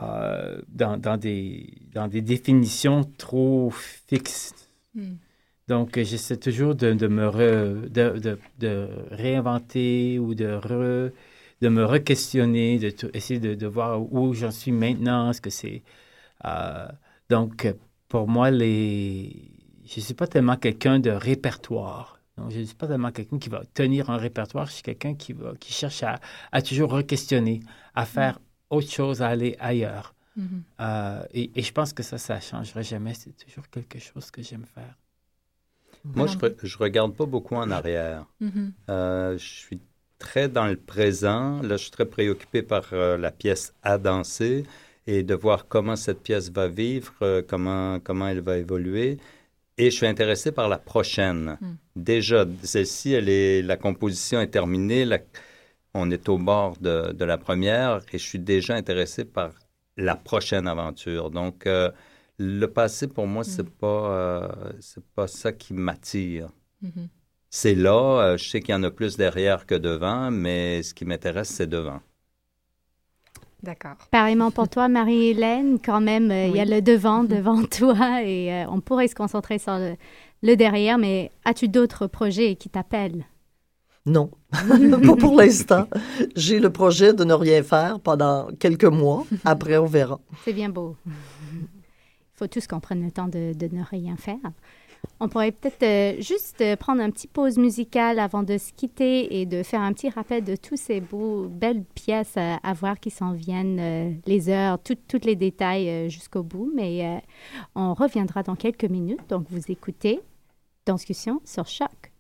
euh, 0.03 0.61
dans, 0.68 0.97
dans, 0.97 1.16
des, 1.16 1.74
dans 1.93 2.09
des 2.09 2.22
définitions 2.22 3.05
trop 3.18 3.70
fixes. 3.70 4.55
Mm. 4.95 5.14
Donc, 5.68 5.99
j'essaie 6.03 6.36
toujours 6.36 6.74
de, 6.74 6.93
de 6.93 7.07
me 7.07 7.28
re, 7.28 7.88
de, 7.88 8.38
de, 8.59 8.88
réinventer 9.11 10.18
ou 10.18 10.34
de, 10.34 10.47
re, 10.47 11.12
de 11.62 11.68
me 11.68 11.84
re-questionner, 11.84 12.78
de 12.78 12.90
essayer 13.14 13.38
de, 13.40 13.66
voir 13.66 13.90
où 14.12 14.34
j'en 14.34 14.50
suis 14.50 14.72
maintenant. 14.72 15.30
Est-ce 15.30 15.40
que 15.40 15.50
c'est. 15.50 15.82
Euh, 16.44 16.88
donc, 17.30 17.72
pour 18.08 18.26
moi, 18.28 18.50
les 18.50 19.52
je 19.84 20.00
ne 20.00 20.04
suis 20.04 20.14
pas 20.14 20.26
tellement 20.26 20.56
quelqu'un 20.56 20.98
de 20.98 21.10
répertoire. 21.10 22.18
Donc, 22.36 22.50
je 22.50 22.60
ne 22.60 22.64
suis 22.64 22.74
pas 22.74 22.88
tellement 22.88 23.12
quelqu'un 23.12 23.38
qui 23.38 23.48
va 23.48 23.62
tenir 23.74 24.10
un 24.10 24.16
répertoire. 24.16 24.66
Je 24.66 24.72
suis 24.72 24.82
quelqu'un 24.82 25.14
qui, 25.14 25.32
va, 25.34 25.54
qui 25.60 25.72
cherche 25.72 26.02
à, 26.02 26.18
à 26.50 26.62
toujours 26.62 26.90
re-questionner, 26.92 27.60
à 27.94 28.06
faire 28.06 28.40
autre 28.70 28.90
chose, 28.90 29.22
à 29.22 29.28
aller 29.28 29.54
ailleurs. 29.60 30.14
Mm 30.36 30.42
-hmm. 30.42 30.62
euh, 30.80 31.38
et, 31.38 31.50
et, 31.58 31.62
je 31.68 31.72
pense 31.78 31.92
que 31.96 32.02
ça, 32.02 32.16
ça 32.18 32.36
ne 32.36 32.40
changerait 32.50 32.86
jamais. 32.94 33.14
C'est 33.22 33.36
toujours 33.44 33.68
quelque 33.74 33.98
chose 34.08 34.26
que 34.34 34.40
j'aime 34.48 34.66
faire. 34.76 34.94
Moi, 36.04 36.26
je 36.26 36.36
ne 36.36 36.78
regarde 36.86 37.12
pas 37.20 37.26
beaucoup 37.34 37.56
en 37.64 37.70
arrière. 37.78 38.22
Mm 38.40 38.48
-hmm. 38.48 38.68
euh, 38.88 39.38
je 39.42 39.48
suis 39.64 39.80
très 40.28 40.48
dans 40.48 40.68
le 40.76 40.80
présent. 40.94 41.60
Là, 41.62 41.76
je 41.78 41.82
suis 41.86 41.90
très 41.98 42.06
préoccupé 42.16 42.62
par 42.62 42.84
euh, 42.92 43.18
la 43.26 43.32
pièce 43.42 43.64
à 43.82 43.94
danser 43.98 44.64
et 45.06 45.20
de 45.30 45.34
voir 45.44 45.58
comment 45.74 45.96
cette 45.96 46.22
pièce 46.28 46.48
va 46.58 46.66
vivre, 46.68 47.12
euh, 47.22 47.42
comment, 47.50 47.98
comment 48.06 48.28
elle 48.32 48.40
va 48.50 48.56
évoluer. 48.66 49.18
Et 49.78 49.86
je 49.90 49.96
suis 49.96 50.06
intéressé 50.14 50.48
par 50.52 50.68
la 50.74 50.78
prochaine. 50.92 51.44
Mm. 51.60 51.72
Déjà, 51.96 52.46
celle-ci, 52.62 53.08
elle 53.18 53.28
est, 53.28 53.62
la 53.62 53.76
composition 53.86 54.38
est 54.40 54.52
terminée. 54.58 55.04
La, 55.04 55.18
on 55.94 56.10
est 56.16 56.28
au 56.28 56.38
bord 56.38 56.76
de, 56.86 57.12
de, 57.20 57.24
la 57.32 57.38
première 57.46 57.92
et 58.12 58.18
je 58.22 58.26
suis 58.30 58.38
déjà 58.54 58.74
intéressé 58.82 59.24
par 59.24 59.50
la 59.96 60.16
prochaine 60.28 60.66
aventure. 60.74 61.30
Donc, 61.30 61.66
euh, 61.66 61.90
le 62.38 62.66
passé, 62.66 63.08
pour 63.16 63.26
moi, 63.26 63.42
mm. 63.42 63.50
c'est 63.54 63.70
pas, 63.82 64.02
euh, 64.12 64.72
c'est 64.80 65.06
pas 65.16 65.26
ça 65.40 65.50
qui 65.60 65.72
m'attire. 65.86 66.48
Mm 66.82 66.88
-hmm. 66.90 67.08
C'est 67.55 67.74
là, 67.74 67.92
euh, 68.32 68.36
je 68.38 68.48
sais 68.48 68.61
qu'il 68.61 68.72
y 68.72 68.74
en 68.74 68.82
a 68.82 68.90
plus 68.90 69.18
derrière 69.18 69.66
que 69.66 69.74
devant, 69.74 70.30
mais 70.30 70.82
ce 70.82 70.94
qui 70.94 71.05
m'intéresse, 71.05 71.50
c'est 71.50 71.66
devant. 71.66 72.00
D'accord. 73.62 73.96
Pareillement 74.11 74.50
pour 74.50 74.70
toi, 74.70 74.88
Marie-Hélène, 74.88 75.78
quand 75.78 76.00
même, 76.00 76.30
il 76.32 76.53
oui. 76.53 76.57
y 76.57 76.61
a 76.62 76.64
le 76.64 76.80
devant 76.80 77.24
devant 77.24 77.62
toi 77.70 78.22
et 78.24 78.50
euh, 78.50 78.64
on 78.70 78.80
pourrait 78.80 79.07
se 79.07 79.14
concentrer 79.14 79.59
sur 79.59 79.76
le, 79.76 79.96
le 80.42 80.57
derrière, 80.57 80.96
mais 80.96 81.30
as-tu 81.44 81.68
d'autres 81.68 82.07
projets 82.07 82.57
qui 82.57 82.70
t'appellent? 82.70 83.26
Non, 84.07 84.30
pas 84.50 85.16
pour 85.16 85.36
l'instant. 85.36 85.88
J'ai 86.34 86.59
le 86.59 86.70
projet 86.70 87.12
de 87.12 87.22
ne 87.22 87.34
rien 87.34 87.62
faire 87.62 88.00
pendant 88.00 88.48
quelques 88.59 88.84
mois. 88.84 89.26
Après, 89.44 89.76
on 89.76 89.84
verra. 89.84 90.20
C'est 90.46 90.55
bien 90.55 90.70
beau. 90.70 90.96
Il 91.07 92.38
faut 92.38 92.46
tous 92.46 92.66
qu'on 92.66 92.80
prenne 92.80 93.05
le 93.05 93.11
temps 93.12 93.28
de, 93.28 93.53
de 93.53 93.76
ne 93.76 93.84
rien 93.84 94.16
faire. 94.16 94.38
On 95.20 95.28
pourrait 95.28 95.53
peut-être 95.53 95.82
euh, 95.82 96.20
juste 96.20 96.61
euh, 96.61 96.74
prendre 96.74 97.00
un 97.00 97.11
petit 97.11 97.28
pause 97.28 97.57
musicale 97.57 98.18
avant 98.18 98.42
de 98.42 98.59
se 98.59 98.72
quitter 98.72 99.40
et 99.40 99.46
de 99.46 99.62
faire 99.62 99.80
un 99.80 99.92
petit 99.92 100.11
rappel 100.11 100.42
de 100.42 100.57
tous 100.57 100.76
ces 100.76 101.00
beaux, 101.00 101.46
belles 101.48 101.84
pièces 101.94 102.36
à, 102.36 102.57
à 102.57 102.72
voir 102.72 102.98
qui 102.98 103.11
s'en 103.11 103.32
viennent, 103.32 103.78
euh, 103.78 104.12
les 104.26 104.48
heures, 104.48 104.78
tous 104.82 105.24
les 105.24 105.36
détails 105.36 105.88
euh, 105.88 106.09
jusqu'au 106.09 106.42
bout. 106.42 106.72
Mais 106.74 107.07
euh, 107.07 107.18
on 107.74 107.94
reviendra 107.94 108.42
dans 108.42 108.57
quelques 108.57 108.84
minutes. 108.84 109.20
Donc, 109.28 109.46
vous 109.50 109.70
écoutez 109.70 110.20
Discussion 110.86 111.40
sur 111.44 111.66
Choc. 111.66 112.11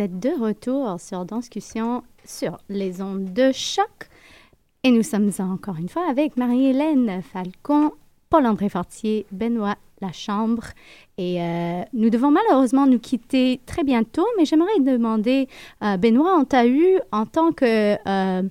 Êtes 0.00 0.18
de 0.18 0.30
retour 0.30 0.98
sur 0.98 1.26
Danscussion 1.26 2.02
sur 2.24 2.56
les 2.70 3.02
ondes 3.02 3.34
de 3.34 3.52
choc. 3.52 4.08
Et 4.82 4.90
nous 4.90 5.02
sommes 5.02 5.30
encore 5.40 5.76
une 5.76 5.90
fois 5.90 6.08
avec 6.08 6.38
Marie-Hélène 6.38 7.20
Falcon, 7.20 7.92
Paul-André 8.30 8.70
Fortier, 8.70 9.26
Benoît 9.30 9.76
Lachambre. 10.00 10.68
Et 11.18 11.42
euh, 11.42 11.82
nous 11.92 12.08
devons 12.08 12.30
malheureusement 12.30 12.86
nous 12.86 12.98
quitter 12.98 13.60
très 13.66 13.84
bientôt, 13.84 14.24
mais 14.38 14.46
j'aimerais 14.46 14.80
demander, 14.80 15.48
euh, 15.84 15.98
Benoît, 15.98 16.34
on 16.38 16.46
t'a 16.46 16.66
eu 16.66 16.98
en 17.12 17.26
tant 17.26 17.52
que 17.52 17.96
euh, 18.08 18.42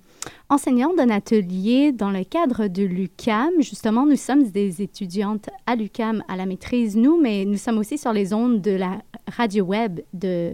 enseignant 0.49 0.93
d'un 0.93 1.09
atelier 1.09 1.91
dans 1.91 2.11
le 2.11 2.25
cadre 2.25 2.67
de 2.67 2.83
l'UCAM. 2.83 3.53
Justement, 3.57 4.05
nous 4.05 4.17
sommes 4.17 4.43
des 4.43 4.83
étudiantes 4.83 5.49
à 5.65 5.75
l'UCAM 5.75 6.23
à 6.27 6.35
la 6.35 6.45
maîtrise, 6.45 6.95
nous, 6.95 7.19
mais 7.19 7.43
nous 7.45 7.57
sommes 7.57 7.79
aussi 7.79 7.97
sur 7.97 8.13
les 8.13 8.35
ondes 8.35 8.61
de 8.61 8.75
la 8.75 9.01
radio 9.35 9.65
web 9.65 10.01
de 10.13 10.53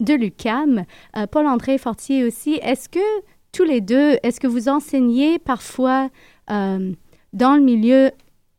de 0.00 0.14
l'UCAM. 0.14 0.84
Euh, 1.16 1.26
Paul-André 1.26 1.78
Fortier 1.78 2.24
aussi. 2.24 2.58
Est-ce 2.62 2.88
que 2.88 2.98
tous 3.52 3.64
les 3.64 3.80
deux, 3.80 4.16
est-ce 4.22 4.40
que 4.40 4.46
vous 4.46 4.68
enseignez 4.68 5.38
parfois 5.38 6.08
euh, 6.50 6.92
dans 7.32 7.54
le 7.54 7.62
milieu, 7.62 8.10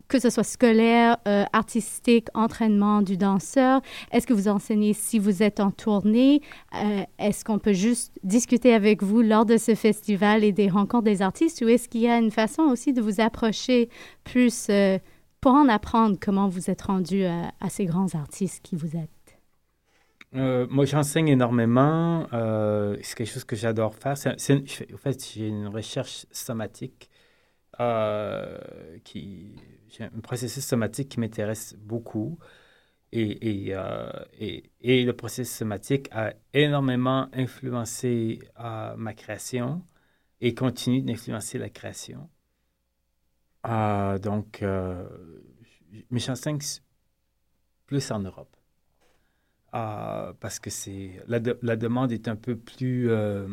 que 0.08 0.20
ce 0.20 0.30
soit 0.30 0.44
scolaire, 0.44 1.18
euh, 1.28 1.46
artistique, 1.54 2.28
entraînement 2.34 3.02
du 3.02 3.18
danseur? 3.18 3.82
Est-ce 4.12 4.28
que 4.28 4.34
vous 4.34 4.48
enseignez 4.48 4.94
si 4.94 5.18
vous 5.20 5.44
êtes 5.44 5.60
en 5.60 5.72
tournée? 5.72 6.42
est-ce 7.18 7.44
qu'on 7.44 7.60
peut 7.60 7.74
juste 7.74 8.14
discuter 8.24 8.74
avec 8.74 9.04
vous 9.04 9.22
lors 9.22 9.46
de 9.46 9.58
ce 9.58 9.76
festival 9.76 10.44
et 10.44 10.52
des 10.52 10.70
rencontres 10.70 11.06
des 11.06 11.22
artistes? 11.22 11.62
Ou 11.62 11.70
est-ce 11.70 11.90
qu'il 11.90 12.02
y 12.02 12.08
a 12.08 12.18
une 12.18 12.32
façon 12.32 12.64
aussi 12.64 12.94
de 12.94 13.02
vous 13.02 13.22
approcher 13.22 13.90
plus 14.24 14.70
pour 15.40 15.54
en 15.54 15.70
apprendre 15.70 16.18
comment 16.20 16.50
vous 16.50 16.70
êtes 16.70 16.82
rendu 16.82 17.24
à 17.26 17.70
ces 17.70 17.86
grands 17.86 18.14
artistes 18.14 18.60
qui 18.62 18.76
vous 18.76 18.98
êtes? 18.98 19.21
Euh, 20.36 20.66
moi, 20.70 20.86
j'enseigne 20.86 21.28
énormément. 21.28 22.28
Euh, 22.34 22.98
c'est 23.02 23.16
quelque 23.16 23.32
chose 23.32 23.44
que 23.44 23.56
j'adore 23.56 23.96
faire. 23.96 24.14
En 24.14 24.98
fait, 24.98 25.32
j'ai 25.34 25.48
une 25.48 25.68
recherche 25.68 26.26
somatique 26.32 27.10
euh, 27.80 28.58
qui, 29.04 29.56
j'ai 29.90 30.06
un 30.06 30.10
processus 30.22 30.66
somatique 30.66 31.10
qui 31.10 31.20
m'intéresse 31.20 31.76
beaucoup. 31.78 32.40
Et, 33.14 33.70
et, 33.70 33.76
et, 34.40 34.72
et, 34.80 35.04
le 35.04 35.14
processus 35.14 35.54
somatique 35.54 36.08
a 36.14 36.34
énormément 36.54 37.28
influencé 37.34 38.40
ma 38.98 39.14
création 39.14 39.86
et 40.40 40.56
continue 40.56 41.02
d'influencer 41.02 41.58
la 41.58 41.70
création. 41.70 42.30
donc, 43.66 44.64
mais 46.10 46.20
j'enseigne 46.20 46.60
plus 47.86 48.12
en 48.12 48.20
Europe. 48.20 48.61
Ah, 49.74 50.34
parce 50.42 50.60
que 50.60 50.70
c'est 50.70 51.22
la, 51.28 51.40
la, 51.62 51.76
demande 51.78 52.12
est 52.12 52.28
un 52.28 52.36
peu 52.36 52.58
plus 52.58 53.10
euh, 53.10 53.48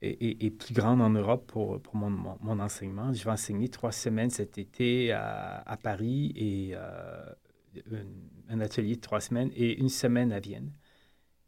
et, 0.00 0.50
plus 0.50 0.72
grande 0.72 1.02
en 1.02 1.10
Europe 1.10 1.46
pour, 1.46 1.82
pour 1.82 1.96
mon, 1.96 2.08
mon, 2.10 2.58
enseignement. 2.60 3.12
Je 3.12 3.24
vais 3.24 3.30
enseigner 3.30 3.68
trois 3.68 3.92
semaines 3.92 4.30
cet 4.30 4.56
été 4.56 5.12
à, 5.12 5.62
à 5.66 5.76
Paris 5.76 6.32
et 6.34 6.70
euh, 6.74 8.04
un, 8.48 8.60
atelier 8.60 8.96
de 8.96 9.00
trois 9.02 9.20
semaines 9.20 9.50
et 9.54 9.78
une 9.78 9.90
semaine 9.90 10.32
à 10.32 10.40
Vienne. 10.40 10.72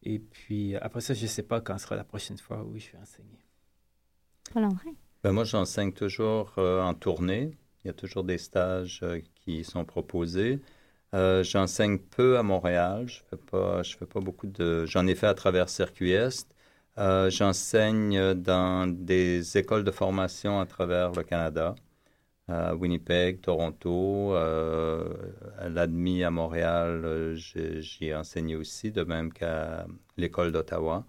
Et 0.02 0.18
puis 0.18 0.76
après 0.76 1.00
ça, 1.00 1.14
je 1.14 1.22
ne 1.22 1.28
sais 1.28 1.42
pas 1.42 1.62
quand 1.62 1.78
sera 1.78 1.96
la 1.96 2.04
prochaine 2.04 2.36
fois 2.36 2.64
où 2.64 2.78
je 2.78 2.92
vais 2.92 2.98
enseigner. 2.98 3.38
Ben 5.24 5.32
moi, 5.32 5.44
j'enseigne 5.44 5.92
toujours 5.92 6.52
euh, 6.58 6.82
en 6.82 6.92
tournée. 6.92 7.50
Il 7.82 7.88
y 7.88 7.90
a 7.90 7.94
toujours 7.94 8.24
des 8.24 8.38
stages 8.38 9.02
qui 9.34 9.64
sont 9.64 9.86
proposés. 9.86 10.60
Euh, 11.16 11.42
j'enseigne 11.42 11.98
peu 11.98 12.38
à 12.38 12.42
Montréal. 12.42 13.08
Je 13.08 13.20
fais 13.96 14.06
pas, 14.06 14.20
beaucoup 14.20 14.46
de. 14.46 14.84
J'en 14.86 15.06
ai 15.06 15.14
fait 15.14 15.26
à 15.26 15.34
travers 15.34 15.68
Circuit 15.70 16.12
Est. 16.12 16.54
Euh, 16.98 17.30
j'enseigne 17.30 18.34
dans 18.34 18.86
des 18.86 19.58
écoles 19.58 19.84
de 19.84 19.90
formation 19.90 20.60
à 20.60 20.66
travers 20.66 21.12
le 21.12 21.22
Canada, 21.22 21.74
à 22.48 22.74
Winnipeg, 22.76 23.40
Toronto, 23.42 24.34
euh, 24.34 25.14
à 25.58 25.68
l'ADMI 25.68 26.24
à 26.24 26.30
Montréal, 26.30 27.34
j'y 27.36 28.06
ai 28.06 28.14
enseigné 28.14 28.56
aussi, 28.56 28.92
de 28.92 29.04
même 29.04 29.32
qu'à 29.32 29.86
l'école 30.16 30.52
d'Ottawa. 30.52 31.06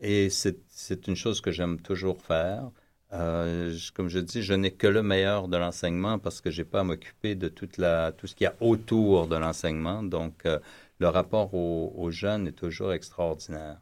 et 0.00 0.30
c'est 0.30 1.08
une 1.08 1.16
chose 1.16 1.40
que 1.40 1.50
j'aime 1.52 1.80
toujours 1.80 2.20
faire. 2.22 2.70
Euh, 3.14 3.76
comme 3.94 4.08
je 4.08 4.18
dis, 4.18 4.42
je 4.42 4.54
n'ai 4.54 4.72
que 4.72 4.86
le 4.86 5.02
meilleur 5.02 5.48
de 5.48 5.56
l'enseignement 5.56 6.18
parce 6.18 6.40
que 6.40 6.50
je 6.50 6.62
n'ai 6.62 6.64
pas 6.64 6.80
à 6.80 6.84
m'occuper 6.84 7.34
de 7.34 7.48
toute 7.48 7.78
la, 7.78 8.12
tout 8.12 8.26
ce 8.26 8.34
qu'il 8.34 8.44
y 8.44 8.48
a 8.48 8.54
autour 8.60 9.28
de 9.28 9.36
l'enseignement. 9.36 10.02
Donc, 10.02 10.46
euh, 10.46 10.58
le 10.98 11.08
rapport 11.08 11.54
aux, 11.54 12.10
jeunes 12.10 12.48
est 12.48 12.52
toujours 12.52 12.92
extraordinaire. 12.92 13.80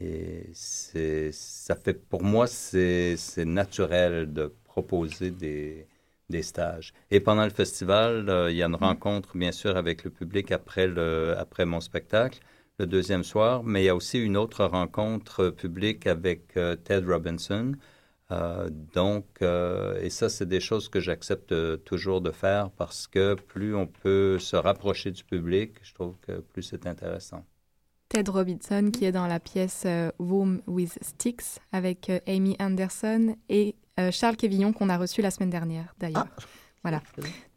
Et 0.00 0.50
ça 0.54 1.74
fait, 1.76 1.94
pour 1.94 2.22
moi, 2.22 2.46
c'est, 2.46 3.16
naturel 3.44 4.32
de 4.32 4.52
proposer 4.64 5.30
des, 5.30 5.86
des 6.30 6.42
stages. 6.42 6.92
Et 7.10 7.20
pendant 7.20 7.44
le 7.44 7.50
festival, 7.50 8.28
euh, 8.28 8.50
il 8.50 8.56
y 8.56 8.62
a 8.62 8.66
une 8.66 8.72
mm. 8.72 8.76
rencontre, 8.76 9.36
bien 9.36 9.52
sûr, 9.52 9.76
avec 9.76 10.04
le 10.04 10.10
public 10.10 10.52
après, 10.52 10.86
le, 10.86 11.34
après 11.38 11.64
mon 11.64 11.80
spectacle, 11.80 12.40
le 12.78 12.86
deuxième 12.86 13.24
soir, 13.24 13.64
mais 13.64 13.82
il 13.82 13.86
y 13.86 13.88
a 13.88 13.96
aussi 13.96 14.20
une 14.20 14.36
autre 14.36 14.64
rencontre 14.64 15.50
publique 15.50 16.06
avec 16.06 16.56
euh, 16.56 16.76
Ted 16.76 17.06
Robinson. 17.06 17.72
Euh, 18.30 18.68
donc, 18.70 19.24
et 19.42 20.10
ça, 20.10 20.28
c'est 20.28 20.46
des 20.46 20.60
choses 20.60 20.88
que 20.88 21.00
j'accepte 21.00 21.54
toujours 21.84 22.20
de 22.20 22.30
faire 22.30 22.70
parce 22.70 23.06
que 23.06 23.34
plus 23.34 23.74
on 23.74 23.86
peut 23.86 24.38
se 24.38 24.56
rapprocher 24.56 25.10
du 25.10 25.24
public, 25.24 25.74
je 25.82 25.94
trouve 25.94 26.16
que 26.20 26.40
plus 26.40 26.62
c'est 26.62 26.86
intéressant. 26.86 27.44
Ted 28.08 28.30
Robinson, 28.30 28.90
qui 28.90 29.04
est 29.04 29.12
dans 29.12 29.26
la 29.26 29.40
pièce 29.40 29.86
Room 30.18 30.62
with 30.66 30.98
Sticks 31.02 31.60
avec 31.72 32.10
Amy 32.26 32.56
Anderson 32.58 33.36
et 33.48 33.74
euh, 33.98 34.10
Charles 34.12 34.36
Quévillon 34.36 34.72
qu'on 34.72 34.88
a 34.88 34.96
reçu 34.96 35.22
la 35.22 35.30
semaine 35.30 35.50
dernière 35.50 35.94
d'ailleurs. 35.98 36.28
Ah. 36.28 36.42
Voilà. 36.82 37.02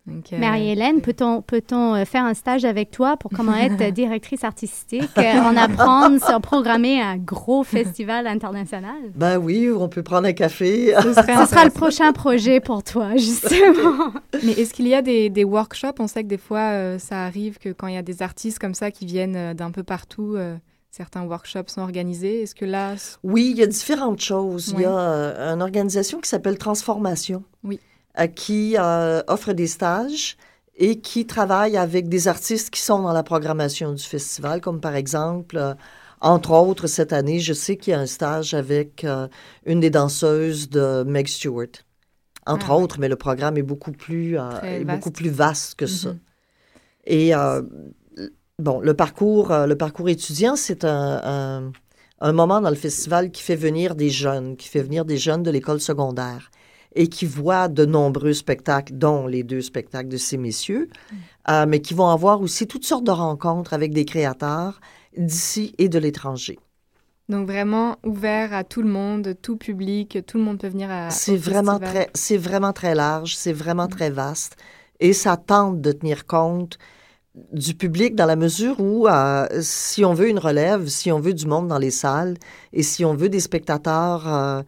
Euh, 0.10 0.38
Marie-Hélène, 0.38 1.02
peut-on 1.02 1.42
peut 1.42 1.62
euh, 1.72 2.06
faire 2.06 2.26
un 2.26 2.34
stage 2.34 2.66
avec 2.66 2.90
toi 2.90 3.18
pour 3.18 3.32
comment 3.32 3.56
être 3.56 3.94
directrice 3.94 4.44
artistique, 4.44 5.10
en 5.18 5.56
apprendre 5.56 6.24
sur 6.24 6.42
programmer 6.42 7.00
un 7.02 7.18
gros 7.18 7.64
festival 7.64 8.28
international? 8.28 9.12
Ben 9.16 9.38
oui, 9.38 9.70
on 9.70 9.90
peut 9.90 10.04
prendre 10.04 10.28
un 10.28 10.34
café. 10.34 10.94
Ce, 11.02 11.14
sera 11.14 11.66
le 11.66 11.72
prochain 11.72 12.12
projet 12.14 12.60
pour 12.60 12.84
toi, 12.84 13.16
justement. 13.16 14.12
Mais 14.44 14.54
est-ce 14.54 14.74
qu'il 14.74 14.88
y 14.88 14.96
a 14.96 15.02
des, 15.02 15.30
des, 15.30 15.44
workshops? 15.44 16.00
On 16.00 16.08
sait 16.08 16.24
que 16.24 16.30
des 16.30 16.38
fois, 16.38 16.98
ça 16.98 17.26
arrive 17.26 17.60
que 17.60 17.70
quand 17.70 17.88
il 17.88 17.96
y 17.96 17.98
a 17.98 18.02
des 18.02 18.22
artistes 18.22 18.60
comme 18.60 18.74
ça 18.74 18.92
qui 18.92 19.06
viennent 19.06 19.54
d'un 19.54 19.72
peu 19.72 19.84
partout, 19.84 20.38
certains 20.92 21.24
workshops 21.24 21.70
sont 21.70 21.82
organisés. 21.82 22.44
Est-ce 22.44 22.54
que 22.54 22.66
là... 22.66 22.96
Oui, 23.24 23.50
il 23.52 23.58
y 23.58 23.64
a 23.64 23.68
différentes 23.68 24.20
choses. 24.20 24.74
Il 24.76 24.82
y 24.82 24.86
a 24.86 24.92
euh, 24.92 25.54
une 25.54 25.62
organisation 25.62 26.20
qui 26.20 26.30
s'appelle 26.30 26.58
Transformation, 26.58 27.44
oui. 27.64 27.80
Euh, 28.20 28.28
qui 28.28 28.76
euh, 28.78 29.22
offre 29.28 29.54
des 29.54 29.68
stages 29.68 30.38
et 30.76 31.00
qui 31.00 31.26
travaille 31.26 31.78
avec 31.78 32.10
des 32.10 32.28
artistes 32.28 32.70
qui 32.70 32.82
sont 32.82 33.02
dans 33.02 33.14
la 33.14 33.24
programmation 33.24 33.94
du 33.94 34.04
festival, 34.04 34.62
comme 34.62 34.82
par 34.82 34.96
exemple... 34.96 35.76
Entre 36.24 36.52
autres, 36.52 36.86
cette 36.86 37.14
année, 37.14 37.40
je 37.40 37.52
sais 37.52 37.78
qu'il 37.78 37.94
y 37.94 37.96
a 37.96 38.00
un 38.00 38.06
stage 38.06 38.54
avec 38.54 39.04
une 39.66 39.80
des 39.80 39.90
danseuses 39.90 40.70
de 40.70 41.02
Meg 41.02 41.28
Stewart. 41.28 41.72
Entre 42.46 42.70
ah, 42.70 42.78
autres, 42.78 43.00
mais 43.00 43.10
le 43.10 43.16
programme 43.16 43.58
est 43.58 43.64
beaucoup 43.64 43.92
plus, 43.92 44.38
est 44.62 44.86
beaucoup 44.86 45.10
plus 45.10 45.32
vaste 45.32 45.74
que 45.74 45.88
ça. 45.88 46.10
Mm-hmm. 46.10 46.18
Et 47.08 47.34
Bon, 48.62 48.80
le 48.80 48.94
parcours, 48.94 49.52
euh, 49.52 49.66
le 49.66 49.76
parcours 49.76 50.08
étudiant, 50.08 50.56
c'est 50.56 50.86
un, 50.86 51.72
moment 52.22 52.62
dans 52.62 52.70
le 52.70 52.76
festival 52.76 53.32
qui 53.32 53.42
fait 53.42 53.56
venir 53.56 53.96
des 53.96 54.12
jeunes, 54.12 54.56
qui 54.56 54.68
fait 54.68 54.84
venir 54.84 55.04
des 55.04 55.18
jeunes 55.18 55.42
de 55.42 55.50
l'école 55.50 55.82
secondaire 55.82 56.52
et 56.96 57.08
qui 57.08 57.26
voient 57.26 57.68
de 57.68 57.86
nombreux 57.86 58.34
spectacles, 58.34 58.94
dont 58.94 59.28
les 59.28 59.44
deux 59.44 59.62
spectacles 59.62 60.10
de 60.10 60.18
ces 60.18 60.38
messieurs, 60.38 60.90
euh, 61.50 61.66
mais 61.68 61.82
qui 61.82 61.94
vont 61.94 62.10
avoir 62.10 62.42
aussi 62.42 62.68
toutes 62.68 62.86
sortes 62.86 63.06
de 63.06 63.12
rencontres 63.12 63.74
avec 63.74 63.94
des 63.94 64.06
créateurs 64.06 64.82
d'ici 65.18 65.74
et 65.78 65.90
de 65.90 66.00
l'étranger. 66.00 66.60
Donc 67.30 67.48
vraiment 67.48 67.96
ouvert 68.06 68.54
à 68.54 68.66
tout 68.66 68.82
le 68.82 68.90
monde, 68.90 69.36
tout 69.42 69.56
public, 69.56 70.20
tout 70.28 70.38
le 70.38 70.44
monde 70.44 70.60
peut 70.60 70.68
venir 70.68 70.92
à. 70.92 71.10
C'est 71.12 71.38
vraiment 71.38 71.80
très, 71.80 72.10
c'est 72.14 72.38
vraiment 72.38 72.74
très 72.74 72.94
large, 72.94 73.36
c'est 73.36 73.54
vraiment 73.54 73.86
mm. 73.86 73.92
très 73.92 74.10
vaste, 74.10 74.58
et 75.00 75.14
ça 75.14 75.38
tente 75.38 75.80
de 75.80 75.92
tenir 75.94 76.26
compte 76.26 76.78
du 77.54 77.74
public 77.74 78.16
dans 78.16 78.26
la 78.26 78.36
mesure 78.36 78.80
où 78.80 79.08
euh, 79.08 79.48
si 79.62 80.04
on 80.04 80.14
veut 80.14 80.28
une 80.28 80.40
relève, 80.40 80.88
si 80.88 81.12
on 81.12 81.20
veut 81.20 81.34
du 81.34 81.48
monde 81.48 81.68
dans 81.68 81.78
les 81.78 81.92
salles 81.92 82.36
et 82.74 82.84
si 82.84 83.06
on 83.06 83.14
veut 83.14 83.30
des 83.30 83.40
spectateurs 83.40 84.28
euh, 84.28 84.62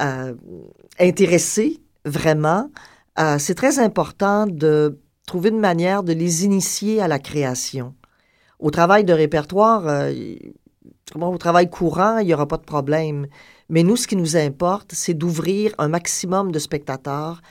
euh, 0.00 0.34
intéressés 0.98 1.80
vraiment, 2.04 2.70
c'est 3.38 3.56
très 3.56 3.80
important 3.80 4.46
de 4.46 5.00
trouver 5.26 5.50
une 5.50 5.58
manière 5.58 6.04
de 6.04 6.12
les 6.12 6.44
initier 6.44 7.02
à 7.02 7.08
la 7.08 7.18
création. 7.18 7.94
Au 8.60 8.70
travail 8.70 9.02
de 9.04 9.12
répertoire, 9.12 9.82
au 11.16 11.38
travail 11.38 11.68
courant, 11.68 12.18
il 12.18 12.26
n'y 12.26 12.34
aura 12.34 12.46
pas 12.46 12.58
de 12.58 12.64
problème. 12.64 13.26
Mais 13.68 13.82
nous, 13.82 13.96
ce 13.96 14.06
qui 14.06 14.16
nous 14.16 14.36
importe, 14.36 14.92
c'est 14.92 15.14
d'ouvrir 15.14 15.74
un 15.78 15.88
maximum 15.88 16.52
de 16.52 16.58
spectateurs 16.58 17.42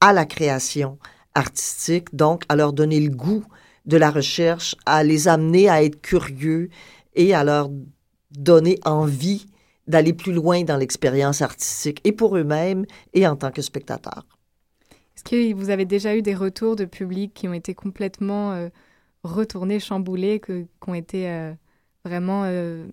à 0.00 0.12
la 0.12 0.26
création 0.26 0.98
artistique, 1.34 2.14
donc 2.14 2.42
à 2.48 2.56
leur 2.56 2.72
donner 2.72 3.00
le 3.00 3.10
goût 3.10 3.44
de 3.86 3.96
la 3.96 4.10
recherche, 4.10 4.76
à 4.86 5.02
les 5.02 5.28
amener 5.28 5.68
à 5.68 5.82
être 5.82 6.00
curieux 6.00 6.68
et 7.14 7.34
à 7.34 7.44
leur 7.44 7.70
donner 8.30 8.78
envie 8.84 9.46
d'aller 9.86 10.12
plus 10.12 10.32
loin 10.32 10.62
dans 10.62 10.76
l'expérience 10.76 11.42
artistique, 11.42 12.00
et 12.04 12.12
pour 12.12 12.36
eux-mêmes, 12.36 12.84
et 13.14 13.26
en 13.26 13.36
tant 13.36 13.50
que 13.50 13.62
spectateurs. 13.62 14.26
Est-ce 15.16 15.24
que 15.24 15.54
vous 15.54 15.70
avez 15.70 15.84
déjà 15.84 16.16
eu 16.16 16.22
des 16.22 16.34
retours 16.34 16.76
de 16.76 16.84
public 16.84 17.34
qui 17.34 17.48
ont 17.48 17.52
été 17.52 17.74
complètement 17.74 18.52
euh, 18.52 18.68
retournés, 19.24 19.80
chamboulés, 19.80 20.40
qui 20.40 20.66
ont 20.86 20.94
été 20.94 21.28
euh, 21.28 21.52
vraiment... 22.04 22.44
Euh, 22.46 22.86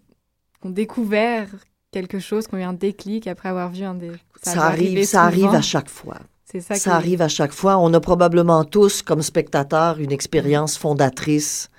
ont 0.61 0.69
découvert 0.69 1.47
quelque 1.91 2.19
chose, 2.19 2.47
qui 2.47 2.55
ont 2.55 2.57
eu 2.57 2.63
un 2.63 2.73
déclic 2.73 3.27
après 3.27 3.49
avoir 3.49 3.71
vu 3.71 3.83
un 3.83 3.95
des... 3.95 4.11
Ça, 4.41 4.65
arrive, 4.65 5.03
ça 5.05 5.23
arrive 5.23 5.53
à 5.55 5.61
chaque 5.61 5.89
fois. 5.89 6.17
Ça, 6.59 6.95
arrive 6.95 7.21
à 7.21 7.27
chaque 7.27 7.53
fois. 7.53 7.77
On 7.77 7.93
a 7.93 7.99
probablement 7.99 8.63
tous, 8.63 9.01
comme 9.01 9.21
spectateurs, 9.21 9.99
une 9.99 10.11
expérience 10.11 10.77
fondatrice 10.77 11.69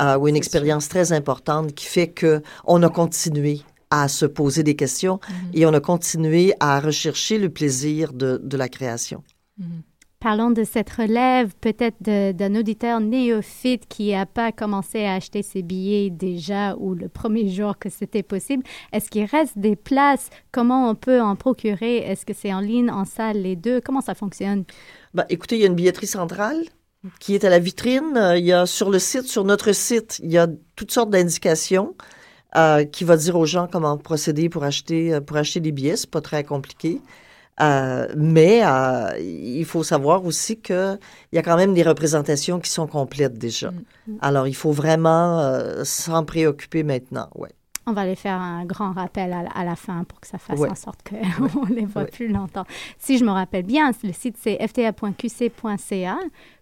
euh, 0.00 0.16
ou 0.16 0.28
une 0.28 0.36
expérience 0.36 0.88
très 0.88 1.12
importante 1.12 1.74
qui 1.74 1.86
fait 1.86 2.08
que 2.08 2.42
on 2.64 2.82
a 2.82 2.88
continué 2.88 3.62
à 3.90 4.08
se 4.08 4.26
poser 4.26 4.62
des 4.62 4.76
questions 4.76 5.16
mm-hmm. 5.16 5.58
et 5.58 5.66
on 5.66 5.74
a 5.74 5.80
continué 5.80 6.54
à 6.60 6.80
rechercher 6.80 7.38
le 7.38 7.48
plaisir 7.50 8.12
de, 8.12 8.40
de 8.42 8.56
la 8.56 8.68
création. 8.68 9.22
Mm-hmm. 9.60 9.82
Parlons 10.20 10.50
de 10.50 10.64
cette 10.64 10.90
relève, 10.90 11.54
peut-être 11.62 11.96
d'un 12.02 12.54
auditeur 12.54 13.00
néophyte 13.00 13.88
qui 13.88 14.12
n'a 14.12 14.26
pas 14.26 14.52
commencé 14.52 15.02
à 15.06 15.14
acheter 15.14 15.42
ses 15.42 15.62
billets 15.62 16.10
déjà 16.10 16.76
ou 16.76 16.94
le 16.94 17.08
premier 17.08 17.48
jour 17.48 17.78
que 17.78 17.88
c'était 17.88 18.22
possible. 18.22 18.62
Est-ce 18.92 19.08
qu'il 19.08 19.24
reste 19.24 19.56
des 19.56 19.76
places? 19.76 20.28
Comment 20.52 20.90
on 20.90 20.94
peut 20.94 21.22
en 21.22 21.36
procurer? 21.36 21.96
Est-ce 21.96 22.26
que 22.26 22.34
c'est 22.34 22.52
en 22.52 22.60
ligne, 22.60 22.90
en 22.90 23.06
salle, 23.06 23.40
les 23.40 23.56
deux? 23.56 23.80
Comment 23.80 24.02
ça 24.02 24.14
fonctionne? 24.14 24.64
Ben, 25.14 25.24
écoutez, 25.30 25.56
il 25.56 25.62
y 25.62 25.64
a 25.64 25.68
une 25.68 25.74
billetterie 25.74 26.06
centrale 26.06 26.64
qui 27.18 27.34
est 27.34 27.44
à 27.44 27.48
la 27.48 27.58
vitrine. 27.58 28.34
Il 28.36 28.44
y 28.44 28.52
a 28.52 28.66
sur 28.66 28.90
le 28.90 28.98
site, 28.98 29.24
sur 29.24 29.44
notre 29.44 29.72
site, 29.72 30.20
il 30.22 30.30
y 30.30 30.36
a 30.36 30.48
toutes 30.76 30.90
sortes 30.90 31.08
d'indications. 31.08 31.94
Euh, 32.56 32.84
qui 32.84 33.04
va 33.04 33.16
dire 33.16 33.36
aux 33.36 33.46
gens 33.46 33.68
comment 33.70 33.96
procéder 33.96 34.48
pour 34.48 34.64
acheter, 34.64 35.20
pour 35.20 35.36
acheter 35.36 35.60
des 35.60 35.70
billets. 35.70 35.96
C'est 35.96 36.10
pas 36.10 36.20
très 36.20 36.42
compliqué. 36.42 37.00
Euh, 37.60 38.08
mais 38.16 38.62
euh, 38.64 39.18
il 39.18 39.64
faut 39.64 39.82
savoir 39.82 40.24
aussi 40.24 40.58
qu'il 40.60 40.98
y 41.32 41.38
a 41.38 41.42
quand 41.42 41.56
même 41.56 41.74
des 41.74 41.82
représentations 41.82 42.58
qui 42.58 42.70
sont 42.70 42.86
complètes 42.86 43.38
déjà. 43.38 43.70
Mm, 43.70 43.82
mm. 44.06 44.18
Alors, 44.22 44.48
il 44.48 44.54
faut 44.54 44.72
vraiment 44.72 45.40
euh, 45.40 45.84
s'en 45.84 46.24
préoccuper 46.24 46.82
maintenant, 46.82 47.28
ouais. 47.34 47.50
On 47.86 47.92
va 47.92 48.02
aller 48.02 48.14
faire 48.14 48.40
un 48.40 48.64
grand 48.66 48.92
rappel 48.92 49.32
à, 49.32 49.64
la 49.64 49.74
fin 49.74 50.04
pour 50.04 50.20
que 50.20 50.26
ça 50.26 50.38
fasse 50.38 50.60
en 50.60 50.74
sorte 50.74 51.00
qu'on 51.02 51.66
ne 51.68 51.74
les 51.74 51.86
voit 51.86 52.04
plus 52.04 52.28
longtemps. 52.28 52.64
Si 52.98 53.18
je 53.18 53.24
me 53.24 53.30
rappelle 53.30 53.64
bien, 53.64 53.90
le 54.04 54.12
site 54.12 54.36
c'est 54.40 54.58
fta.qc.ca 54.60 56.18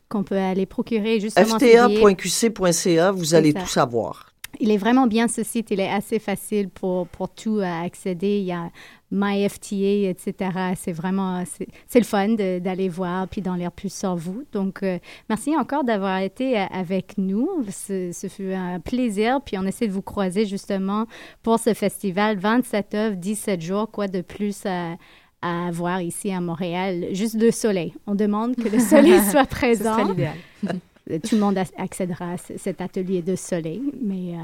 qu'on 0.09 0.23
peut 0.23 0.39
aller 0.39 0.65
procurer 0.65 1.21
justement. 1.21 1.59
fta.qc.ca, 1.59 3.11
vous 3.11 3.35
allez 3.35 3.53
tout 3.53 3.67
savoir. 3.67 4.28
Il 4.61 4.71
est 4.71 4.77
vraiment 4.77 5.07
bien 5.07 5.29
ce 5.29 5.43
site, 5.43 5.71
il 5.71 5.81
est 5.81 5.91
assez 5.91 6.19
facile 6.19 6.69
pour, 6.69 7.07
pour 7.09 7.29
tout 7.29 7.61
accéder. 7.63 8.39
Il 8.39 8.45
y 8.45 8.53
a 8.53 8.71
MyFTA, 9.11 10.11
etc. 10.11 10.35
C'est 10.77 10.93
vraiment, 10.93 11.43
c'est 11.87 11.99
le 11.99 12.05
fun 12.05 12.29
d'aller 12.31 12.89
voir 12.89 13.29
puis 13.29 13.41
d'en 13.41 13.55
lire 13.55 13.73
plus 13.73 13.93
sur 13.93 14.17
vous. 14.17 14.45
Donc, 14.53 14.83
euh, 14.83 14.99
merci 15.29 15.57
encore 15.57 15.85
d'avoir 15.85 16.19
été 16.19 16.59
euh, 16.59 16.65
avec 16.71 17.17
nous. 17.17 17.65
Ce, 17.71 18.13
fut 18.29 18.53
un 18.53 18.81
plaisir. 18.81 19.41
Puis 19.45 19.57
on 19.59 19.65
essaie 19.65 19.87
de 19.87 19.93
vous 19.93 20.03
croiser 20.03 20.47
justement 20.47 21.07
pour 21.43 21.59
ce 21.59 21.75
festival. 21.75 22.39
27 22.39 22.95
œuvres, 22.95 23.17
17 23.17 23.61
jours, 23.61 23.91
quoi 23.91 24.09
de 24.09 24.21
plus 24.21 24.67
à, 24.67 24.97
à 25.41 25.71
voir 25.71 26.03
ici 26.03 26.31
à 26.33 26.41
Montréal? 26.41 27.07
Juste 27.13 27.41
le 27.41 27.51
soleil. 27.51 27.95
On 28.07 28.15
demande 28.15 28.57
que 28.57 28.69
le 28.69 28.79
soleil 28.79 29.21
soit 29.31 29.47
présent. 29.47 30.05
Ce 30.05 30.09
l'idéal. 30.09 30.37
Tout 31.09 31.35
le 31.35 31.41
monde 31.41 31.59
accédera 31.77 32.33
à 32.33 32.37
cet 32.37 32.81
atelier 32.81 33.23
de 33.23 33.37
soleil, 33.37 33.83
mais... 34.01 34.35
Euh, 34.35 34.43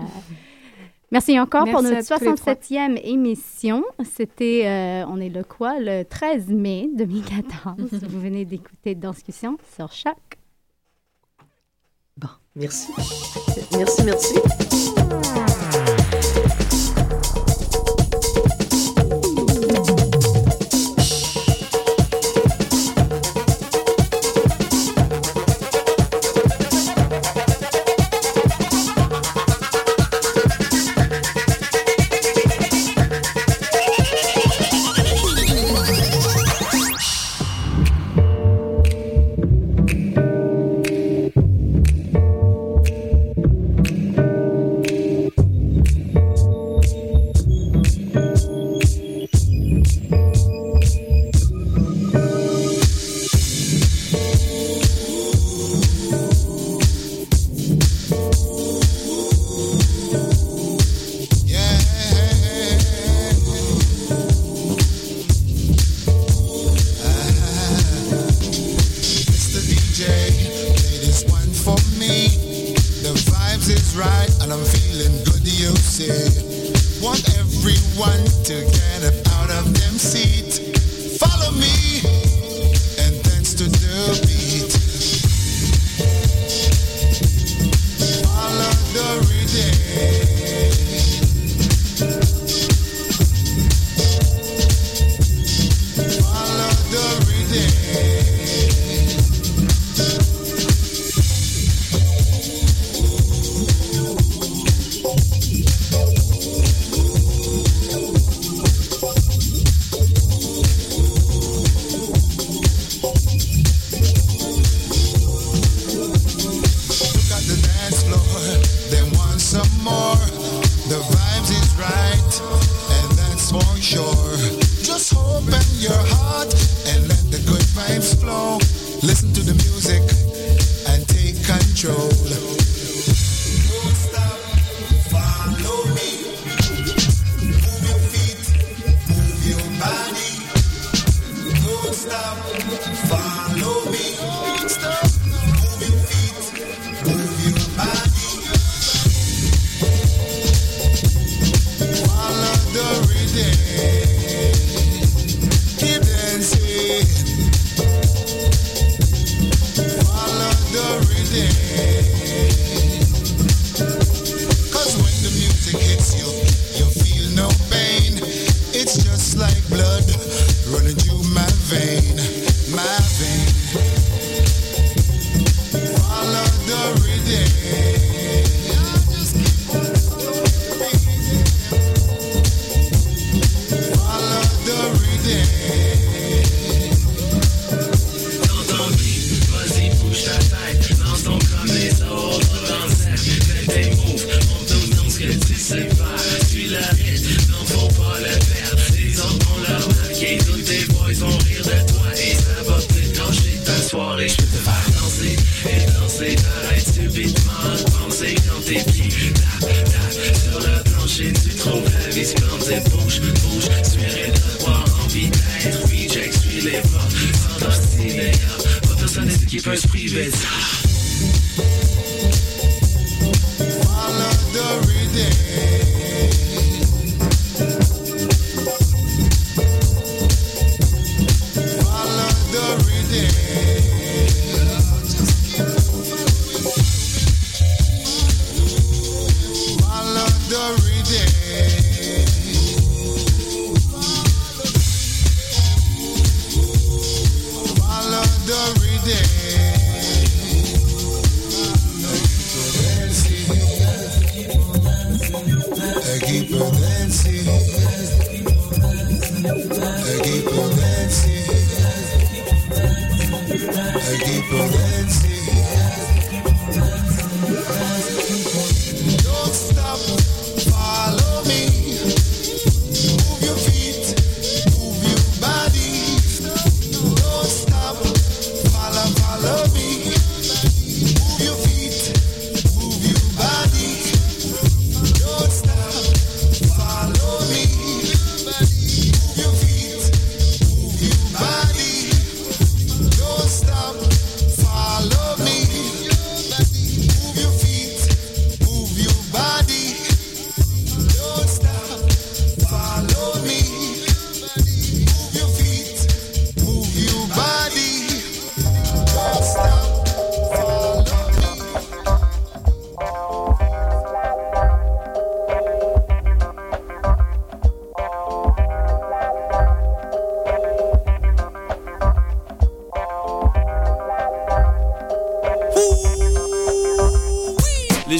Merci 1.11 1.39
encore 1.39 1.65
pour 1.71 1.81
notre 1.81 2.01
67e 2.01 3.01
émission. 3.05 3.85
C'était, 4.05 4.63
euh, 4.67 5.07
on 5.09 5.21
est 5.21 5.29
le 5.29 5.45
quoi, 5.45 5.79
le 5.79 6.03
13 6.03 6.49
mai 6.49 6.89
2014. 6.93 7.77
Vous 8.09 8.21
venez 8.21 8.45
d'écouter 8.45 8.97
Discussion 8.97 9.57
sur 9.77 9.93
Choc. 9.93 10.17
Bon, 12.17 12.29
merci. 12.57 12.93
Merci, 13.77 14.03
merci. 14.05 14.35
and 74.45 74.53
I'm 74.53 74.65
feeling 74.65 75.25
good, 75.25 75.41
you 75.43 75.75
see. 75.77 76.11
Want 77.03 77.25
everyone 77.39 78.25
to 78.45 78.55
get 78.61 79.05
up 79.05 79.27
out 79.39 79.51
of 79.51 79.65
them 79.73 79.97
seat. 79.97 80.77
Follow 81.19 81.51
me. 81.53 82.24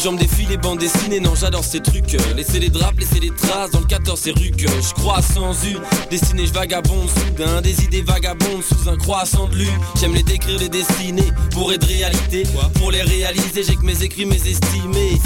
jambes 0.05 0.19
défilent 0.19 0.51
les 0.51 0.59
bandes 0.59 0.81
dessinées 0.81 1.04
non 1.21 1.35
j'adore 1.35 1.65
ces 1.65 1.81
trucs. 1.81 2.17
Laisser 2.37 2.61
les 2.61 2.71
draps, 2.71 2.99
laisser 2.99 3.21
les 3.21 3.31
traces 3.31 3.71
dans 3.71 3.81
le 3.81 3.87
14 3.87 4.19
c'est 4.23 4.33
rue 4.33 4.51
que 4.51 4.69
je 4.69 4.95
crois 4.95 5.21
sans 5.23 5.53
une 5.65 5.81
Destinée 6.11 6.47
je 6.47 6.53
vagabonde. 6.53 7.09
Soudain 7.09 7.61
Des 7.61 7.85
idées 7.85 8.03
vagabondes 8.03 8.63
sous 8.63 8.89
un 8.89 8.97
croissant 8.97 9.49
de 9.49 9.57
lune. 9.57 9.81
J'aime 10.01 10.15
les 10.15 10.23
décrire, 10.23 10.59
les 10.59 10.69
dessiner 10.69 11.31
Pour 11.53 11.73
être 11.73 11.87
réalité. 11.87 12.45
Pour 12.75 12.91
les 12.91 13.03
réaliser 13.03 13.63
j'ai 13.67 13.77
que 13.77 13.85
mes 13.85 14.03
écrits, 14.03 14.25
mes 14.25 14.37
estimés. 14.37 15.21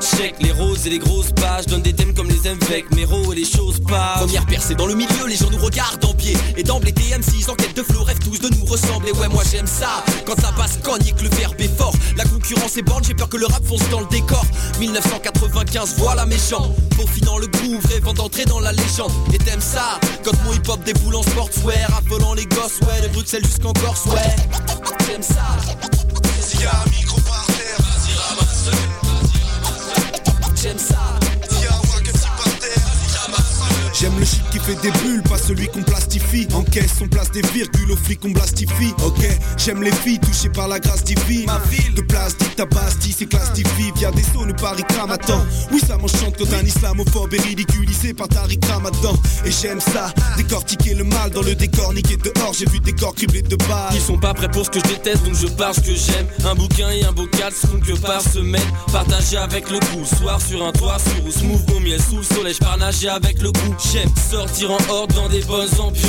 Check 0.00 0.34
les 0.40 0.52
roses 0.52 0.86
et 0.86 0.90
les 0.90 0.98
grosses 0.98 1.32
pages 1.32 1.66
Donne 1.66 1.82
des 1.82 1.92
thèmes 1.92 2.14
comme 2.14 2.28
les 2.28 2.46
avec 2.46 2.90
mes 2.94 3.02
et 3.02 3.34
les 3.34 3.44
choses 3.44 3.80
pas 3.80 4.14
Première 4.18 4.46
percée 4.46 4.74
dans 4.74 4.86
le 4.86 4.94
milieu, 4.94 5.26
les 5.28 5.36
gens 5.36 5.50
nous 5.50 5.58
regardent 5.58 6.04
en 6.04 6.14
pied. 6.14 6.36
Et 6.56 6.62
d'emblée 6.62 6.92
TM6 6.92 7.50
en 7.50 7.54
quête 7.54 7.76
de 7.76 7.82
flow 7.82 8.04
tous 8.20 8.40
de 8.40 8.54
nous 8.56 8.64
ressembler. 8.64 9.12
Ouais 9.12 9.28
moi 9.28 9.42
j'aime 9.50 9.66
ça. 9.66 10.04
Quand 10.26 10.38
ça 10.40 10.52
passe 10.52 10.78
cogne 10.82 11.06
et 11.06 11.12
que 11.12 11.22
le 11.22 11.30
verbe 11.30 11.60
est 11.60 11.76
fort. 11.76 11.94
La 12.16 12.24
concurrence 12.24 12.76
est 12.76 12.82
bonne, 12.82 13.04
j'ai 13.04 13.14
peur 13.14 13.28
que 13.28 13.36
le 13.36 13.46
rap 13.46 13.64
fonce 13.64 13.88
dans 13.90 14.00
le 14.00 14.06
décor 14.06 14.44
1995 15.34 15.94
voilà 15.98 16.26
méchant 16.26 16.74
Peaufinant 16.96 17.38
le 17.38 17.46
groove, 17.46 17.84
rêvant 17.86 18.12
d'entrer 18.12 18.44
dans 18.44 18.60
la 18.60 18.72
légende. 18.72 19.12
Et 19.32 19.38
t'aimes 19.38 19.60
ça 19.60 19.98
Quand 20.24 20.32
mon 20.44 20.52
hip 20.52 20.68
hop 20.68 20.82
déboule 20.84 21.16
en 21.16 21.22
sportswear 21.22 21.88
Affolant 21.96 22.34
les 22.34 22.46
gosses 22.46 22.80
ouais. 22.82 23.00
De 23.02 23.08
Bruxelles 23.12 23.44
jusqu'en 23.44 23.72
Corse 23.72 24.06
ouais. 24.06 24.36
T'aimes 25.06 25.22
ça 25.22 25.56
fait 34.70 34.82
des 34.82 34.98
bulles, 34.98 35.22
pas 35.22 35.38
celui 35.38 35.66
qu'on 35.68 35.82
plastifie. 35.82 36.46
En 36.54 36.62
caisse, 36.62 36.94
on 37.00 37.08
place 37.08 37.30
des 37.30 37.42
virgules, 37.42 37.92
aux 37.92 37.96
flics 37.96 38.24
on 38.24 38.30
blastifie. 38.30 38.94
Ok, 39.04 39.26
j'aime 39.56 39.82
les 39.82 39.92
filles 39.92 40.20
touchées 40.20 40.48
par 40.48 40.68
la 40.68 40.78
grâce 40.78 41.04
divine. 41.04 41.46
Ma 41.46 41.58
ville 41.70 41.94
de 41.94 42.02
plastique, 42.02 42.56
ta 42.56 42.66
Bastille, 42.66 43.14
c'est 43.16 43.26
classifié. 43.26 43.92
Via 43.96 44.10
des 44.10 44.22
zones 44.22 44.54
Paris 44.54 44.84
attends. 45.10 45.44
Oui, 45.72 45.80
ça 45.80 45.96
m'enchante 45.96 46.36
quand 46.38 46.52
un 46.54 46.64
islamophobe 46.64 47.34
est 47.34 47.40
ridiculisé 47.40 48.14
par 48.14 48.28
Tariq 48.28 48.64
Ramadan. 48.66 49.14
Et 49.44 49.50
j'aime 49.50 49.80
ça, 49.80 50.12
décortiquer 50.36 50.94
le 50.94 51.04
mal 51.04 51.30
dans 51.30 51.42
le 51.42 51.54
décor, 51.54 51.92
niquer 51.92 52.16
dehors. 52.16 52.54
J'ai 52.56 52.66
vu 52.66 52.80
des 52.80 52.92
corps 52.92 53.14
criblés 53.14 53.42
de 53.42 53.56
balles. 53.56 53.94
Ils 53.94 54.00
sont 54.00 54.18
pas 54.18 54.34
prêts 54.34 54.50
pour 54.50 54.64
ce 54.64 54.70
que 54.70 54.78
je 54.78 54.94
déteste, 54.94 55.24
donc 55.24 55.34
je 55.34 55.46
parle 55.48 55.74
ce 55.74 55.80
que 55.80 55.94
j'aime. 55.94 56.26
Un 56.44 56.54
bouquin 56.54 56.90
et 56.90 57.04
un 57.04 57.12
bocal 57.12 57.52
seront 57.52 57.80
que 57.80 57.98
par 58.00 58.20
semaine. 58.20 58.62
Partagé 58.92 59.36
avec 59.36 59.70
le 59.70 59.78
coup, 59.78 60.04
soir 60.04 60.40
sur 60.40 60.64
un 60.64 60.72
toit, 60.72 60.98
sur 60.98 61.24
ou 61.26 61.30
smooth 61.30 61.70
au 61.76 61.80
miel, 61.80 62.00
sous 62.00 62.18
le 62.18 62.22
soleil, 62.22 62.54
je 62.54 62.78
nager 62.78 63.08
avec 63.08 63.42
le 63.42 63.50
coup. 63.52 63.74
J'aime 63.92 64.10
sortir 64.30 64.59
en 64.66 64.78
horde 64.90 65.14
dans 65.14 65.28
des 65.28 65.40
bonnes 65.42 65.80
ambiances. 65.80 66.00